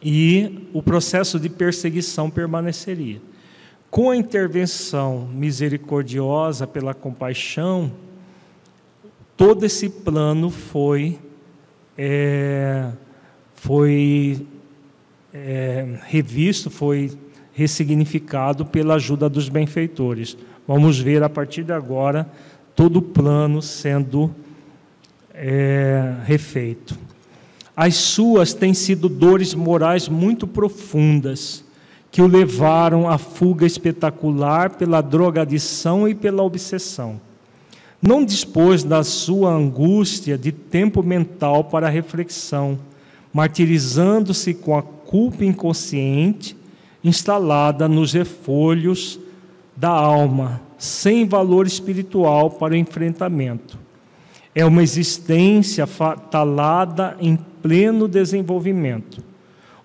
E 0.02 0.66
o 0.72 0.82
processo 0.82 1.38
de 1.38 1.48
perseguição 1.48 2.30
permaneceria. 2.30 3.20
Com 3.90 4.10
a 4.10 4.16
intervenção 4.16 5.28
misericordiosa 5.32 6.66
pela 6.66 6.94
compaixão, 6.94 7.92
todo 9.40 9.64
esse 9.64 9.88
plano 9.88 10.50
foi, 10.50 11.18
é, 11.96 12.90
foi 13.54 14.46
é, 15.32 15.96
revisto, 16.08 16.68
foi 16.68 17.10
ressignificado 17.54 18.66
pela 18.66 18.96
ajuda 18.96 19.30
dos 19.30 19.48
benfeitores. 19.48 20.36
Vamos 20.68 20.98
ver 20.98 21.22
a 21.22 21.28
partir 21.30 21.62
de 21.62 21.72
agora 21.72 22.30
todo 22.76 22.98
o 22.98 23.02
plano 23.02 23.62
sendo 23.62 24.30
é, 25.32 26.16
refeito. 26.26 26.98
As 27.74 27.94
suas 27.94 28.52
têm 28.52 28.74
sido 28.74 29.08
dores 29.08 29.54
morais 29.54 30.06
muito 30.06 30.46
profundas 30.46 31.64
que 32.10 32.20
o 32.20 32.26
levaram 32.26 33.08
à 33.08 33.16
fuga 33.16 33.64
espetacular 33.64 34.76
pela 34.76 35.00
drogadição 35.00 36.06
e 36.06 36.14
pela 36.14 36.42
obsessão. 36.42 37.29
Não 38.02 38.24
dispôs 38.24 38.82
da 38.82 39.04
sua 39.04 39.50
angústia 39.50 40.38
de 40.38 40.50
tempo 40.50 41.02
mental 41.02 41.64
para 41.64 41.88
reflexão, 41.88 42.78
martirizando-se 43.32 44.54
com 44.54 44.76
a 44.76 44.82
culpa 44.82 45.44
inconsciente 45.44 46.56
instalada 47.04 47.88
nos 47.88 48.12
refolhos 48.12 49.18
da 49.76 49.90
alma, 49.90 50.60
sem 50.78 51.26
valor 51.26 51.66
espiritual 51.66 52.50
para 52.50 52.72
o 52.72 52.76
enfrentamento. 52.76 53.78
É 54.54 54.64
uma 54.64 54.82
existência 54.82 55.86
talada 56.30 57.16
em 57.20 57.36
pleno 57.62 58.08
desenvolvimento. 58.08 59.22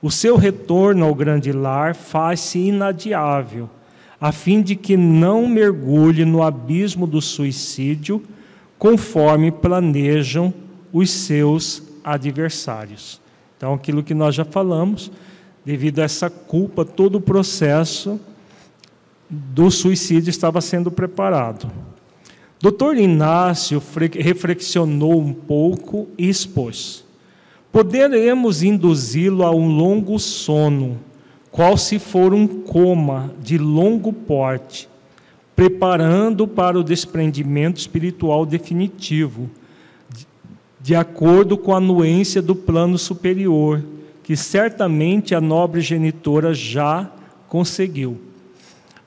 O 0.01 0.09
seu 0.09 0.38
retorno 0.38 1.05
ao 1.05 1.16
grande 1.16 1.51
lar 1.51 1.95
faz-se 1.95 2.59
inadiável, 2.59 3.70
a 4.26 4.32
fim 4.32 4.59
de 4.59 4.76
que 4.76 4.97
não 4.97 5.47
mergulhe 5.47 6.26
no 6.26 6.41
abismo 6.41 7.05
do 7.05 7.21
suicídio, 7.21 8.23
conforme 8.76 9.51
planejam 9.51 10.51
os 10.91 11.11
seus 11.11 11.84
adversários. 12.03 13.21
Então, 13.55 13.76
aquilo 13.76 14.01
que 14.01 14.15
nós 14.15 14.34
já 14.34 14.43
falamos, 14.43 15.11
devido 15.63 15.99
a 15.99 16.05
essa 16.05 16.28
culpa, 16.28 16.84
todo 16.84 17.19
o 17.19 17.21
processo 17.21 18.19
do 19.30 19.69
suicídio 19.69 20.32
estava 20.32 20.59
sendo 20.59 20.89
preparado. 20.89 21.71
Doutor 22.59 22.97
Inácio 22.97 23.80
reflexionou 24.11 25.21
um 25.21 25.34
pouco 25.34 26.07
e 26.17 26.28
expôs: 26.28 27.05
Poderemos 27.71 28.63
induzi-lo 28.63 29.43
a 29.43 29.51
um 29.51 29.67
longo 29.67 30.17
sono, 30.17 30.97
qual 31.56 31.78
se 31.78 31.97
for 31.99 32.34
um 32.34 32.45
coma 32.45 33.34
de 33.41 33.58
longo 33.58 34.12
porte, 34.12 34.89
preparando 35.56 36.45
para 36.45 36.78
o 36.78 36.84
desprendimento 36.84 37.78
espiritual 37.78 38.45
definitivo, 38.45 39.49
de 40.82 40.93
acordo 40.93 41.58
com 41.58 41.74
a 41.74 41.78
anuência 41.78 42.41
do 42.41 42.53
plano 42.58 42.97
superior, 42.97 43.82
que 44.22 44.36
certamente 44.36 45.34
a 45.34 45.39
nobre 45.39 45.80
genitora 45.80 46.53
já 46.53 47.10
conseguiu. 47.47 48.20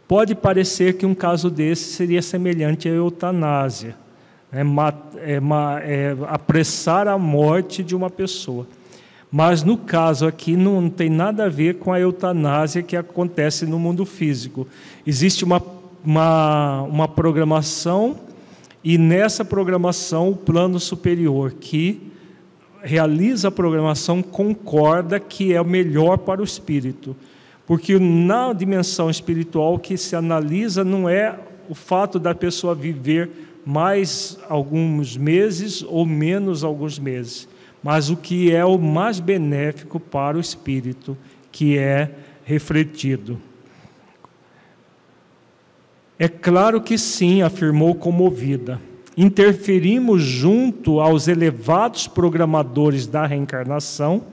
Pode 0.09 0.35
parecer 0.35 0.95
que 0.95 1.05
um 1.05 1.15
caso 1.15 1.51
desse 1.51 1.93
seria 1.93 2.23
semelhante 2.23 2.89
à 2.89 2.93
eutanásia, 2.93 3.95
é, 4.51 4.63
é, 5.19 5.39
é, 5.85 6.17
apressar 6.27 7.09
a 7.09 7.19
morte 7.19 7.85
de 7.85 7.95
uma 7.95 8.09
pessoa. 8.09 8.67
Mas 9.31 9.63
no 9.63 9.77
caso 9.77 10.27
aqui 10.27 10.57
não 10.57 10.89
tem 10.89 11.11
nada 11.11 11.45
a 11.45 11.49
ver 11.49 11.77
com 11.77 11.93
a 11.93 12.01
eutanásia 12.01 12.83
que 12.83 12.97
acontece 12.97 13.67
no 13.67 13.79
mundo 13.79 14.07
físico. 14.07 14.67
Existe 15.07 15.45
uma, 15.45 15.63
uma, 16.05 16.83
uma 16.83 17.09
programação, 17.09 18.17
e 18.83 18.97
nessa 18.97 19.45
programação 19.45 20.31
o 20.31 20.37
plano 20.37 20.81
superior 20.81 21.53
que 21.53 22.01
realiza 22.83 23.49
a 23.49 23.51
programação 23.51 24.23
concorda 24.23 25.19
que 25.19 25.53
é 25.53 25.61
o 25.61 25.65
melhor 25.65 26.19
para 26.19 26.41
o 26.41 26.45
espírito. 26.45 27.15
Porque 27.67 27.99
na 27.99 28.53
dimensão 28.55 29.11
espiritual 29.11 29.75
o 29.75 29.79
que 29.79 29.97
se 29.99 30.17
analisa 30.17 30.83
não 30.85 31.09
é 31.09 31.39
o 31.69 31.75
fato 31.75 32.19
da 32.19 32.35
pessoa 32.35 32.75
viver 32.75 33.29
mais 33.67 34.39
alguns 34.49 35.19
meses 35.19 35.85
ou 35.87 36.07
menos 36.07 36.65
alguns 36.65 36.99
meses, 36.99 37.47
mas 37.83 38.11
o 38.11 38.17
que 38.17 38.53
é 38.53 38.65
o 38.65 38.79
mais 38.79 39.21
benéfico 39.21 39.99
para 40.01 40.37
o 40.37 40.41
espírito, 40.41 41.17
que 41.53 41.79
é 41.79 42.11
refletido. 42.45 43.39
É 46.19 46.29
claro 46.29 46.81
que 46.81 46.99
sim, 46.99 47.43
afirmou 47.43 47.95
comovida. 47.95 48.81
Interferimos 49.17 50.23
junto 50.23 51.01
aos 51.01 51.29
elevados 51.29 52.07
programadores 52.07 53.07
da 53.07 53.27
reencarnação 53.27 54.25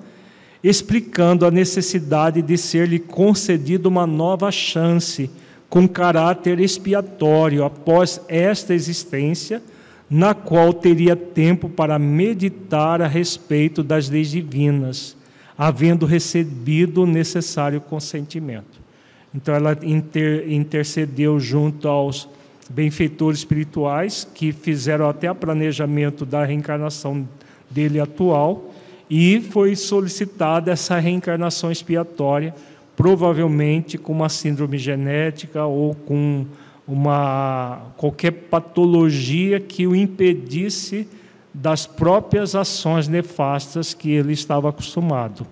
explicando 0.67 1.45
a 1.45 1.51
necessidade 1.51 2.41
de 2.41 2.57
ser-lhe 2.57 2.97
concedida 2.97 3.87
uma 3.87 4.07
nova 4.07 4.51
chance, 4.51 5.29
com 5.69 5.87
caráter 5.87 6.59
expiatório, 6.59 7.63
após 7.63 8.19
esta 8.27 8.73
existência, 8.73 9.61
na 10.09 10.33
qual 10.33 10.73
teria 10.73 11.15
tempo 11.15 11.67
para 11.67 11.97
meditar 11.97 13.01
a 13.01 13.07
respeito 13.07 13.83
das 13.83 14.09
leis 14.09 14.29
divinas, 14.29 15.17
havendo 15.57 16.05
recebido 16.05 17.03
o 17.03 17.07
necessário 17.07 17.81
consentimento. 17.81 18.79
Então, 19.33 19.53
ela 19.53 19.77
inter, 19.83 20.51
intercedeu 20.51 21.39
junto 21.39 21.87
aos 21.87 22.29
benfeitores 22.69 23.39
espirituais 23.39 24.27
que 24.33 24.51
fizeram 24.51 25.09
até 25.09 25.29
o 25.29 25.35
planejamento 25.35 26.25
da 26.25 26.45
reencarnação 26.45 27.27
dele 27.69 27.99
atual 27.99 28.71
e 29.09 29.39
foi 29.41 29.75
solicitada 29.75 30.71
essa 30.71 30.97
reencarnação 30.97 31.71
expiatória, 31.71 32.55
provavelmente 32.95 33.97
com 33.97 34.13
uma 34.13 34.29
síndrome 34.29 34.77
genética 34.77 35.65
ou 35.65 35.93
com 35.93 36.45
uma 36.87 37.91
qualquer 37.97 38.31
patologia 38.31 39.59
que 39.59 39.87
o 39.87 39.95
impedisse 39.95 41.07
das 41.53 41.85
próprias 41.85 42.55
ações 42.55 43.07
nefastas 43.07 43.93
que 43.93 44.11
ele 44.11 44.33
estava 44.33 44.69
acostumado. 44.69 45.47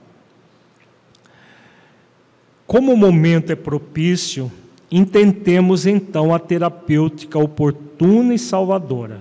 Como 2.67 2.91
o 2.91 2.97
momento 2.97 3.51
é 3.51 3.55
propício, 3.55 4.51
intentemos 4.91 5.86
então 5.86 6.34
a 6.34 6.39
terapêutica 6.39 7.39
oportuna 7.39 8.34
e 8.34 8.39
salvadora, 8.39 9.19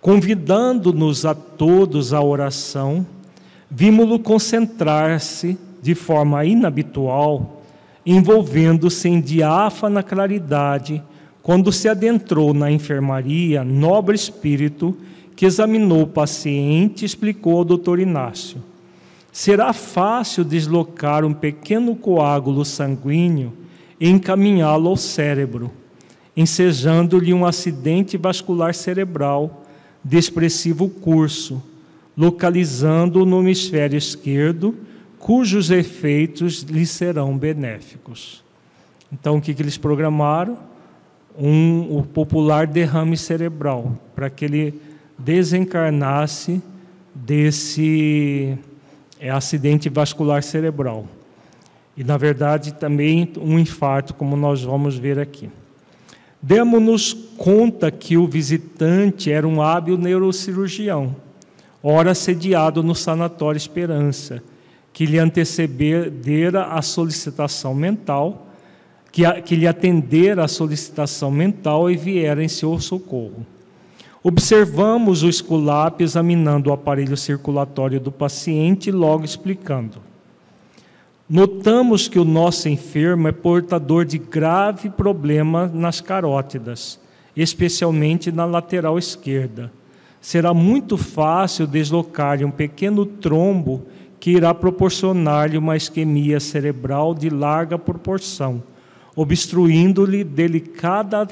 convidando-nos 0.00 1.24
a 1.24 1.34
todos 1.34 2.12
à 2.12 2.22
oração 2.22 3.06
vimos-lo 3.74 4.20
concentrar-se 4.20 5.58
de 5.82 5.96
forma 5.96 6.44
inabitual, 6.44 7.63
envolvendo-se 8.04 9.08
em 9.08 9.20
diáfana 9.20 10.02
claridade, 10.02 11.02
quando 11.42 11.72
se 11.72 11.88
adentrou 11.88 12.54
na 12.54 12.70
enfermaria, 12.70 13.64
nobre 13.64 14.14
espírito 14.14 14.96
que 15.36 15.46
examinou 15.46 16.02
o 16.02 16.06
paciente 16.06 17.04
explicou 17.04 17.58
ao 17.58 17.64
doutor 17.64 17.98
Inácio: 17.98 18.62
será 19.32 19.72
fácil 19.72 20.44
deslocar 20.44 21.24
um 21.24 21.32
pequeno 21.32 21.94
coágulo 21.94 22.64
sanguíneo 22.64 23.52
e 24.00 24.08
encaminhá-lo 24.08 24.88
ao 24.88 24.96
cérebro, 24.96 25.70
ensejando-lhe 26.36 27.32
um 27.32 27.44
acidente 27.44 28.16
vascular 28.16 28.74
cerebral 28.74 29.64
de 30.04 30.18
expressivo 30.18 30.88
curso 30.88 31.62
localizando 32.16 33.26
no 33.26 33.40
hemisfério 33.40 33.98
esquerdo, 33.98 34.74
cujos 35.24 35.70
efeitos 35.70 36.60
lhe 36.64 36.84
serão 36.84 37.38
benéficos. 37.38 38.44
Então, 39.10 39.38
o 39.38 39.40
que, 39.40 39.54
que 39.54 39.62
eles 39.62 39.78
programaram? 39.78 40.58
Um, 41.38 41.96
o 41.96 42.02
popular 42.02 42.66
derrame 42.66 43.16
cerebral, 43.16 43.98
para 44.14 44.28
que 44.28 44.44
ele 44.44 44.82
desencarnasse 45.18 46.60
desse 47.14 48.58
é, 49.18 49.30
acidente 49.30 49.88
vascular 49.88 50.42
cerebral. 50.42 51.06
E, 51.96 52.04
na 52.04 52.18
verdade, 52.18 52.74
também 52.74 53.32
um 53.40 53.58
infarto, 53.58 54.12
como 54.12 54.36
nós 54.36 54.62
vamos 54.62 54.98
ver 54.98 55.18
aqui. 55.18 55.48
Demos-nos 56.42 57.14
conta 57.14 57.90
que 57.90 58.18
o 58.18 58.26
visitante 58.26 59.32
era 59.32 59.48
um 59.48 59.62
hábil 59.62 59.96
neurocirurgião 59.96 61.16
ora 61.82 62.14
sediado 62.14 62.82
no 62.82 62.94
Sanatório 62.94 63.58
Esperança, 63.58 64.42
que 64.94 65.04
lhe 65.04 65.18
antecedera 65.18 66.66
a 66.66 66.80
solicitação 66.80 67.74
mental, 67.74 68.46
que, 69.10 69.26
a, 69.26 69.42
que 69.42 69.56
lhe 69.56 69.66
atendera 69.66 70.44
a 70.44 70.48
solicitação 70.48 71.32
mental 71.32 71.90
e 71.90 71.96
viera 71.96 72.42
em 72.42 72.48
seu 72.48 72.78
socorro. 72.78 73.44
Observamos 74.22 75.24
o 75.24 75.28
esculápio 75.28 76.04
examinando 76.04 76.70
o 76.70 76.72
aparelho 76.72 77.16
circulatório 77.16 77.98
do 78.00 78.12
paciente 78.12 78.88
e 78.88 78.92
logo 78.92 79.24
explicando. 79.24 79.98
Notamos 81.28 82.06
que 82.06 82.18
o 82.18 82.24
nosso 82.24 82.68
enfermo 82.68 83.26
é 83.26 83.32
portador 83.32 84.04
de 84.04 84.16
grave 84.16 84.88
problema 84.88 85.66
nas 85.66 86.00
carótidas, 86.00 87.00
especialmente 87.36 88.30
na 88.30 88.44
lateral 88.44 88.96
esquerda 88.96 89.72
será 90.24 90.54
muito 90.54 90.96
fácil 90.96 91.66
deslocar-lhe 91.66 92.46
um 92.46 92.50
pequeno 92.50 93.04
trombo 93.04 93.82
que 94.24 94.30
irá 94.30 94.54
proporcionar-lhe 94.54 95.58
uma 95.58 95.76
isquemia 95.76 96.40
cerebral 96.40 97.14
de 97.14 97.28
larga 97.28 97.78
proporção, 97.78 98.62
obstruindo-lhe 99.14 100.24
delicada 100.24 101.28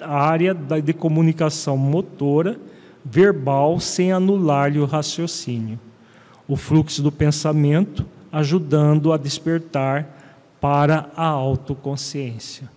área 0.00 0.54
de 0.54 0.92
comunicação 0.92 1.76
motora, 1.76 2.56
verbal, 3.04 3.80
sem 3.80 4.12
anular-lhe 4.12 4.78
o 4.78 4.84
raciocínio. 4.84 5.76
O 6.46 6.54
fluxo 6.54 7.02
do 7.02 7.10
pensamento, 7.10 8.06
ajudando 8.30 9.12
a 9.12 9.16
despertar 9.16 10.06
para 10.60 11.10
a 11.16 11.26
autoconsciência. 11.26 12.70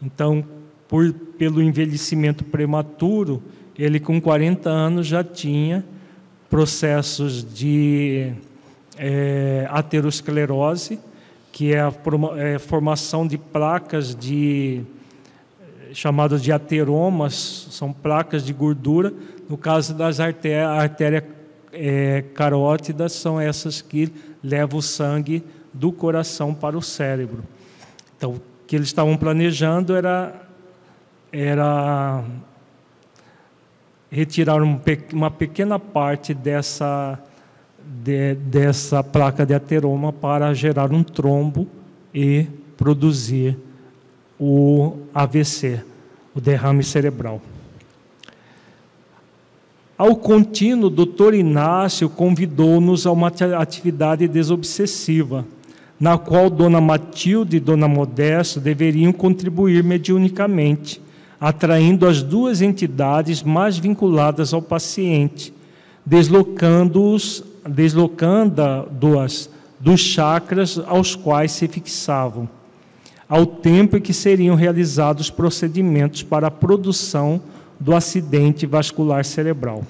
Então, 0.00 0.44
por, 0.86 1.12
pelo 1.12 1.60
envelhecimento 1.60 2.44
prematuro, 2.44 3.42
ele 3.76 3.98
com 3.98 4.20
40 4.20 4.70
anos 4.70 5.08
já 5.08 5.24
tinha 5.24 5.84
processos 6.48 7.42
de 7.42 8.32
é, 9.04 9.66
aterosclerose, 9.68 11.00
que 11.50 11.74
é 11.74 11.80
a 11.80 11.92
é, 12.36 12.58
formação 12.60 13.26
de 13.26 13.36
placas 13.36 14.14
de 14.14 14.84
chamadas 15.92 16.40
de 16.40 16.52
ateromas, 16.52 17.66
são 17.70 17.92
placas 17.92 18.46
de 18.46 18.52
gordura. 18.52 19.12
No 19.48 19.58
caso 19.58 19.92
das 19.92 20.20
artérias, 20.20 20.68
artéria, 20.68 21.26
é, 21.72 22.22
carótidas, 22.32 23.12
são 23.12 23.40
essas 23.40 23.82
que 23.82 24.10
levam 24.40 24.78
o 24.78 24.82
sangue 24.82 25.42
do 25.72 25.90
coração 25.90 26.54
para 26.54 26.78
o 26.78 26.82
cérebro. 26.82 27.42
Então, 28.16 28.34
o 28.34 28.42
que 28.68 28.76
eles 28.76 28.86
estavam 28.86 29.16
planejando 29.16 29.96
era, 29.96 30.32
era 31.32 32.24
retirar 34.10 34.62
um, 34.62 34.80
uma 35.12 35.30
pequena 35.30 35.78
parte 35.78 36.32
dessa, 36.32 37.18
de, 38.02 38.34
dessa 38.34 39.02
placa 39.02 39.46
de 39.46 39.54
ateroma 39.54 40.12
para 40.12 40.52
gerar 40.54 40.92
um 40.92 41.02
trombo 41.02 41.66
e 42.14 42.46
produzir 42.76 43.56
o 44.38 44.96
AVC, 45.14 45.82
o 46.34 46.40
derrame 46.40 46.82
cerebral. 46.82 47.40
Ao 49.96 50.16
contínuo, 50.16 50.86
o 50.86 50.90
doutor 50.90 51.32
Inácio 51.32 52.08
convidou-nos 52.08 53.06
a 53.06 53.12
uma 53.12 53.30
atividade 53.56 54.26
desobsessiva, 54.26 55.46
na 56.00 56.18
qual 56.18 56.50
Dona 56.50 56.80
Matilde 56.80 57.58
e 57.58 57.60
Dona 57.60 57.86
Modesto 57.86 58.58
deveriam 58.58 59.12
contribuir 59.12 59.84
mediunicamente, 59.84 61.00
atraindo 61.40 62.04
as 62.04 62.20
duas 62.20 62.60
entidades 62.60 63.44
mais 63.44 63.78
vinculadas 63.78 64.52
ao 64.52 64.60
paciente, 64.60 65.54
deslocando-os, 66.04 67.44
deslocando-as 67.68 69.50
dos 69.78 70.00
chakras 70.00 70.78
aos 70.86 71.14
quais 71.14 71.52
se 71.52 71.66
fixavam 71.68 72.48
ao 73.32 73.46
tempo 73.46 73.96
em 73.96 74.00
que 74.02 74.12
seriam 74.12 74.54
realizados 74.54 75.30
procedimentos 75.30 76.22
para 76.22 76.48
a 76.48 76.50
produção 76.50 77.40
do 77.80 77.94
acidente 77.96 78.66
vascular 78.66 79.24
cerebral. 79.24 79.86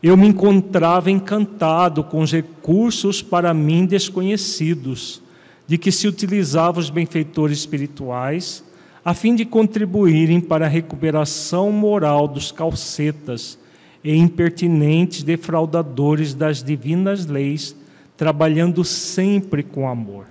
Eu 0.00 0.16
me 0.16 0.28
encontrava 0.28 1.10
encantado 1.10 2.04
com 2.04 2.20
os 2.20 2.30
recursos 2.30 3.20
para 3.20 3.52
mim 3.52 3.84
desconhecidos, 3.84 5.20
de 5.66 5.76
que 5.76 5.90
se 5.90 6.06
utilizavam 6.06 6.80
os 6.80 6.88
benfeitores 6.88 7.58
espirituais, 7.58 8.62
a 9.04 9.12
fim 9.12 9.34
de 9.34 9.44
contribuírem 9.44 10.40
para 10.40 10.66
a 10.66 10.68
recuperação 10.68 11.72
moral 11.72 12.28
dos 12.28 12.52
calcetas 12.52 13.58
e 14.04 14.14
impertinentes 14.14 15.22
defraudadores 15.22 16.34
das 16.34 16.62
divinas 16.62 17.24
leis, 17.24 17.74
trabalhando 18.18 18.84
sempre 18.84 19.62
com 19.62 19.88
amor. 19.88 20.26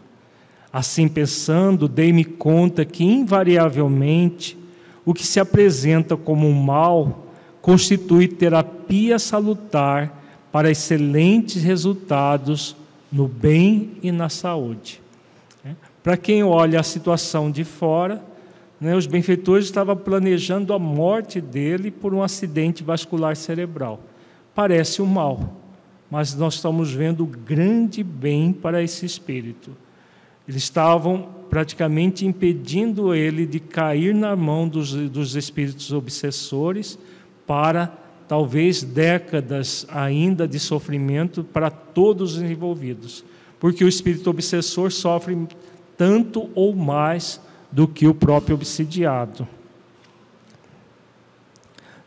Assim 0.71 1.07
pensando, 1.07 1.87
dei-me 1.87 2.23
conta 2.23 2.85
que, 2.85 3.03
invariavelmente, 3.03 4.55
o 5.03 5.13
que 5.13 5.25
se 5.25 5.39
apresenta 5.39 6.15
como 6.15 6.47
um 6.47 6.53
mal 6.53 7.27
constitui 7.61 8.27
terapia 8.27 9.17
salutar 9.17 10.21
para 10.51 10.69
excelentes 10.69 11.63
resultados 11.63 12.75
no 13.11 13.27
bem 13.27 13.91
e 14.03 14.11
na 14.11 14.29
saúde. 14.29 15.01
É. 15.65 15.71
Para 16.03 16.17
quem 16.17 16.43
olha 16.43 16.79
a 16.79 16.83
situação 16.83 17.49
de 17.49 17.63
fora, 17.63 18.23
né, 18.83 18.95
os 18.97 19.07
benfeitores 19.07 19.65
estavam 19.65 19.95
planejando 19.95 20.73
a 20.73 20.77
morte 20.77 21.39
dele 21.39 21.89
por 21.89 22.13
um 22.13 22.21
acidente 22.21 22.83
vascular 22.83 23.33
cerebral. 23.33 24.01
Parece 24.53 25.01
um 25.01 25.05
mal, 25.05 25.55
mas 26.11 26.35
nós 26.35 26.55
estamos 26.55 26.91
vendo 26.91 27.25
grande 27.25 28.03
bem 28.03 28.51
para 28.51 28.83
esse 28.83 29.05
espírito. 29.05 29.71
Eles 30.45 30.63
estavam 30.63 31.29
praticamente 31.49 32.25
impedindo 32.25 33.15
ele 33.15 33.45
de 33.45 33.61
cair 33.61 34.13
na 34.13 34.35
mão 34.35 34.67
dos, 34.67 34.93
dos 34.93 35.37
espíritos 35.37 35.93
obsessores 35.93 36.99
para 37.47 37.87
talvez 38.27 38.83
décadas 38.83 39.87
ainda 39.89 40.45
de 40.45 40.59
sofrimento 40.59 41.41
para 41.41 41.69
todos 41.69 42.35
os 42.35 42.41
envolvidos, 42.41 43.23
porque 43.61 43.85
o 43.85 43.87
espírito 43.87 44.29
obsessor 44.29 44.91
sofre 44.91 45.47
tanto 45.95 46.49
ou 46.53 46.75
mais 46.75 47.39
do 47.73 47.87
que 47.87 48.07
o 48.07 48.13
próprio 48.13 48.55
obsidiado. 48.55 49.47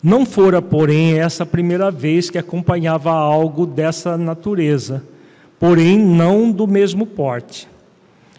Não 0.00 0.24
fora, 0.24 0.62
porém, 0.62 1.18
essa 1.18 1.42
a 1.42 1.46
primeira 1.46 1.90
vez 1.90 2.30
que 2.30 2.38
acompanhava 2.38 3.10
algo 3.10 3.66
dessa 3.66 4.16
natureza, 4.16 5.02
porém 5.58 5.98
não 5.98 6.52
do 6.52 6.68
mesmo 6.68 7.04
porte. 7.04 7.66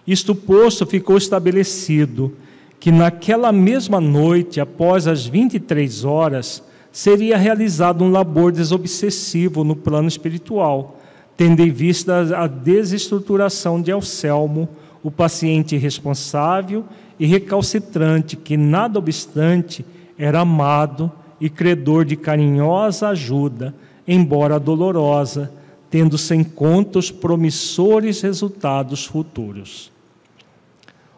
Isto 0.08 0.34
posto, 0.34 0.86
ficou 0.86 1.18
estabelecido 1.18 2.34
que 2.80 2.94
naquela 2.94 3.52
mesma 3.52 4.00
noite, 4.00 4.62
após 4.62 5.06
as 5.06 5.26
23 5.26 6.06
horas, 6.06 6.64
seria 6.94 7.36
realizado 7.36 8.06
um 8.06 8.12
labor 8.12 8.54
desobsessivo 8.54 9.66
no 9.66 9.76
plano 9.76 10.08
espiritual, 10.08 10.98
tendo 11.36 11.62
em 11.62 11.72
vista 11.72 12.38
a 12.38 12.48
desestruturação 12.48 13.82
de 13.82 13.92
Elcelmo, 13.92 14.70
o 15.04 15.12
paciente 15.12 15.76
responsável 15.76 16.86
e 17.20 17.26
recalcitrante, 17.26 18.36
que, 18.36 18.56
nada 18.58 19.00
obstante, 19.00 19.86
era 20.18 20.42
amado 20.42 21.12
e 21.40 21.50
credor 21.50 22.06
de 22.06 22.16
carinhosa 22.16 23.10
ajuda, 23.10 23.74
embora 24.08 24.60
dolorosa, 24.60 25.52
tendo-se 25.90 26.34
em 26.36 26.44
conta 26.44 27.00
os 27.00 27.12
promissores 27.12 28.22
resultados 28.22 29.06
futuros. 29.06 29.92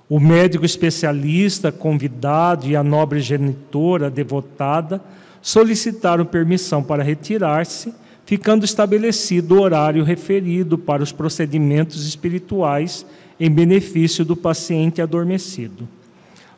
O 0.10 0.20
médico 0.20 0.66
especialista 0.66 1.72
convidado 1.72 2.68
e 2.68 2.76
a 2.76 2.84
nobre 2.84 3.20
genitora 3.20 4.10
devotada 4.10 5.02
solicitaram 5.42 6.26
permissão 6.26 6.84
para 6.84 7.04
retirar-se, 7.04 7.94
ficando 8.30 8.64
estabelecido 8.64 9.56
o 9.56 9.62
horário 9.62 10.04
referido 10.04 10.78
para 10.78 11.02
os 11.02 11.12
procedimentos 11.12 12.06
espirituais 12.06 13.04
em 13.40 13.50
benefício 13.50 14.24
do 14.24 14.36
paciente 14.36 15.02
adormecido. 15.02 15.90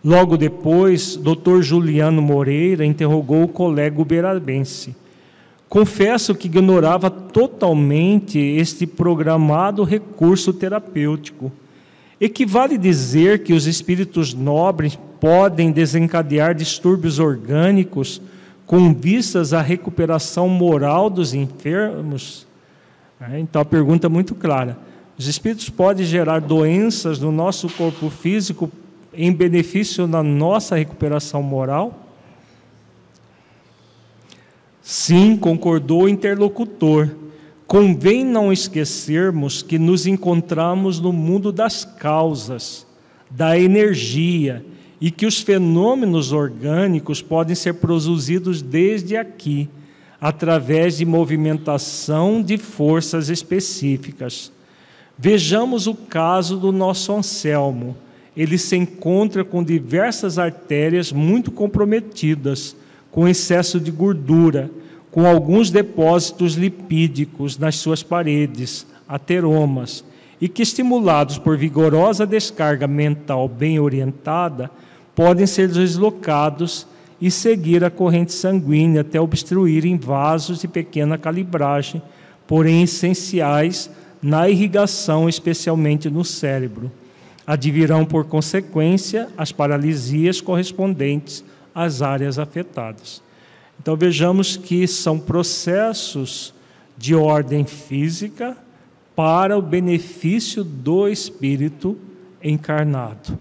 Logo 0.03 0.36
depois, 0.36 1.15
Dr. 1.15 1.61
Juliano 1.61 2.22
Moreira 2.22 2.84
interrogou 2.84 3.43
o 3.43 3.47
colega 3.47 4.01
uberabense. 4.01 4.93
Confesso 5.69 6.36
que 6.36 6.47
ignorava 6.47 7.09
totalmente 7.09 8.38
este 8.38 8.86
programado 8.86 9.86
recurso 9.86 10.51
terapêutico 10.51 11.53
Equivale 12.22 12.78
dizer 12.78 13.41
que 13.41 13.51
os 13.51 13.65
espíritos 13.65 14.32
nobres 14.32 14.95
podem 15.19 15.72
desencadear 15.72 16.53
distúrbios 16.53 17.17
orgânicos 17.17 18.22
com 18.72 18.93
vistas 18.93 19.52
à 19.52 19.61
recuperação 19.61 20.48
moral 20.48 21.10
dos 21.10 21.34
enfermos? 21.34 22.48
É, 23.19 23.38
então 23.38 23.61
a 23.61 23.65
pergunta 23.65 24.07
é 24.07 24.10
muito 24.10 24.34
clara. 24.34 24.77
Os 25.18 25.27
espíritos 25.27 25.69
podem 25.69 26.06
gerar 26.06 26.39
doenças 26.39 27.19
no 27.19 27.34
nosso 27.34 27.68
corpo 27.68 28.10
físico 28.10 28.72
em 29.14 29.30
benefício 29.30 30.07
da 30.07 30.23
nossa 30.23 30.77
recuperação 30.77 31.43
moral? 31.43 32.07
Sim, 34.81 35.35
concordou 35.35 36.03
o 36.03 36.10
interlocutor. 36.10 37.10
Convém 37.68 38.23
não 38.23 38.53
esquecermos 38.53 39.61
que 39.61 39.77
nos 39.77 40.07
encontramos 40.07 40.98
no 40.98 41.11
mundo 41.11 41.52
das 41.52 41.84
causas, 41.84 42.88
da 43.30 43.60
energia, 43.60 44.65
e 45.02 45.10
que 45.10 45.26
os 45.26 45.41
fenômenos 45.41 46.32
orgânicos 46.32 47.22
podem 47.22 47.56
ser 47.56 47.73
produzidos 47.73 48.61
desde 48.61 49.18
aqui, 49.18 49.68
através 50.22 50.98
de 50.98 51.06
movimentação 51.06 52.41
de 52.41 52.57
forças 52.57 53.28
específicas. 53.28 54.52
Vejamos 55.18 55.88
o 55.88 55.95
caso 55.95 56.57
do 56.57 56.72
nosso 56.72 57.11
Anselmo. 57.11 57.98
Ele 58.38 58.57
se 58.57 58.78
encontra 58.78 59.44
com 59.44 59.64
diversas 59.64 60.38
artérias 60.38 61.11
muito 61.11 61.52
comprometidas, 61.52 62.76
com 63.10 63.28
excesso 63.28 63.80
de 63.80 63.90
gordura 63.90 64.69
com 65.11 65.28
alguns 65.28 65.69
depósitos 65.69 66.53
lipídicos 66.53 67.57
nas 67.57 67.76
suas 67.76 68.02
paredes, 68.02 68.88
ateromas, 69.07 70.06
e 70.40 70.48
que, 70.48 70.64
estimulados 70.64 71.38
por 71.38 71.57
vigorosa 71.57 72.26
descarga 72.26 72.88
mental 72.88 73.48
bem 73.48 73.80
orientada, 73.80 74.72
podem 75.16 75.46
ser 75.46 75.68
deslocados 75.68 76.88
e 77.20 77.30
seguir 77.30 77.84
a 77.84 77.92
corrente 77.92 78.34
sanguínea 78.34 79.02
até 79.02 79.22
obstruírem 79.22 79.98
vasos 79.98 80.60
de 80.60 80.68
pequena 80.68 81.18
calibragem, 81.18 82.02
porém 82.48 82.84
essenciais 82.84 83.90
na 84.22 84.50
irrigação, 84.50 85.30
especialmente 85.30 86.10
no 86.10 86.26
cérebro. 86.26 86.92
Advirão, 87.46 88.06
por 88.06 88.26
consequência, 88.26 89.28
as 89.38 89.52
paralisias 89.52 90.42
correspondentes 90.42 91.44
às 91.74 92.02
áreas 92.02 92.40
afetadas. 92.40 93.22
Então 93.80 93.96
vejamos 93.96 94.58
que 94.58 94.88
são 94.88 95.20
processos 95.20 96.54
de 96.98 97.16
ordem 97.16 97.66
física 97.66 98.56
para 99.16 99.58
o 99.58 99.62
benefício 99.62 100.64
do 100.64 101.08
espírito 101.08 101.98
encarnado. 102.44 103.38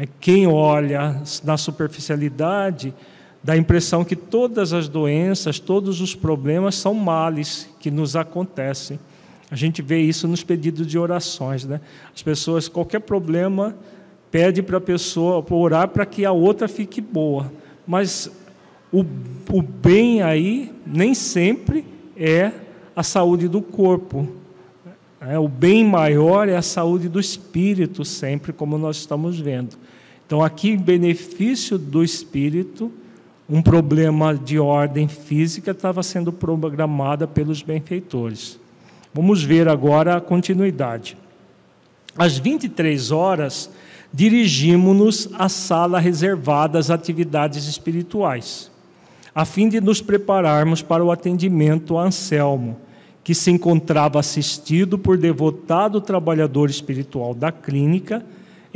É, 0.00 0.06
quem 0.20 0.46
olha 0.46 1.20
na 1.42 1.56
superficialidade 1.56 2.94
dá 3.42 3.54
a 3.54 3.56
impressão 3.56 4.04
que 4.04 4.14
todas 4.14 4.72
as 4.72 4.88
doenças, 4.88 5.58
todos 5.58 6.00
os 6.00 6.14
problemas 6.14 6.76
são 6.76 6.94
males 6.94 7.68
que 7.80 7.90
nos 7.90 8.14
acontecem. 8.14 9.00
A 9.50 9.56
gente 9.56 9.82
vê 9.82 9.98
isso 9.98 10.28
nos 10.28 10.44
pedidos 10.44 10.86
de 10.86 10.96
orações, 10.96 11.64
né? 11.64 11.80
As 12.14 12.22
pessoas, 12.22 12.68
qualquer 12.68 13.00
problema, 13.00 13.74
pede 14.30 14.62
para 14.62 14.78
a 14.78 14.80
pessoa 14.80 15.44
orar 15.50 15.88
para 15.88 16.06
que 16.06 16.24
a 16.24 16.30
outra 16.30 16.68
fique 16.68 17.00
boa. 17.00 17.50
Mas 17.84 18.30
o, 18.92 19.04
o 19.50 19.60
bem 19.60 20.22
aí 20.22 20.72
nem 20.86 21.12
sempre 21.12 21.84
é 22.16 22.52
a 22.94 23.02
saúde 23.02 23.48
do 23.48 23.60
corpo. 23.60 24.28
É, 25.20 25.36
o 25.36 25.48
bem 25.48 25.84
maior 25.84 26.48
é 26.48 26.54
a 26.54 26.62
saúde 26.62 27.08
do 27.08 27.18
espírito, 27.18 28.04
sempre, 28.04 28.52
como 28.52 28.78
nós 28.78 28.98
estamos 28.98 29.40
vendo. 29.40 29.76
Então, 30.28 30.44
aqui, 30.44 30.72
em 30.72 30.76
benefício 30.76 31.78
do 31.78 32.04
espírito, 32.04 32.92
um 33.48 33.62
problema 33.62 34.34
de 34.34 34.58
ordem 34.58 35.08
física 35.08 35.70
estava 35.70 36.02
sendo 36.02 36.30
programado 36.30 37.26
pelos 37.26 37.62
benfeitores. 37.62 38.60
Vamos 39.14 39.42
ver 39.42 39.70
agora 39.70 40.18
a 40.18 40.20
continuidade. 40.20 41.16
Às 42.14 42.36
23 42.36 43.10
horas, 43.10 43.70
dirigimos-nos 44.12 45.30
à 45.32 45.48
sala 45.48 45.98
reservada 45.98 46.78
às 46.78 46.90
atividades 46.90 47.66
espirituais, 47.66 48.70
a 49.34 49.46
fim 49.46 49.66
de 49.66 49.80
nos 49.80 50.02
prepararmos 50.02 50.82
para 50.82 51.02
o 51.02 51.10
atendimento 51.10 51.96
a 51.96 52.04
Anselmo, 52.04 52.76
que 53.24 53.34
se 53.34 53.50
encontrava 53.50 54.20
assistido 54.20 54.98
por 54.98 55.16
devotado 55.16 56.02
trabalhador 56.02 56.68
espiritual 56.68 57.32
da 57.32 57.50
clínica 57.50 58.22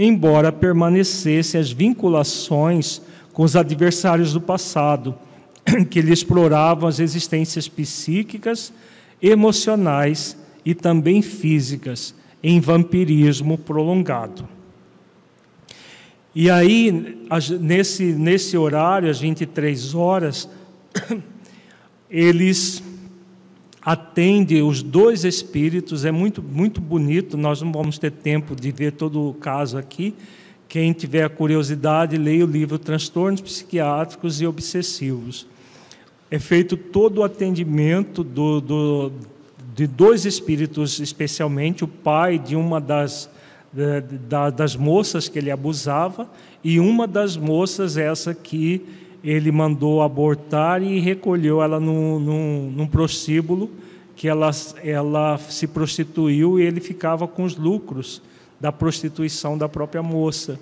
embora 0.03 0.51
permanecessem 0.51 1.61
as 1.61 1.71
vinculações 1.71 3.01
com 3.33 3.43
os 3.45 3.55
adversários 3.55 4.33
do 4.33 4.41
passado, 4.41 5.15
que 5.91 6.01
lhe 6.01 6.13
exploravam 6.13 6.89
as 6.89 6.99
existências 6.99 7.69
psíquicas, 7.69 8.73
emocionais 9.23 10.37
e 10.65 10.75
também 10.75 11.23
físicas, 11.23 12.15
em 12.43 12.59
vampirismo 12.59 13.57
prolongado. 13.57 14.49
E 16.35 16.51
aí, 16.51 17.19
nesse, 17.61 18.05
nesse 18.05 18.57
horário, 18.57 19.09
às 19.09 19.21
23 19.21 19.95
horas, 19.95 20.49
eles 22.11 22.83
atende 23.85 24.63
os 24.63 24.83
dois 24.83 25.25
espíritos, 25.25 26.05
é 26.05 26.13
muito, 26.13 26.41
muito 26.41 26.81
bonito, 26.81 27.37
nós 27.37 27.61
não 27.61 27.73
vamos 27.73 27.99
ter 27.99 28.13
tempo 28.13 28.55
de 28.55 28.71
ver 28.71 28.93
todo 28.93 29.29
o 29.29 29.35
caso 29.35 29.77
aqui. 29.77 30.15
Quem 30.69 30.93
tiver 30.93 31.29
curiosidade, 31.31 32.17
leia 32.17 32.45
o 32.45 32.49
livro 32.49 32.79
Transtornos 32.79 33.41
Psiquiátricos 33.41 34.41
e 34.41 34.47
Obsessivos. 34.47 35.47
É 36.31 36.39
feito 36.39 36.77
todo 36.77 37.19
o 37.19 37.25
atendimento 37.25 38.23
do, 38.25 38.61
do, 38.61 39.13
de 39.75 39.87
dois 39.87 40.25
espíritos, 40.25 41.01
especialmente 41.01 41.85
o 41.85 41.89
pai 41.89 42.39
de 42.39 42.57
uma 42.57 42.81
das, 42.81 43.29
da, 44.29 44.49
das 44.49 44.77
moças 44.77 45.29
que 45.29 45.39
ele 45.39 45.51
abusava, 45.51 46.31
e 46.65 46.79
uma 46.79 47.07
das 47.07 47.37
moças, 47.37 47.97
essa 47.97 48.33
que 48.33 48.81
ele 49.23 49.53
mandou 49.53 50.03
abortar 50.03 50.83
e 50.83 50.99
recolheu 50.99 51.63
ela 51.63 51.79
num, 51.79 52.19
num, 52.19 52.73
num 52.77 52.87
prostíbulo 52.87 53.71
que 54.17 54.29
ela, 54.29 54.51
ela 54.83 55.39
se 55.39 55.67
prostituiu 55.67 56.59
e 56.59 56.63
ele 56.63 56.81
ficava 56.81 57.27
com 57.27 57.45
os 57.45 57.57
lucros 57.57 58.23
da 58.61 58.71
prostituição 58.71 59.57
da 59.57 59.69
própria 59.69 60.03
moça. 60.03 60.59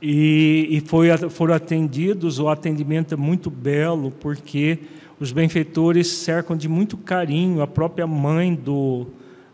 E, 0.00 0.66
e 0.70 0.80
foi, 0.80 1.08
foram 1.28 1.54
atendidos, 1.54 2.38
o 2.38 2.48
atendimento 2.48 3.12
é 3.12 3.16
muito 3.16 3.50
belo, 3.50 4.10
porque 4.10 4.78
os 5.18 5.32
benfeitores 5.32 6.08
cercam 6.08 6.56
de 6.56 6.68
muito 6.68 6.96
carinho, 6.96 7.60
a 7.60 7.66
própria 7.66 8.06
mãe 8.06 8.54
do, 8.54 9.06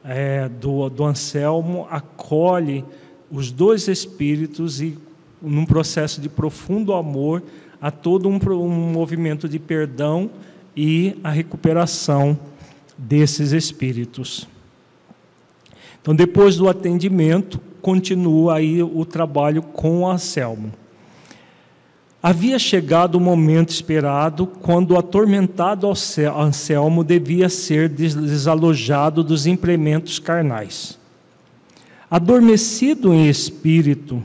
é, 0.04 0.48
do, 0.48 0.88
do 0.88 1.04
Anselmo 1.04 1.88
acolhe 1.90 2.84
os 3.28 3.50
dois 3.50 3.88
espíritos 3.88 4.80
e, 4.80 4.96
num 5.42 5.66
processo 5.66 6.20
de 6.20 6.28
profundo 6.28 6.92
amor, 6.92 7.42
a 7.80 7.90
todo 7.90 8.28
um, 8.28 8.38
um 8.52 8.92
movimento 8.92 9.48
de 9.48 9.58
perdão 9.58 10.30
e 10.76 11.16
a 11.22 11.30
recuperação 11.30 12.38
desses 12.96 13.52
espíritos. 13.52 14.46
Então, 16.00 16.14
depois 16.14 16.56
do 16.56 16.68
atendimento, 16.68 17.60
continua 17.82 18.56
aí 18.56 18.82
o 18.82 19.04
trabalho 19.04 19.62
com 19.62 20.00
o 20.00 20.08
Anselmo. 20.08 20.72
Havia 22.22 22.58
chegado 22.58 23.16
o 23.16 23.20
momento 23.20 23.70
esperado 23.70 24.46
quando 24.46 24.92
o 24.92 24.98
atormentado 24.98 25.88
Anselmo 25.88 27.04
devia 27.04 27.48
ser 27.48 27.88
desalojado 27.88 29.22
dos 29.22 29.46
implementos 29.46 30.18
carnais. 30.18 30.98
Adormecido 32.10 33.12
em 33.14 33.28
espírito, 33.28 34.22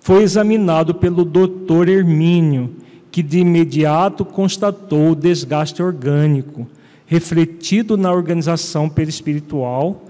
foi 0.00 0.22
examinado 0.22 0.94
pelo 0.94 1.24
doutor 1.24 1.88
Hermínio 1.88 2.74
que 3.10 3.22
de 3.22 3.38
imediato 3.38 4.24
constatou 4.24 5.10
o 5.10 5.16
desgaste 5.16 5.82
orgânico, 5.82 6.66
refletido 7.06 7.96
na 7.96 8.12
organização 8.12 8.88
perispiritual, 8.88 10.04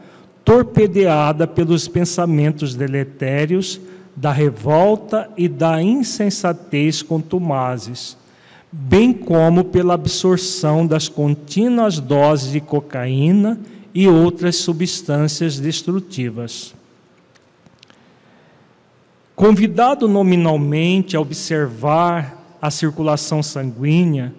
torpedeada 0.45 1.47
pelos 1.47 1.89
pensamentos 1.89 2.75
deletérios 2.75 3.81
da 4.15 4.33
revolta 4.33 5.31
e 5.37 5.49
da 5.49 5.83
insensatez 5.83 7.03
contumazes, 7.03 8.17
bem 8.71 9.13
como 9.13 9.65
pela 9.65 9.95
absorção 9.95 10.87
das 10.87 11.09
contínuas 11.09 11.99
doses 11.99 12.53
de 12.53 12.61
cocaína 12.61 13.59
e 13.95 14.07
outras 14.07 14.57
substâncias 14.57 15.59
destrutivas. 15.59 16.75
Convidado 19.35 20.07
nominalmente 20.07 21.17
a 21.17 21.21
observar 21.21 22.40
a 22.61 22.71
circulação 22.71 23.43
sanguínea, 23.43 24.33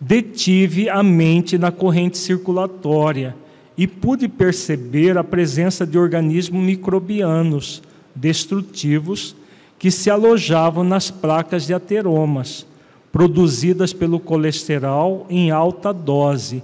detive 0.00 0.88
a 0.88 1.02
mente 1.02 1.58
na 1.58 1.70
corrente 1.70 2.18
circulatória 2.18 3.34
e 3.76 3.86
pude 3.86 4.28
perceber 4.28 5.16
a 5.16 5.24
presença 5.24 5.86
de 5.86 5.98
organismos 5.98 6.62
microbianos 6.62 7.82
destrutivos 8.14 9.36
que 9.78 9.90
se 9.90 10.10
alojavam 10.10 10.82
nas 10.82 11.10
placas 11.10 11.66
de 11.66 11.72
ateromas, 11.72 12.66
produzidas 13.12 13.92
pelo 13.92 14.18
colesterol 14.18 15.26
em 15.30 15.50
alta 15.50 15.92
dose, 15.92 16.62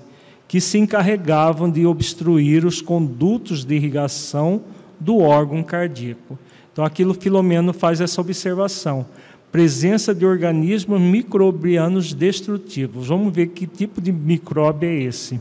que 0.48 0.60
se 0.60 0.78
encarregavam 0.78 1.70
de 1.70 1.86
obstruir 1.86 2.64
os 2.64 2.80
condutos 2.80 3.64
de 3.64 3.76
irrigação 3.76 4.62
do 4.98 5.18
órgão 5.18 5.62
cardíaco. 5.62 6.38
Então, 6.72 6.84
aquilo 6.84 7.14
Filomeno 7.14 7.72
faz 7.72 8.00
essa 8.00 8.20
observação 8.20 9.06
presença 9.54 10.12
de 10.12 10.26
organismos 10.26 11.00
microbianos 11.00 12.12
destrutivos. 12.12 13.06
Vamos 13.06 13.32
ver 13.32 13.50
que 13.50 13.68
tipo 13.68 14.00
de 14.00 14.10
micróbio 14.10 14.88
é 14.88 14.94
esse. 14.94 15.40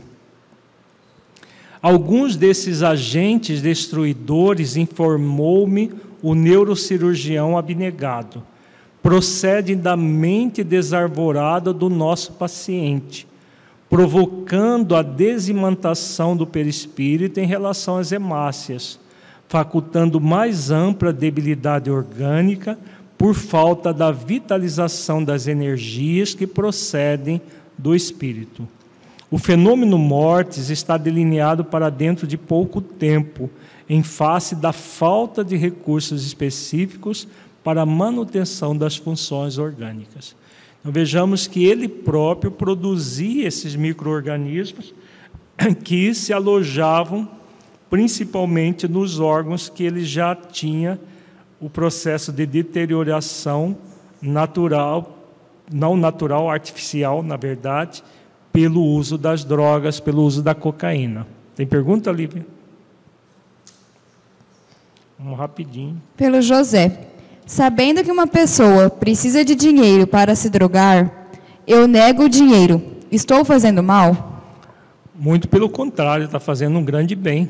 Alguns 1.82 2.36
desses 2.36 2.84
agentes 2.84 3.60
destruidores, 3.60 4.76
informou-me 4.76 5.90
o 6.22 6.32
neurocirurgião 6.32 7.58
abnegado, 7.58 8.40
procedem 9.02 9.76
da 9.76 9.96
mente 9.96 10.62
desarvorada 10.62 11.72
do 11.72 11.90
nosso 11.90 12.34
paciente, 12.34 13.26
provocando 13.90 14.94
a 14.94 15.02
desimantação 15.02 16.36
do 16.36 16.46
perispírito 16.46 17.40
em 17.40 17.46
relação 17.46 17.96
às 17.96 18.12
hemácias, 18.12 19.00
facultando 19.48 20.20
mais 20.20 20.70
ampla 20.70 21.12
debilidade 21.12 21.90
orgânica, 21.90 22.78
por 23.24 23.32
falta 23.32 23.90
da 23.90 24.12
vitalização 24.12 25.24
das 25.24 25.46
energias 25.46 26.34
que 26.34 26.46
procedem 26.46 27.40
do 27.78 27.96
espírito. 27.96 28.68
O 29.30 29.38
fenômeno 29.38 29.96
mortes 29.96 30.68
está 30.68 30.98
delineado 30.98 31.64
para 31.64 31.88
dentro 31.88 32.26
de 32.26 32.36
pouco 32.36 32.82
tempo, 32.82 33.48
em 33.88 34.02
face 34.02 34.54
da 34.54 34.74
falta 34.74 35.42
de 35.42 35.56
recursos 35.56 36.26
específicos 36.26 37.26
para 37.64 37.80
a 37.80 37.86
manutenção 37.86 38.76
das 38.76 38.96
funções 38.96 39.56
orgânicas. 39.56 40.36
Então 40.80 40.92
vejamos 40.92 41.46
que 41.46 41.64
ele 41.64 41.88
próprio 41.88 42.50
produzia 42.50 43.48
esses 43.48 43.74
microorganismos 43.74 44.92
que 45.82 46.14
se 46.14 46.30
alojavam 46.30 47.26
principalmente 47.88 48.86
nos 48.86 49.18
órgãos 49.18 49.70
que 49.70 49.82
ele 49.82 50.04
já 50.04 50.34
tinha 50.34 51.00
o 51.60 51.70
processo 51.70 52.32
de 52.32 52.46
deterioração 52.46 53.76
natural, 54.20 55.18
não 55.72 55.96
natural, 55.96 56.50
artificial, 56.50 57.22
na 57.22 57.36
verdade, 57.36 58.02
pelo 58.52 58.82
uso 58.82 59.18
das 59.18 59.44
drogas, 59.44 59.98
pelo 60.00 60.22
uso 60.22 60.42
da 60.42 60.54
cocaína. 60.54 61.26
Tem 61.56 61.66
pergunta, 61.66 62.10
Lívia? 62.10 62.46
Vamos 65.18 65.38
rapidinho. 65.38 66.00
Pelo 66.16 66.42
José. 66.42 67.08
Sabendo 67.46 68.02
que 68.02 68.10
uma 68.10 68.26
pessoa 68.26 68.88
precisa 68.88 69.44
de 69.44 69.54
dinheiro 69.54 70.06
para 70.06 70.34
se 70.34 70.48
drogar, 70.48 71.28
eu 71.66 71.86
nego 71.86 72.24
o 72.24 72.28
dinheiro. 72.28 72.82
Estou 73.10 73.44
fazendo 73.44 73.82
mal? 73.82 74.42
Muito 75.14 75.48
pelo 75.48 75.68
contrário, 75.68 76.24
está 76.24 76.40
fazendo 76.40 76.78
um 76.78 76.84
grande 76.84 77.14
bem. 77.14 77.48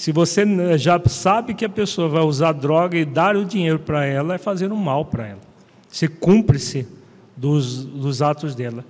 Se 0.00 0.12
você 0.12 0.46
já 0.78 0.98
sabe 1.10 1.52
que 1.52 1.62
a 1.62 1.68
pessoa 1.68 2.08
vai 2.08 2.22
usar 2.22 2.52
droga 2.52 2.96
e 2.96 3.04
dar 3.04 3.36
o 3.36 3.44
dinheiro 3.44 3.78
para 3.78 4.02
ela, 4.02 4.36
é 4.36 4.38
fazer 4.38 4.72
um 4.72 4.76
mal 4.76 5.04
para 5.04 5.26
ela. 5.26 5.40
Ser 5.90 6.08
cúmplice 6.08 6.88
dos, 7.36 7.84
dos 7.84 8.22
atos 8.22 8.54
dela. 8.54 8.82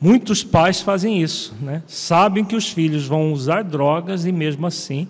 Muitos 0.00 0.42
pais 0.42 0.80
fazem 0.80 1.20
isso, 1.20 1.54
né? 1.60 1.82
sabem 1.86 2.46
que 2.46 2.56
os 2.56 2.70
filhos 2.70 3.06
vão 3.06 3.30
usar 3.30 3.62
drogas 3.62 4.24
e, 4.24 4.32
mesmo 4.32 4.66
assim, 4.66 5.06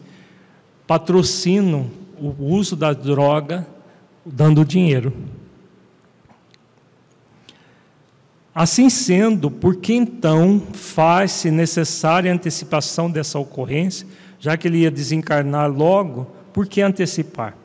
patrocinam 0.88 1.88
o 2.20 2.34
uso 2.44 2.74
da 2.74 2.92
droga 2.92 3.64
dando 4.26 4.64
dinheiro. 4.64 5.12
Assim 8.52 8.90
sendo, 8.90 9.52
por 9.52 9.76
que 9.76 9.94
então 9.94 10.60
faz-se 10.72 11.48
necessária 11.48 12.28
a 12.28 12.34
antecipação 12.34 13.08
dessa 13.08 13.38
ocorrência, 13.38 14.04
já 14.38 14.56
que 14.56 14.68
ele 14.68 14.78
ia 14.78 14.90
desencarnar 14.90 15.70
logo, 15.70 16.26
por 16.52 16.66
que 16.66 16.80
antecipar? 16.80 17.56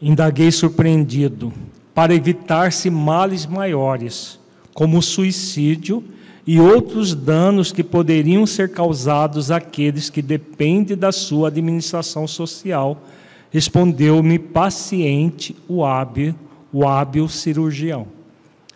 Indaguei 0.00 0.50
surpreendido, 0.50 1.52
para 1.94 2.14
evitar-se 2.14 2.90
males 2.90 3.46
maiores, 3.46 4.38
como 4.74 4.98
o 4.98 5.02
suicídio 5.02 6.04
e 6.46 6.60
outros 6.60 7.14
danos 7.14 7.72
que 7.72 7.82
poderiam 7.82 8.46
ser 8.46 8.70
causados 8.70 9.50
àqueles 9.50 10.10
que 10.10 10.20
dependem 10.20 10.96
da 10.96 11.10
sua 11.10 11.48
administração 11.48 12.26
social 12.26 13.02
Respondeu-me 13.56 14.38
paciente 14.38 15.56
o 15.66 15.82
hábil, 15.82 16.34
o 16.72 16.86
hábil 16.86 17.26
cirurgião. 17.26 18.06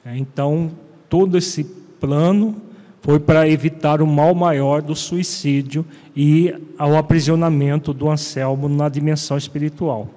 É, 0.03 0.17
então, 0.17 0.71
todo 1.07 1.37
esse 1.37 1.65
plano 2.01 2.57
foi 3.03 3.19
para 3.19 3.49
evitar 3.49 4.03
o 4.03 4.07
mal 4.07 4.35
maior 4.35 4.83
do 4.83 4.95
suicídio 4.95 5.85
e 6.15 6.55
ao 6.79 6.97
aprisionamento 6.97 7.93
do 7.93 8.11
Anselmo 8.11 8.69
na 8.69 8.89
dimensão 8.89 9.37
espiritual. 9.37 10.09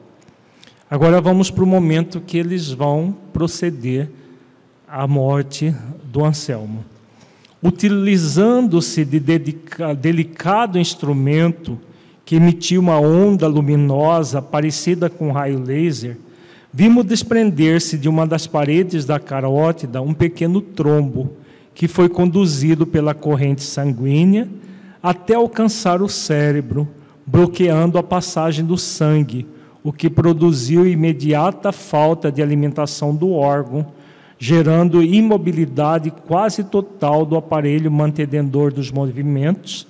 Agora 0.89 1.22
vamos 1.22 1.49
para 1.49 1.64
o 1.64 1.68
momento 1.68 2.22
que 2.22 2.38
eles 2.38 2.72
vão 2.72 3.15
proceder 3.31 4.10
à 4.88 5.07
morte 5.07 5.73
do 6.03 6.23
Anselmo. 6.23 6.84
Utilizando-se 7.64 9.05
de 9.05 9.19
delicado 9.99 10.77
instrumento 10.77 11.80
que 12.26 12.35
emitia 12.35 12.80
uma 12.80 12.99
onda 12.99 13.47
luminosa 13.47 14.41
parecida 14.41 15.10
com 15.10 15.30
um 15.30 15.31
raio 15.31 15.64
laser, 15.64 16.18
vimos 16.72 17.05
desprender-se 17.05 17.97
de 17.97 18.10
uma 18.10 18.27
das 18.27 18.45
paredes 18.45 19.05
da 19.05 19.19
carótida 19.19 20.01
um 20.01 20.14
pequeno 20.14 20.61
trombo 20.61 21.43
que 21.74 21.88
foi 21.88 22.08
conduzido 22.08 22.86
pela 22.86 23.14
corrente 23.14 23.64
sanguínea 23.64 24.48
até 25.02 25.36
alcançar 25.36 26.02
o 26.02 26.08
cérebro, 26.08 26.88
bloqueando 27.26 27.98
a 27.98 28.04
passagem 28.04 28.64
do 28.64 28.78
sangue, 28.78 29.45
o 29.84 29.91
que 29.91 30.10
produziu 30.10 30.88
imediata 30.88 31.72
falta 31.74 32.32
de 32.32 32.41
alimentação 32.41 33.14
do 33.14 33.32
órgão, 33.32 33.86
gerando 34.40 35.04
imobilidade 35.04 36.12
quase 36.12 36.64
total 36.64 37.26
do 37.26 37.36
aparelho 37.36 37.91
mantenedor 37.91 38.72
dos 38.72 38.91
movimentos, 38.91 39.86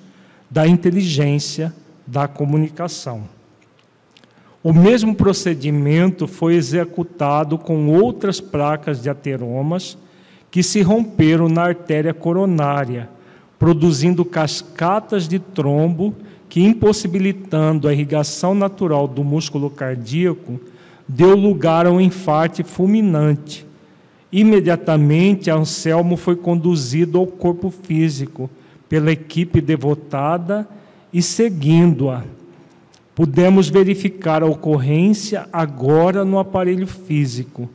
da 0.50 0.68
inteligência 0.68 1.74
da 2.08 2.28
comunicação. 2.28 3.24
O 4.64 4.72
mesmo 4.72 5.14
procedimento 5.14 6.26
foi 6.28 6.56
executado 6.56 7.58
com 7.58 7.88
outras 7.88 8.40
placas 8.40 9.02
de 9.02 9.10
ateromas 9.10 9.98
que 10.54 10.62
se 10.62 10.84
romperam 10.84 11.50
na 11.50 11.64
artéria 11.64 12.14
coronária, 12.14 13.10
produzindo 13.58 14.24
cascatas 14.24 15.28
de 15.28 15.40
trombo 15.40 16.14
que, 16.48 16.62
impossibilitando 16.62 17.88
a 17.88 17.92
irrigação 17.92 18.54
natural 18.54 19.08
do 19.08 19.24
músculo 19.24 19.68
cardíaco, 19.68 20.60
deu 21.08 21.36
lugar 21.36 21.88
a 21.88 21.92
um 21.92 22.00
infarto 22.00 22.64
fulminante. 22.64 23.66
Imediatamente, 24.32 25.50
Anselmo 25.50 26.16
foi 26.16 26.36
conduzido 26.36 27.18
ao 27.18 27.26
corpo 27.26 27.72
físico 27.72 28.48
pela 28.88 29.12
equipe 29.12 29.60
devotada 29.60 30.70
e 31.12 31.20
seguindo-a, 31.20 32.22
pudemos 33.16 33.70
verificar 33.70 34.44
a 34.44 34.46
ocorrência 34.46 35.48
agora 35.52 36.24
no 36.24 36.38
aparelho 36.38 36.86
físico. 36.86 37.68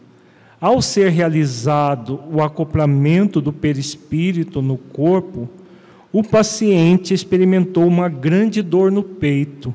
Ao 0.61 0.83
ser 0.83 1.11
realizado 1.11 2.21
o 2.33 2.43
acoplamento 2.43 3.41
do 3.41 3.53
perispírito 3.53 4.61
no 4.61 4.77
corpo, 4.77 5.49
o 6.13 6.25
paciente 6.25 7.15
experimentou 7.15 7.87
uma 7.87 8.09
grande 8.09 8.61
dor 8.61 8.91
no 8.91 9.03
peito 9.03 9.73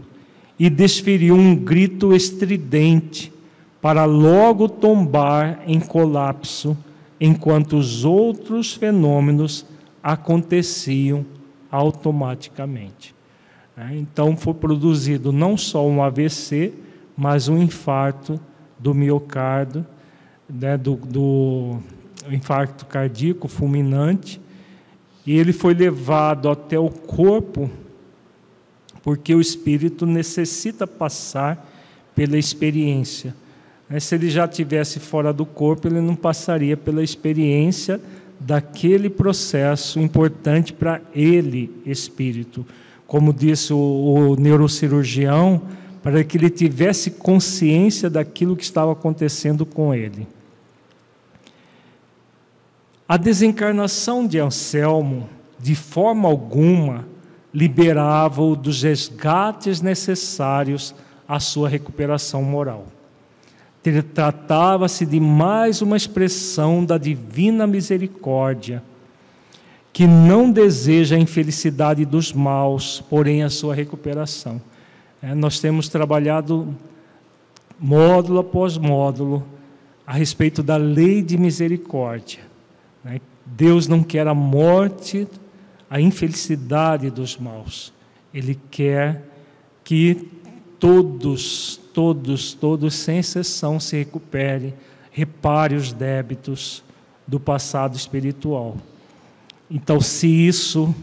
e 0.60 0.70
desferiu 0.70 1.36
um 1.36 1.56
grito 1.56 2.14
estridente 2.14 3.32
para 3.82 4.04
logo 4.06 4.68
tombar 4.68 5.62
em 5.68 5.80
colapso, 5.80 6.78
enquanto 7.20 7.78
os 7.78 8.04
outros 8.04 8.74
fenômenos 8.74 9.66
aconteciam 10.02 11.26
automaticamente. 11.72 13.16
Né? 13.76 13.98
Então, 13.98 14.36
foi 14.36 14.54
produzido 14.54 15.32
não 15.32 15.56
só 15.56 15.88
um 15.88 16.04
AVC, 16.04 16.74
mas 17.16 17.48
um 17.48 17.62
infarto 17.62 18.40
do 18.78 18.94
miocárdio, 18.94 19.86
né, 20.50 20.78
do, 20.78 20.96
do 20.96 21.78
infarto 22.30 22.86
cardíaco 22.86 23.48
fulminante, 23.48 24.40
e 25.26 25.38
ele 25.38 25.54
foi 25.54 25.74
levado 25.74 26.50
até 26.50 26.78
o 26.78 26.90
corpo, 26.90 27.70
porque 29.02 29.34
o 29.34 29.42
espírito 29.42 30.06
necessita 30.06 30.86
passar 30.86 31.70
pela 32.16 32.38
experiência. 32.38 33.36
Né? 33.90 34.00
Se 34.00 34.16
ele 34.16 34.30
já 34.30 34.48
tivesse 34.48 35.00
fora 35.00 35.34
do 35.34 35.46
corpo, 35.46 35.88
ele 35.88 36.02
não 36.02 36.16
passaria 36.16 36.76
pela 36.76 37.04
experiência 37.04 38.00
daquele 38.40 39.10
processo 39.10 40.00
importante 40.00 40.74
para 40.74 41.02
ele, 41.14 41.72
espírito 41.86 42.66
como 43.14 43.32
disse 43.32 43.72
o, 43.72 43.78
o 43.78 44.36
neurocirurgião, 44.36 45.62
para 46.04 46.22
que 46.22 46.38
ele 46.38 46.50
tivesse 46.50 47.12
consciência 47.12 48.10
daquilo 48.10 48.58
que 48.58 48.64
estava 48.64 48.92
acontecendo 48.92 49.66
com 49.66 49.96
ele. 49.96 50.28
A 53.08 53.16
desencarnação 53.16 54.28
de 54.28 54.38
Anselmo, 54.38 55.30
de 55.58 55.76
forma 55.76 56.28
alguma, 56.28 57.08
liberava-o 57.54 58.56
dos 58.56 58.84
resgates 58.84 59.80
necessários 59.80 60.94
à 61.26 61.40
sua 61.40 61.70
recuperação 61.70 62.44
moral. 62.44 62.88
Tratava-se 64.14 65.06
de 65.06 65.20
mais 65.20 65.82
uma 65.82 65.96
expressão 65.96 66.84
da 66.84 66.98
divina 66.98 67.66
misericórdia 67.66 68.84
que 69.94 70.08
não 70.08 70.52
deseja 70.52 71.16
a 71.16 71.20
infelicidade 71.20 72.04
dos 72.04 72.34
maus, 72.34 73.04
porém 73.10 73.44
a 73.44 73.50
sua 73.50 73.76
recuperação. 73.76 74.60
É, 75.24 75.34
nós 75.34 75.62
temos 75.62 75.88
trabalhado 75.88 76.76
módulo 77.80 78.40
após 78.40 78.78
módulo 78.78 79.42
a 80.06 80.12
respeito 80.12 80.62
da 80.62 80.76
lei 80.76 81.22
de 81.22 81.38
misericórdia. 81.38 82.42
Né? 83.02 83.22
Deus 83.46 83.88
não 83.88 84.04
quer 84.04 84.28
a 84.28 84.34
morte, 84.34 85.26
a 85.90 86.02
infelicidade 86.02 87.10
dos 87.10 87.38
maus. 87.38 87.94
Ele 88.34 88.60
quer 88.70 89.24
que 89.82 90.28
todos, 90.78 91.80
todos, 91.94 92.52
todos, 92.54 92.94
sem 92.94 93.20
exceção, 93.20 93.80
se 93.80 93.96
recuperem, 93.96 94.74
repare 95.10 95.76
os 95.76 95.94
débitos 95.94 96.84
do 97.26 97.40
passado 97.40 97.96
espiritual. 97.96 98.76
Então, 99.72 100.02
se 100.02 100.28
isso, 100.28 100.94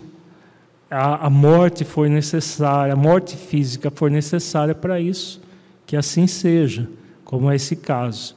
a, 0.91 1.27
a 1.27 1.31
morte 1.31 1.85
for 1.85 2.09
necessária, 2.09 2.93
a 2.93 2.97
morte 2.97 3.37
física 3.37 3.91
for 3.91 4.11
necessária 4.11 4.75
para 4.75 5.01
isso, 5.01 5.41
que 5.87 5.97
assim 5.97 6.27
seja, 6.27 6.89
como 7.25 7.51
é 7.51 7.55
esse 7.55 7.77
caso. 7.77 8.37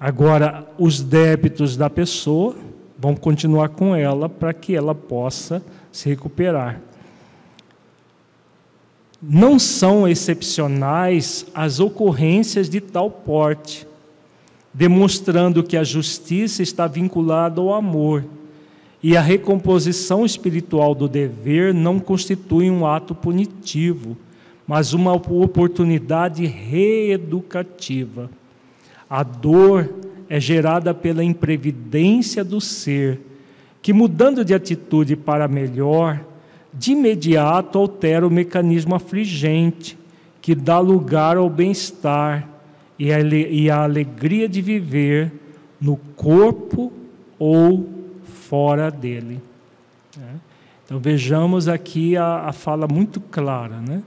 Agora, 0.00 0.66
os 0.78 1.02
débitos 1.02 1.76
da 1.76 1.90
pessoa 1.90 2.56
vão 2.98 3.14
continuar 3.14 3.70
com 3.70 3.94
ela 3.94 4.28
para 4.28 4.54
que 4.54 4.74
ela 4.74 4.94
possa 4.94 5.62
se 5.92 6.08
recuperar. 6.08 6.80
Não 9.20 9.58
são 9.58 10.08
excepcionais 10.08 11.46
as 11.54 11.80
ocorrências 11.80 12.68
de 12.68 12.80
tal 12.80 13.10
porte, 13.10 13.86
demonstrando 14.72 15.62
que 15.62 15.76
a 15.76 15.84
justiça 15.84 16.62
está 16.62 16.86
vinculada 16.86 17.60
ao 17.60 17.72
amor 17.72 18.24
e 19.02 19.16
a 19.16 19.20
recomposição 19.20 20.24
espiritual 20.24 20.94
do 20.94 21.08
dever 21.08 21.74
não 21.74 21.98
constitui 21.98 22.70
um 22.70 22.86
ato 22.86 23.14
punitivo, 23.14 24.16
mas 24.66 24.92
uma 24.92 25.12
oportunidade 25.12 26.44
reeducativa. 26.46 28.30
A 29.08 29.22
dor 29.22 29.88
é 30.28 30.40
gerada 30.40 30.92
pela 30.92 31.22
imprevidência 31.22 32.42
do 32.42 32.60
ser, 32.60 33.20
que 33.80 33.92
mudando 33.92 34.44
de 34.44 34.52
atitude 34.54 35.14
para 35.14 35.46
melhor, 35.46 36.20
de 36.74 36.92
imediato 36.92 37.78
altera 37.78 38.26
o 38.26 38.30
mecanismo 38.30 38.94
afligente, 38.94 39.96
que 40.42 40.54
dá 40.54 40.80
lugar 40.80 41.36
ao 41.36 41.48
bem-estar 41.48 42.48
e 42.98 43.70
a 43.70 43.82
alegria 43.82 44.48
de 44.48 44.60
viver 44.60 45.32
no 45.80 45.96
corpo 46.16 46.92
ou 47.38 47.95
fora 48.48 48.90
dele. 48.90 49.40
Né? 50.16 50.40
Então 50.84 50.98
vejamos 50.98 51.68
aqui 51.68 52.16
a, 52.16 52.48
a 52.48 52.52
fala 52.52 52.86
muito 52.86 53.20
clara, 53.20 53.80
né? 53.80 54.02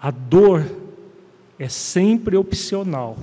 A 0.00 0.10
dor 0.10 0.64
é 1.58 1.68
sempre 1.68 2.36
opcional. 2.36 3.18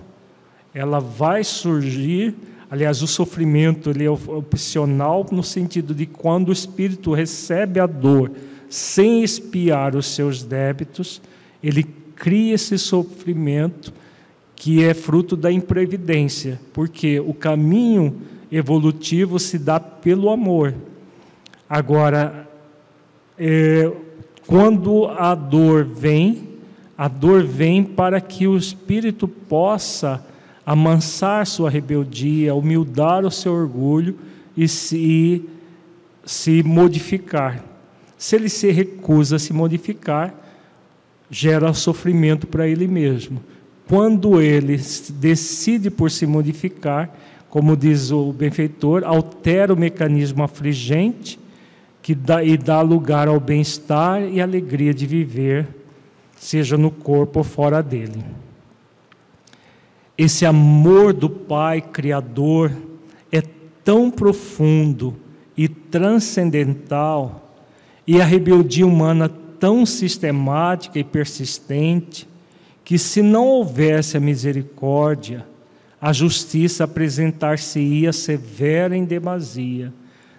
Ela 0.73 0.99
vai 0.99 1.43
surgir, 1.43 2.35
aliás, 2.69 3.01
o 3.01 3.07
sofrimento 3.07 3.89
ele 3.89 4.03
é 4.03 4.09
opcional 4.09 5.25
no 5.31 5.41
sentido 5.41 5.95
de 5.95 6.05
quando 6.05 6.49
o 6.49 6.53
espírito 6.53 7.13
recebe 7.13 7.79
a 7.79 7.87
dor 7.87 8.31
sem 8.69 9.23
espiar 9.23 9.95
os 9.95 10.07
seus 10.07 10.43
débitos, 10.43 11.21
ele 11.63 11.83
cria 12.15 12.55
esse 12.55 12.77
sofrimento 12.77 13.93
que 14.55 14.83
é 14.83 14.93
fruto 14.93 15.35
da 15.35 15.51
imprevidência, 15.51 16.59
porque 16.73 17.19
o 17.19 17.33
caminho 17.33 18.21
evolutivo 18.51 19.39
se 19.39 19.57
dá 19.57 19.79
pelo 19.79 20.29
amor. 20.29 20.73
Agora, 21.69 22.47
é, 23.37 23.91
quando 24.47 25.07
a 25.07 25.33
dor 25.33 25.83
vem, 25.85 26.49
a 26.97 27.07
dor 27.07 27.43
vem 27.43 27.83
para 27.83 28.21
que 28.21 28.47
o 28.47 28.57
espírito 28.57 29.27
possa 29.27 30.25
amansar 30.65 31.45
sua 31.45 31.69
rebeldia, 31.69 32.55
humildar 32.55 33.25
o 33.25 33.31
seu 33.31 33.53
orgulho 33.53 34.17
e 34.55 34.67
se, 34.67 35.43
se 36.25 36.63
modificar. 36.63 37.63
Se 38.17 38.35
ele 38.35 38.49
se 38.49 38.71
recusa 38.71 39.35
a 39.35 39.39
se 39.39 39.53
modificar, 39.53 40.33
gera 41.29 41.73
sofrimento 41.73 42.47
para 42.47 42.67
ele 42.67 42.87
mesmo. 42.87 43.41
Quando 43.87 44.41
ele 44.41 44.79
decide 45.19 45.91
por 45.91 46.09
se 46.09 46.25
modificar, 46.25 47.15
como 47.55 47.77
diz 47.77 48.11
o 48.11 48.33
benfeitor, 48.33 49.05
altera 49.05 49.73
o 49.73 49.77
mecanismo 49.77 50.43
afligente 50.43 51.39
que 52.01 52.13
dá, 52.13 52.43
e 52.43 52.57
dá 52.57 52.81
lugar 52.81 53.29
ao 53.29 53.39
bem-estar 53.39 54.23
e 54.23 54.41
alegria 54.41 54.93
de 54.93 55.05
viver, 55.05 55.65
seja 56.35 56.77
no 56.77 56.91
corpo 56.91 57.39
ou 57.39 57.45
fora 57.45 57.81
dele. 57.81 58.25
Esse 60.17 60.45
amor 60.45 61.13
do 61.13 61.29
Pai 61.29 61.79
Criador 61.79 62.73
é 63.31 63.41
tão 63.85 64.11
profundo 64.11 65.15
e 65.55 65.69
transcendental, 65.69 67.53
e 68.05 68.19
a 68.19 68.25
rebeldia 68.25 68.85
humana 68.85 69.31
tão 69.57 69.85
sistemática 69.85 70.99
e 70.99 71.05
persistente, 71.05 72.27
que 72.83 72.97
se 72.97 73.21
não 73.21 73.47
houvesse 73.47 74.17
a 74.17 74.19
misericórdia, 74.19 75.54
a 76.05 76.13
justiça 76.13 76.83
apresentar-se-ia 76.83 78.13
severa 78.13 78.95
em 78.95 79.05
demasia, 79.05 79.91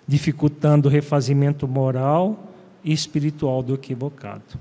dificultando 0.07 0.87
o 0.87 0.91
refazimento 0.93 1.67
moral 1.67 2.53
e 2.85 2.93
espiritual 2.93 3.65
do 3.65 3.75
equivocado. 3.75 4.61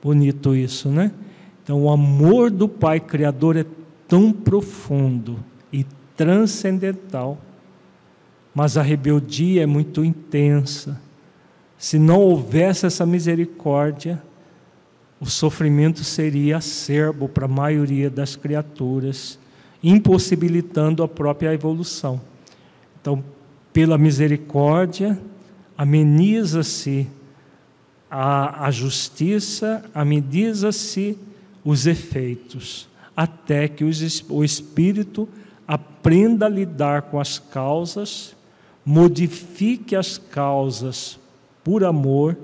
Bonito 0.00 0.54
isso, 0.54 0.88
né? 0.88 1.10
Então, 1.64 1.82
o 1.82 1.90
amor 1.90 2.48
do 2.48 2.68
Pai 2.68 3.00
Criador 3.00 3.56
é 3.56 3.66
tão 4.06 4.32
profundo 4.32 5.36
e 5.72 5.84
transcendental, 6.16 7.38
mas 8.54 8.76
a 8.76 8.82
rebeldia 8.82 9.64
é 9.64 9.66
muito 9.66 10.04
intensa. 10.04 11.00
Se 11.76 11.98
não 11.98 12.20
houvesse 12.20 12.86
essa 12.86 13.04
misericórdia, 13.04 14.22
o 15.20 15.26
sofrimento 15.26 16.04
seria 16.04 16.58
acerbo 16.58 17.28
para 17.28 17.46
a 17.46 17.48
maioria 17.48 18.08
das 18.08 18.36
criaturas, 18.36 19.40
impossibilitando 19.82 21.02
a 21.02 21.08
própria 21.08 21.52
evolução. 21.52 22.20
Então, 23.00 23.22
pela 23.72 23.98
misericórdia, 23.98 25.18
ameniza-se 25.76 27.06
a, 28.10 28.66
a 28.66 28.70
justiça, 28.70 29.84
ameniza-se 29.94 31.18
os 31.64 31.86
efeitos, 31.86 32.88
até 33.16 33.68
que 33.68 33.84
os, 33.84 34.24
o 34.28 34.44
espírito 34.44 35.28
aprenda 35.66 36.46
a 36.46 36.48
lidar 36.48 37.02
com 37.02 37.18
as 37.18 37.38
causas, 37.38 38.34
modifique 38.84 39.96
as 39.96 40.16
causas 40.16 41.18
por 41.64 41.82
amor 41.82 42.36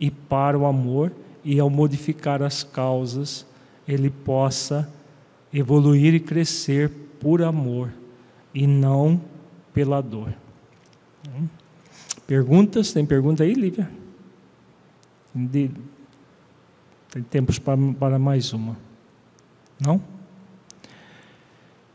e 0.00 0.10
para 0.10 0.58
o 0.58 0.64
amor 0.64 1.12
e 1.44 1.60
ao 1.60 1.68
modificar 1.68 2.42
as 2.42 2.62
causas, 2.62 3.44
ele 3.86 4.08
possa 4.08 4.88
evoluir 5.52 6.14
e 6.14 6.20
crescer 6.20 6.90
por 7.20 7.42
amor 7.42 7.92
e 8.54 8.66
não 8.66 9.20
pela 9.72 10.00
dor. 10.00 10.32
Hum? 11.28 11.46
Perguntas? 12.26 12.92
Tem 12.92 13.04
pergunta 13.04 13.42
aí, 13.42 13.52
Lívia? 13.52 13.90
Tem 17.10 17.22
tempos 17.30 17.58
para, 17.58 17.78
para 17.98 18.18
mais 18.18 18.52
uma. 18.52 18.76
Não? 19.80 20.00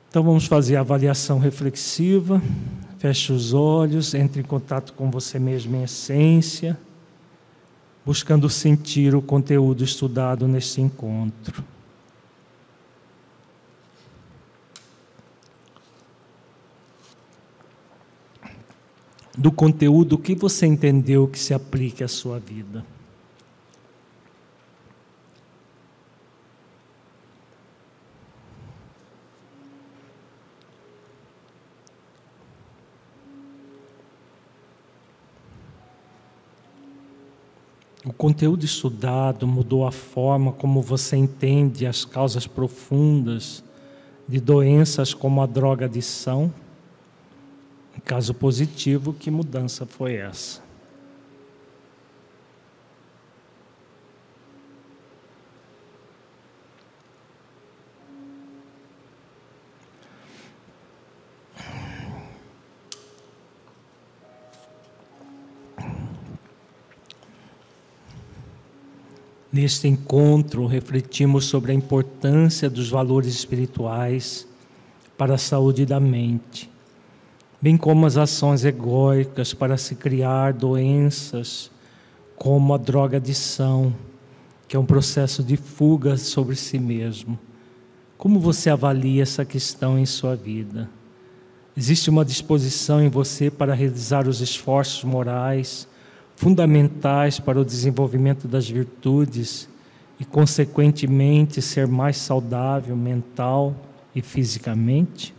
Então 0.10 0.24
vamos 0.24 0.46
fazer 0.46 0.76
a 0.76 0.82
avaliação 0.82 1.40
reflexiva. 1.40 2.42
Feche 2.98 3.32
os 3.32 3.54
olhos, 3.54 4.14
entre 4.14 4.42
em 4.42 4.46
contato 4.46 4.94
com 4.94 5.12
você 5.12 5.38
mesmo 5.38 5.76
em 5.76 5.84
essência 5.84 6.78
buscando 8.08 8.50
sentir 8.50 9.14
o 9.14 9.22
conteúdo 9.22 9.84
estudado 9.84 10.48
neste 10.48 10.80
encontro. 10.80 11.62
Do 19.38 19.52
conteúdo 19.52 20.18
que 20.18 20.34
você 20.34 20.66
entendeu 20.66 21.28
que 21.28 21.38
se 21.38 21.54
aplique 21.54 22.04
à 22.04 22.08
sua 22.08 22.40
vida. 22.40 22.84
O 38.04 38.12
conteúdo 38.14 38.66
estudado 38.66 39.46
mudou 39.46 39.86
a 39.86 39.92
forma 39.92 40.52
como 40.52 40.82
você 40.82 41.16
entende 41.16 41.86
as 41.86 42.04
causas 42.04 42.48
profundas 42.48 43.64
de 44.28 44.40
doenças 44.40 45.14
como 45.14 45.44
a 45.44 45.46
drogadição? 45.46 46.46
Em 46.46 46.67
caso 48.02 48.34
positivo, 48.34 49.14
que 49.14 49.30
mudança 49.30 49.86
foi 49.86 50.16
essa? 50.16 50.68
Neste 69.58 69.88
encontro, 69.88 70.68
refletimos 70.68 71.46
sobre 71.46 71.72
a 71.72 71.76
importância 71.76 72.70
dos 72.70 72.92
valores 72.92 73.34
espirituais 73.34 74.48
para 75.18 75.34
a 75.34 75.38
saúde 75.40 75.84
da 75.84 76.00
mente, 76.00 76.70
bem 77.62 77.78
como 77.78 78.06
as 78.06 78.18
ações 78.18 78.64
egóicas 78.66 79.54
para 79.54 79.78
se 79.78 79.96
criar 79.96 80.54
doenças, 80.54 81.72
como 82.36 82.74
a 82.74 82.78
drogadição, 82.78 83.94
que 84.68 84.76
é 84.76 84.80
um 84.80 84.86
processo 84.86 85.44
de 85.44 85.58
fuga 85.58 86.18
sobre 86.18 86.56
si 86.56 86.78
mesmo. 86.78 87.38
Como 88.18 88.40
você 88.40 88.70
avalia 88.70 89.24
essa 89.24 89.46
questão 89.46 89.98
em 89.98 90.06
sua 90.06 90.36
vida? 90.36 90.90
Existe 91.76 92.10
uma 92.10 92.26
disposição 92.26 93.02
em 93.02 93.10
você 93.10 93.52
para 93.52 93.74
realizar 93.74 94.28
os 94.28 94.42
esforços 94.42 95.04
morais? 95.04 95.88
fundamentais 96.38 97.40
para 97.40 97.60
o 97.60 97.66
desenvolvimento 97.66 98.48
das 98.48 98.70
virtudes 98.70 99.68
e, 100.20 100.24
consequentemente, 100.24 101.62
ser 101.62 101.88
mais 101.88 102.18
saudável 102.18 102.96
mental 102.96 103.76
e 104.16 104.22
fisicamente? 104.22 105.34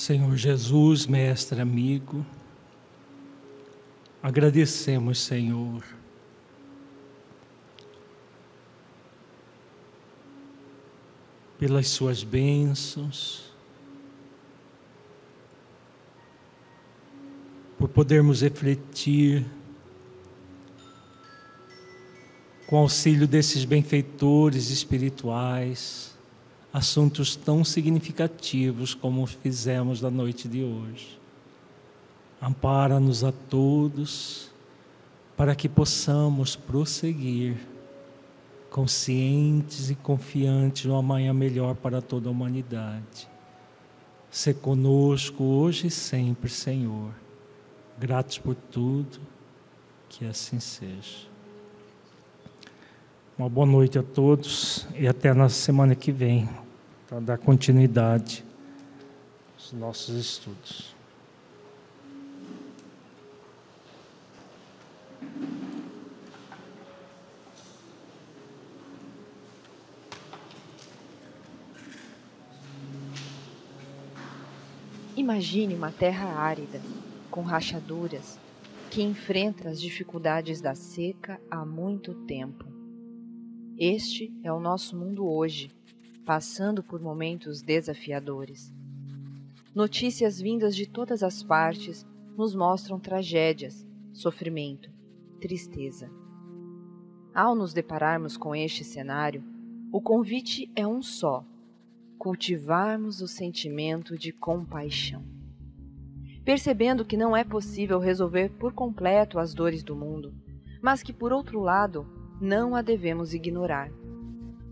Senhor 0.00 0.34
Jesus, 0.34 1.06
mestre 1.06 1.60
amigo, 1.60 2.24
agradecemos, 4.22 5.18
Senhor, 5.18 5.84
pelas 11.58 11.88
suas 11.88 12.22
bênçãos, 12.22 13.52
por 17.76 17.90
podermos 17.90 18.40
refletir 18.40 19.44
com 22.66 22.78
auxílio 22.78 23.28
desses 23.28 23.66
benfeitores 23.66 24.70
espirituais, 24.70 26.16
assuntos 26.72 27.34
tão 27.34 27.64
significativos 27.64 28.94
como 28.94 29.26
fizemos 29.26 30.00
na 30.00 30.10
noite 30.10 30.48
de 30.48 30.62
hoje. 30.62 31.18
Ampara-nos 32.40 33.24
a 33.24 33.32
todos 33.32 34.50
para 35.36 35.54
que 35.54 35.68
possamos 35.68 36.54
prosseguir 36.54 37.56
conscientes 38.70 39.90
e 39.90 39.94
confiantes 39.94 40.84
no 40.84 40.96
amanhã 40.96 41.34
melhor 41.34 41.74
para 41.74 42.00
toda 42.00 42.28
a 42.28 42.30
humanidade. 42.30 43.28
Se 44.30 44.54
conosco 44.54 45.42
hoje 45.42 45.88
e 45.88 45.90
sempre, 45.90 46.48
Senhor. 46.48 47.12
Gratos 47.98 48.38
por 48.38 48.54
tudo, 48.54 49.18
que 50.08 50.24
assim 50.24 50.60
seja. 50.60 51.29
Uma 53.40 53.48
boa 53.48 53.66
noite 53.66 53.98
a 53.98 54.02
todos 54.02 54.86
e 54.94 55.08
até 55.08 55.32
na 55.32 55.48
semana 55.48 55.94
que 55.94 56.12
vem, 56.12 56.46
para 57.08 57.20
dar 57.20 57.38
continuidade 57.38 58.44
aos 59.54 59.72
nossos 59.72 60.14
estudos. 60.14 60.94
Imagine 75.16 75.74
uma 75.74 75.90
terra 75.90 76.26
árida, 76.26 76.78
com 77.30 77.40
rachaduras, 77.40 78.38
que 78.90 79.00
enfrenta 79.00 79.70
as 79.70 79.80
dificuldades 79.80 80.60
da 80.60 80.74
seca 80.74 81.40
há 81.50 81.64
muito 81.64 82.12
tempo. 82.26 82.79
Este 83.82 84.30
é 84.44 84.52
o 84.52 84.60
nosso 84.60 84.94
mundo 84.94 85.26
hoje, 85.26 85.74
passando 86.26 86.82
por 86.82 87.00
momentos 87.00 87.62
desafiadores. 87.62 88.70
Notícias 89.74 90.38
vindas 90.38 90.76
de 90.76 90.86
todas 90.86 91.22
as 91.22 91.42
partes 91.42 92.06
nos 92.36 92.54
mostram 92.54 93.00
tragédias, 93.00 93.88
sofrimento, 94.12 94.90
tristeza. 95.40 96.10
Ao 97.34 97.54
nos 97.54 97.72
depararmos 97.72 98.36
com 98.36 98.54
este 98.54 98.84
cenário, 98.84 99.42
o 99.90 99.98
convite 99.98 100.70
é 100.76 100.86
um 100.86 101.00
só: 101.00 101.42
cultivarmos 102.18 103.22
o 103.22 103.26
sentimento 103.26 104.14
de 104.18 104.30
compaixão. 104.30 105.24
Percebendo 106.44 107.02
que 107.02 107.16
não 107.16 107.34
é 107.34 107.44
possível 107.44 107.98
resolver 107.98 108.50
por 108.58 108.74
completo 108.74 109.38
as 109.38 109.54
dores 109.54 109.82
do 109.82 109.96
mundo, 109.96 110.34
mas 110.82 111.02
que, 111.02 111.14
por 111.14 111.32
outro 111.32 111.60
lado, 111.60 112.19
não 112.40 112.74
a 112.74 112.82
devemos 112.82 113.34
ignorar. 113.34 113.90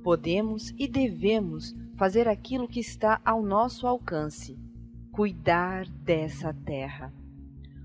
Podemos 0.03 0.73
e 0.79 0.89
devemos 0.89 1.75
fazer 1.97 2.29
aquilo 2.29 2.69
que 2.69 2.81
está 2.81 3.21
ao 3.25 3.43
nosso 3.43 3.87
alcance: 3.87 4.59
cuidar 5.13 5.87
dessa 5.87 6.53
terra. 6.53 7.13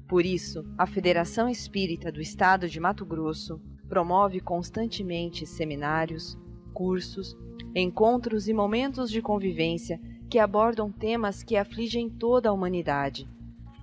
Por 0.07 0.25
isso, 0.25 0.63
a 0.77 0.85
Federação 0.85 1.49
Espírita 1.49 2.11
do 2.11 2.21
Estado 2.21 2.69
de 2.69 2.79
Mato 2.79 3.05
Grosso 3.05 3.59
promove 3.89 4.39
constantemente 4.39 5.45
seminários, 5.45 6.37
cursos 6.73 7.35
encontros 7.75 8.47
e 8.47 8.53
momentos 8.53 9.09
de 9.09 9.21
convivência 9.21 9.99
que 10.29 10.39
abordam 10.39 10.91
temas 10.91 11.43
que 11.43 11.55
afligem 11.55 12.09
toda 12.09 12.49
a 12.49 12.53
humanidade 12.53 13.27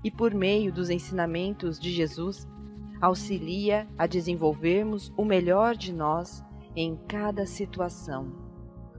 e, 0.03 0.11
por 0.11 0.33
meio 0.33 0.73
dos 0.73 0.91
ensinamentos 0.91 1.79
de 1.79 1.91
Jesus, 1.91 2.49
auxilia 3.01 3.89
a 3.97 4.07
desenvolvermos 4.07 5.13
o 5.17 5.25
melhor 5.25 5.75
de 5.75 5.93
nós 5.93 6.45
em 6.77 6.97
cada 7.09 7.47
situação. 7.47 8.33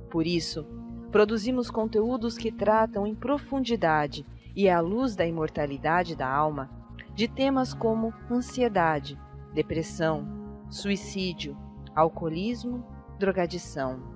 Por 0.09 0.25
isso, 0.25 0.65
produzimos 1.11 1.69
conteúdos 1.69 2.37
que 2.37 2.51
tratam 2.51 3.05
em 3.05 3.15
profundidade 3.15 4.25
e 4.55 4.69
à 4.69 4.79
luz 4.79 5.15
da 5.15 5.25
imortalidade 5.25 6.15
da 6.15 6.27
alma 6.27 6.69
de 7.13 7.27
temas 7.27 7.73
como 7.73 8.13
ansiedade, 8.29 9.19
depressão, 9.53 10.25
suicídio, 10.69 11.57
alcoolismo, 11.95 12.85
drogadição 13.19 14.11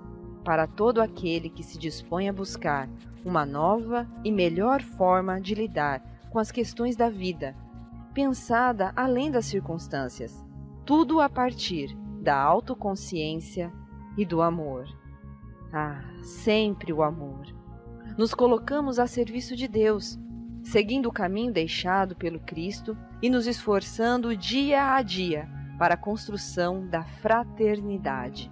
para 0.46 0.68
todo 0.68 1.02
aquele 1.02 1.50
que 1.50 1.64
se 1.64 1.78
dispõe 1.78 2.30
a 2.30 2.34
buscar 2.34 2.88
uma 3.26 3.46
nova 3.46 4.08
e 4.24 4.32
melhor 4.32 4.82
forma 4.82 5.42
de 5.42 5.56
lidar 5.56 6.02
com 6.30 6.38
as 6.38 6.52
questões 6.52 6.96
da 6.96 7.10
vida, 7.10 7.56
pensada 8.16 8.94
além 8.96 9.30
das 9.30 9.46
circunstâncias, 9.46 10.42
tudo 10.86 11.20
a 11.20 11.28
partir 11.28 11.94
da 12.22 12.42
autoconsciência 12.42 13.72
e 14.18 14.26
do 14.26 14.42
amor. 14.42 14.88
Ah, 15.72 16.02
sempre 16.24 16.94
o 16.94 17.04
amor. 17.04 17.46
Nos 18.18 18.34
colocamos 18.34 19.00
a 19.00 19.06
serviço 19.06 19.54
de 19.54 19.68
Deus, 19.68 20.18
seguindo 20.64 21.08
o 21.08 21.12
caminho 21.12 21.52
deixado 21.52 22.16
pelo 22.16 22.40
Cristo 22.40 22.98
e 23.22 23.30
nos 23.30 23.48
esforçando 23.48 24.36
dia 24.36 24.96
a 24.96 25.02
dia 25.02 25.50
para 25.78 25.96
a 25.96 25.98
construção 25.98 26.88
da 26.88 27.04
fraternidade. 27.04 28.50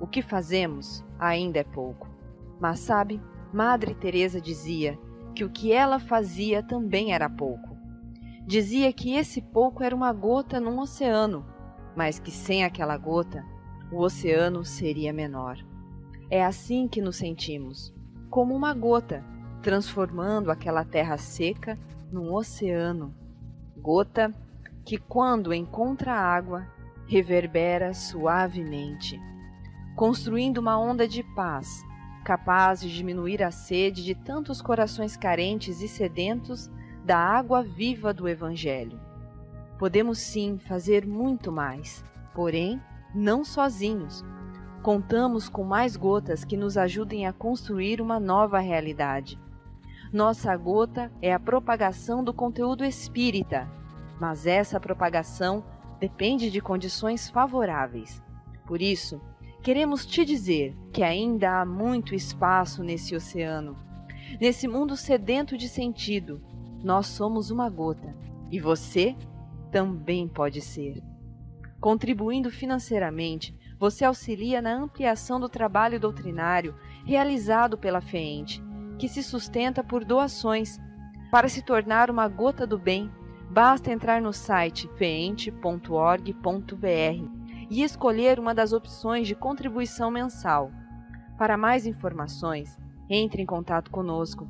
O 0.00 0.08
que 0.08 0.20
fazemos 0.20 1.04
ainda 1.20 1.60
é 1.60 1.64
pouco. 1.64 2.10
Mas 2.58 2.80
sabe, 2.80 3.22
Madre 3.52 3.94
Teresa 3.94 4.40
dizia 4.40 4.98
que 5.36 5.44
o 5.44 5.50
que 5.50 5.72
ela 5.72 6.00
fazia 6.00 6.64
também 6.64 7.12
era 7.12 7.30
pouco. 7.30 7.71
Dizia 8.46 8.92
que 8.92 9.14
esse 9.14 9.40
pouco 9.40 9.82
era 9.82 9.94
uma 9.94 10.12
gota 10.12 10.60
num 10.60 10.78
oceano, 10.80 11.46
mas 11.96 12.18
que 12.18 12.30
sem 12.30 12.64
aquela 12.64 12.96
gota, 12.96 13.44
o 13.90 13.98
oceano 13.98 14.64
seria 14.64 15.12
menor. 15.12 15.58
É 16.30 16.44
assim 16.44 16.88
que 16.88 17.00
nos 17.00 17.16
sentimos, 17.16 17.94
como 18.30 18.54
uma 18.54 18.74
gota, 18.74 19.24
transformando 19.62 20.50
aquela 20.50 20.84
terra 20.84 21.16
seca 21.16 21.78
num 22.10 22.32
oceano. 22.32 23.14
Gota 23.76 24.34
que, 24.84 24.98
quando 24.98 25.54
encontra 25.54 26.12
água, 26.12 26.66
reverbera 27.06 27.94
suavemente 27.94 29.20
construindo 29.94 30.58
uma 30.58 30.78
onda 30.78 31.06
de 31.06 31.22
paz, 31.22 31.84
capaz 32.24 32.80
de 32.80 32.92
diminuir 32.92 33.42
a 33.42 33.50
sede 33.50 34.02
de 34.02 34.14
tantos 34.14 34.62
corações 34.62 35.16
carentes 35.16 35.80
e 35.80 35.88
sedentos 35.88 36.70
da 37.04 37.18
água 37.18 37.62
viva 37.62 38.12
do 38.12 38.28
Evangelho. 38.28 39.00
Podemos 39.78 40.18
sim 40.18 40.58
fazer 40.58 41.06
muito 41.06 41.50
mais, 41.50 42.04
porém, 42.34 42.80
não 43.14 43.44
sozinhos. 43.44 44.24
Contamos 44.82 45.48
com 45.48 45.64
mais 45.64 45.96
gotas 45.96 46.44
que 46.44 46.56
nos 46.56 46.76
ajudem 46.76 47.26
a 47.26 47.32
construir 47.32 48.00
uma 48.00 48.18
nova 48.18 48.58
realidade. 48.58 49.38
Nossa 50.12 50.54
gota 50.56 51.10
é 51.20 51.32
a 51.32 51.40
propagação 51.40 52.22
do 52.22 52.32
conteúdo 52.34 52.84
espírita, 52.84 53.68
mas 54.20 54.46
essa 54.46 54.78
propagação 54.78 55.64
depende 55.98 56.50
de 56.50 56.60
condições 56.60 57.30
favoráveis. 57.30 58.22
Por 58.66 58.82
isso, 58.82 59.20
Queremos 59.62 60.04
te 60.04 60.24
dizer 60.24 60.76
que 60.92 61.04
ainda 61.04 61.60
há 61.60 61.64
muito 61.64 62.16
espaço 62.16 62.82
nesse 62.82 63.14
oceano. 63.14 63.76
Nesse 64.40 64.66
mundo 64.66 64.96
sedento 64.96 65.56
de 65.56 65.68
sentido, 65.68 66.42
nós 66.82 67.06
somos 67.06 67.50
uma 67.50 67.68
gota 67.68 68.14
e 68.50 68.60
você 68.60 69.16
também 69.70 70.28
pode 70.28 70.60
ser. 70.60 71.02
Contribuindo 71.80 72.50
financeiramente, 72.50 73.56
você 73.78 74.04
auxilia 74.04 74.62
na 74.62 74.72
ampliação 74.72 75.40
do 75.40 75.48
trabalho 75.48 75.98
doutrinário 75.98 76.74
realizado 77.04 77.76
pela 77.76 78.00
FEENTE, 78.00 78.62
que 78.98 79.08
se 79.08 79.22
sustenta 79.22 79.82
por 79.82 80.04
doações. 80.04 80.78
Para 81.30 81.48
se 81.48 81.62
tornar 81.62 82.10
uma 82.10 82.28
gota 82.28 82.66
do 82.66 82.78
bem, 82.78 83.10
basta 83.50 83.90
entrar 83.90 84.20
no 84.22 84.32
site 84.32 84.88
feente.org.br 84.96 86.32
e 87.68 87.82
escolher 87.82 88.38
uma 88.38 88.54
das 88.54 88.72
opções 88.72 89.26
de 89.26 89.34
contribuição 89.34 90.10
mensal. 90.10 90.70
Para 91.36 91.56
mais 91.56 91.86
informações, 91.86 92.78
entre 93.10 93.42
em 93.42 93.46
contato 93.46 93.90
conosco. 93.90 94.46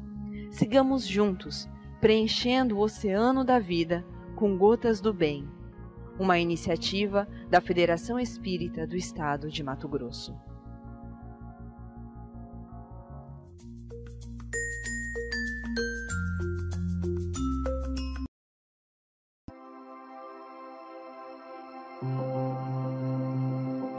Sigamos 0.51 1.07
juntos, 1.07 1.69
preenchendo 2.03 2.79
o 2.79 2.81
oceano 2.81 3.45
da 3.45 3.61
vida 3.61 4.05
com 4.35 4.59
gotas 4.59 5.01
do 5.01 5.15
bem. 5.15 5.49
Uma 6.19 6.37
iniciativa 6.37 7.29
da 7.49 7.61
Federação 7.61 8.19
Espírita 8.19 8.85
do 8.85 8.97
Estado 8.97 9.49
de 9.49 9.63
Mato 9.63 9.87
Grosso. 9.89 10.35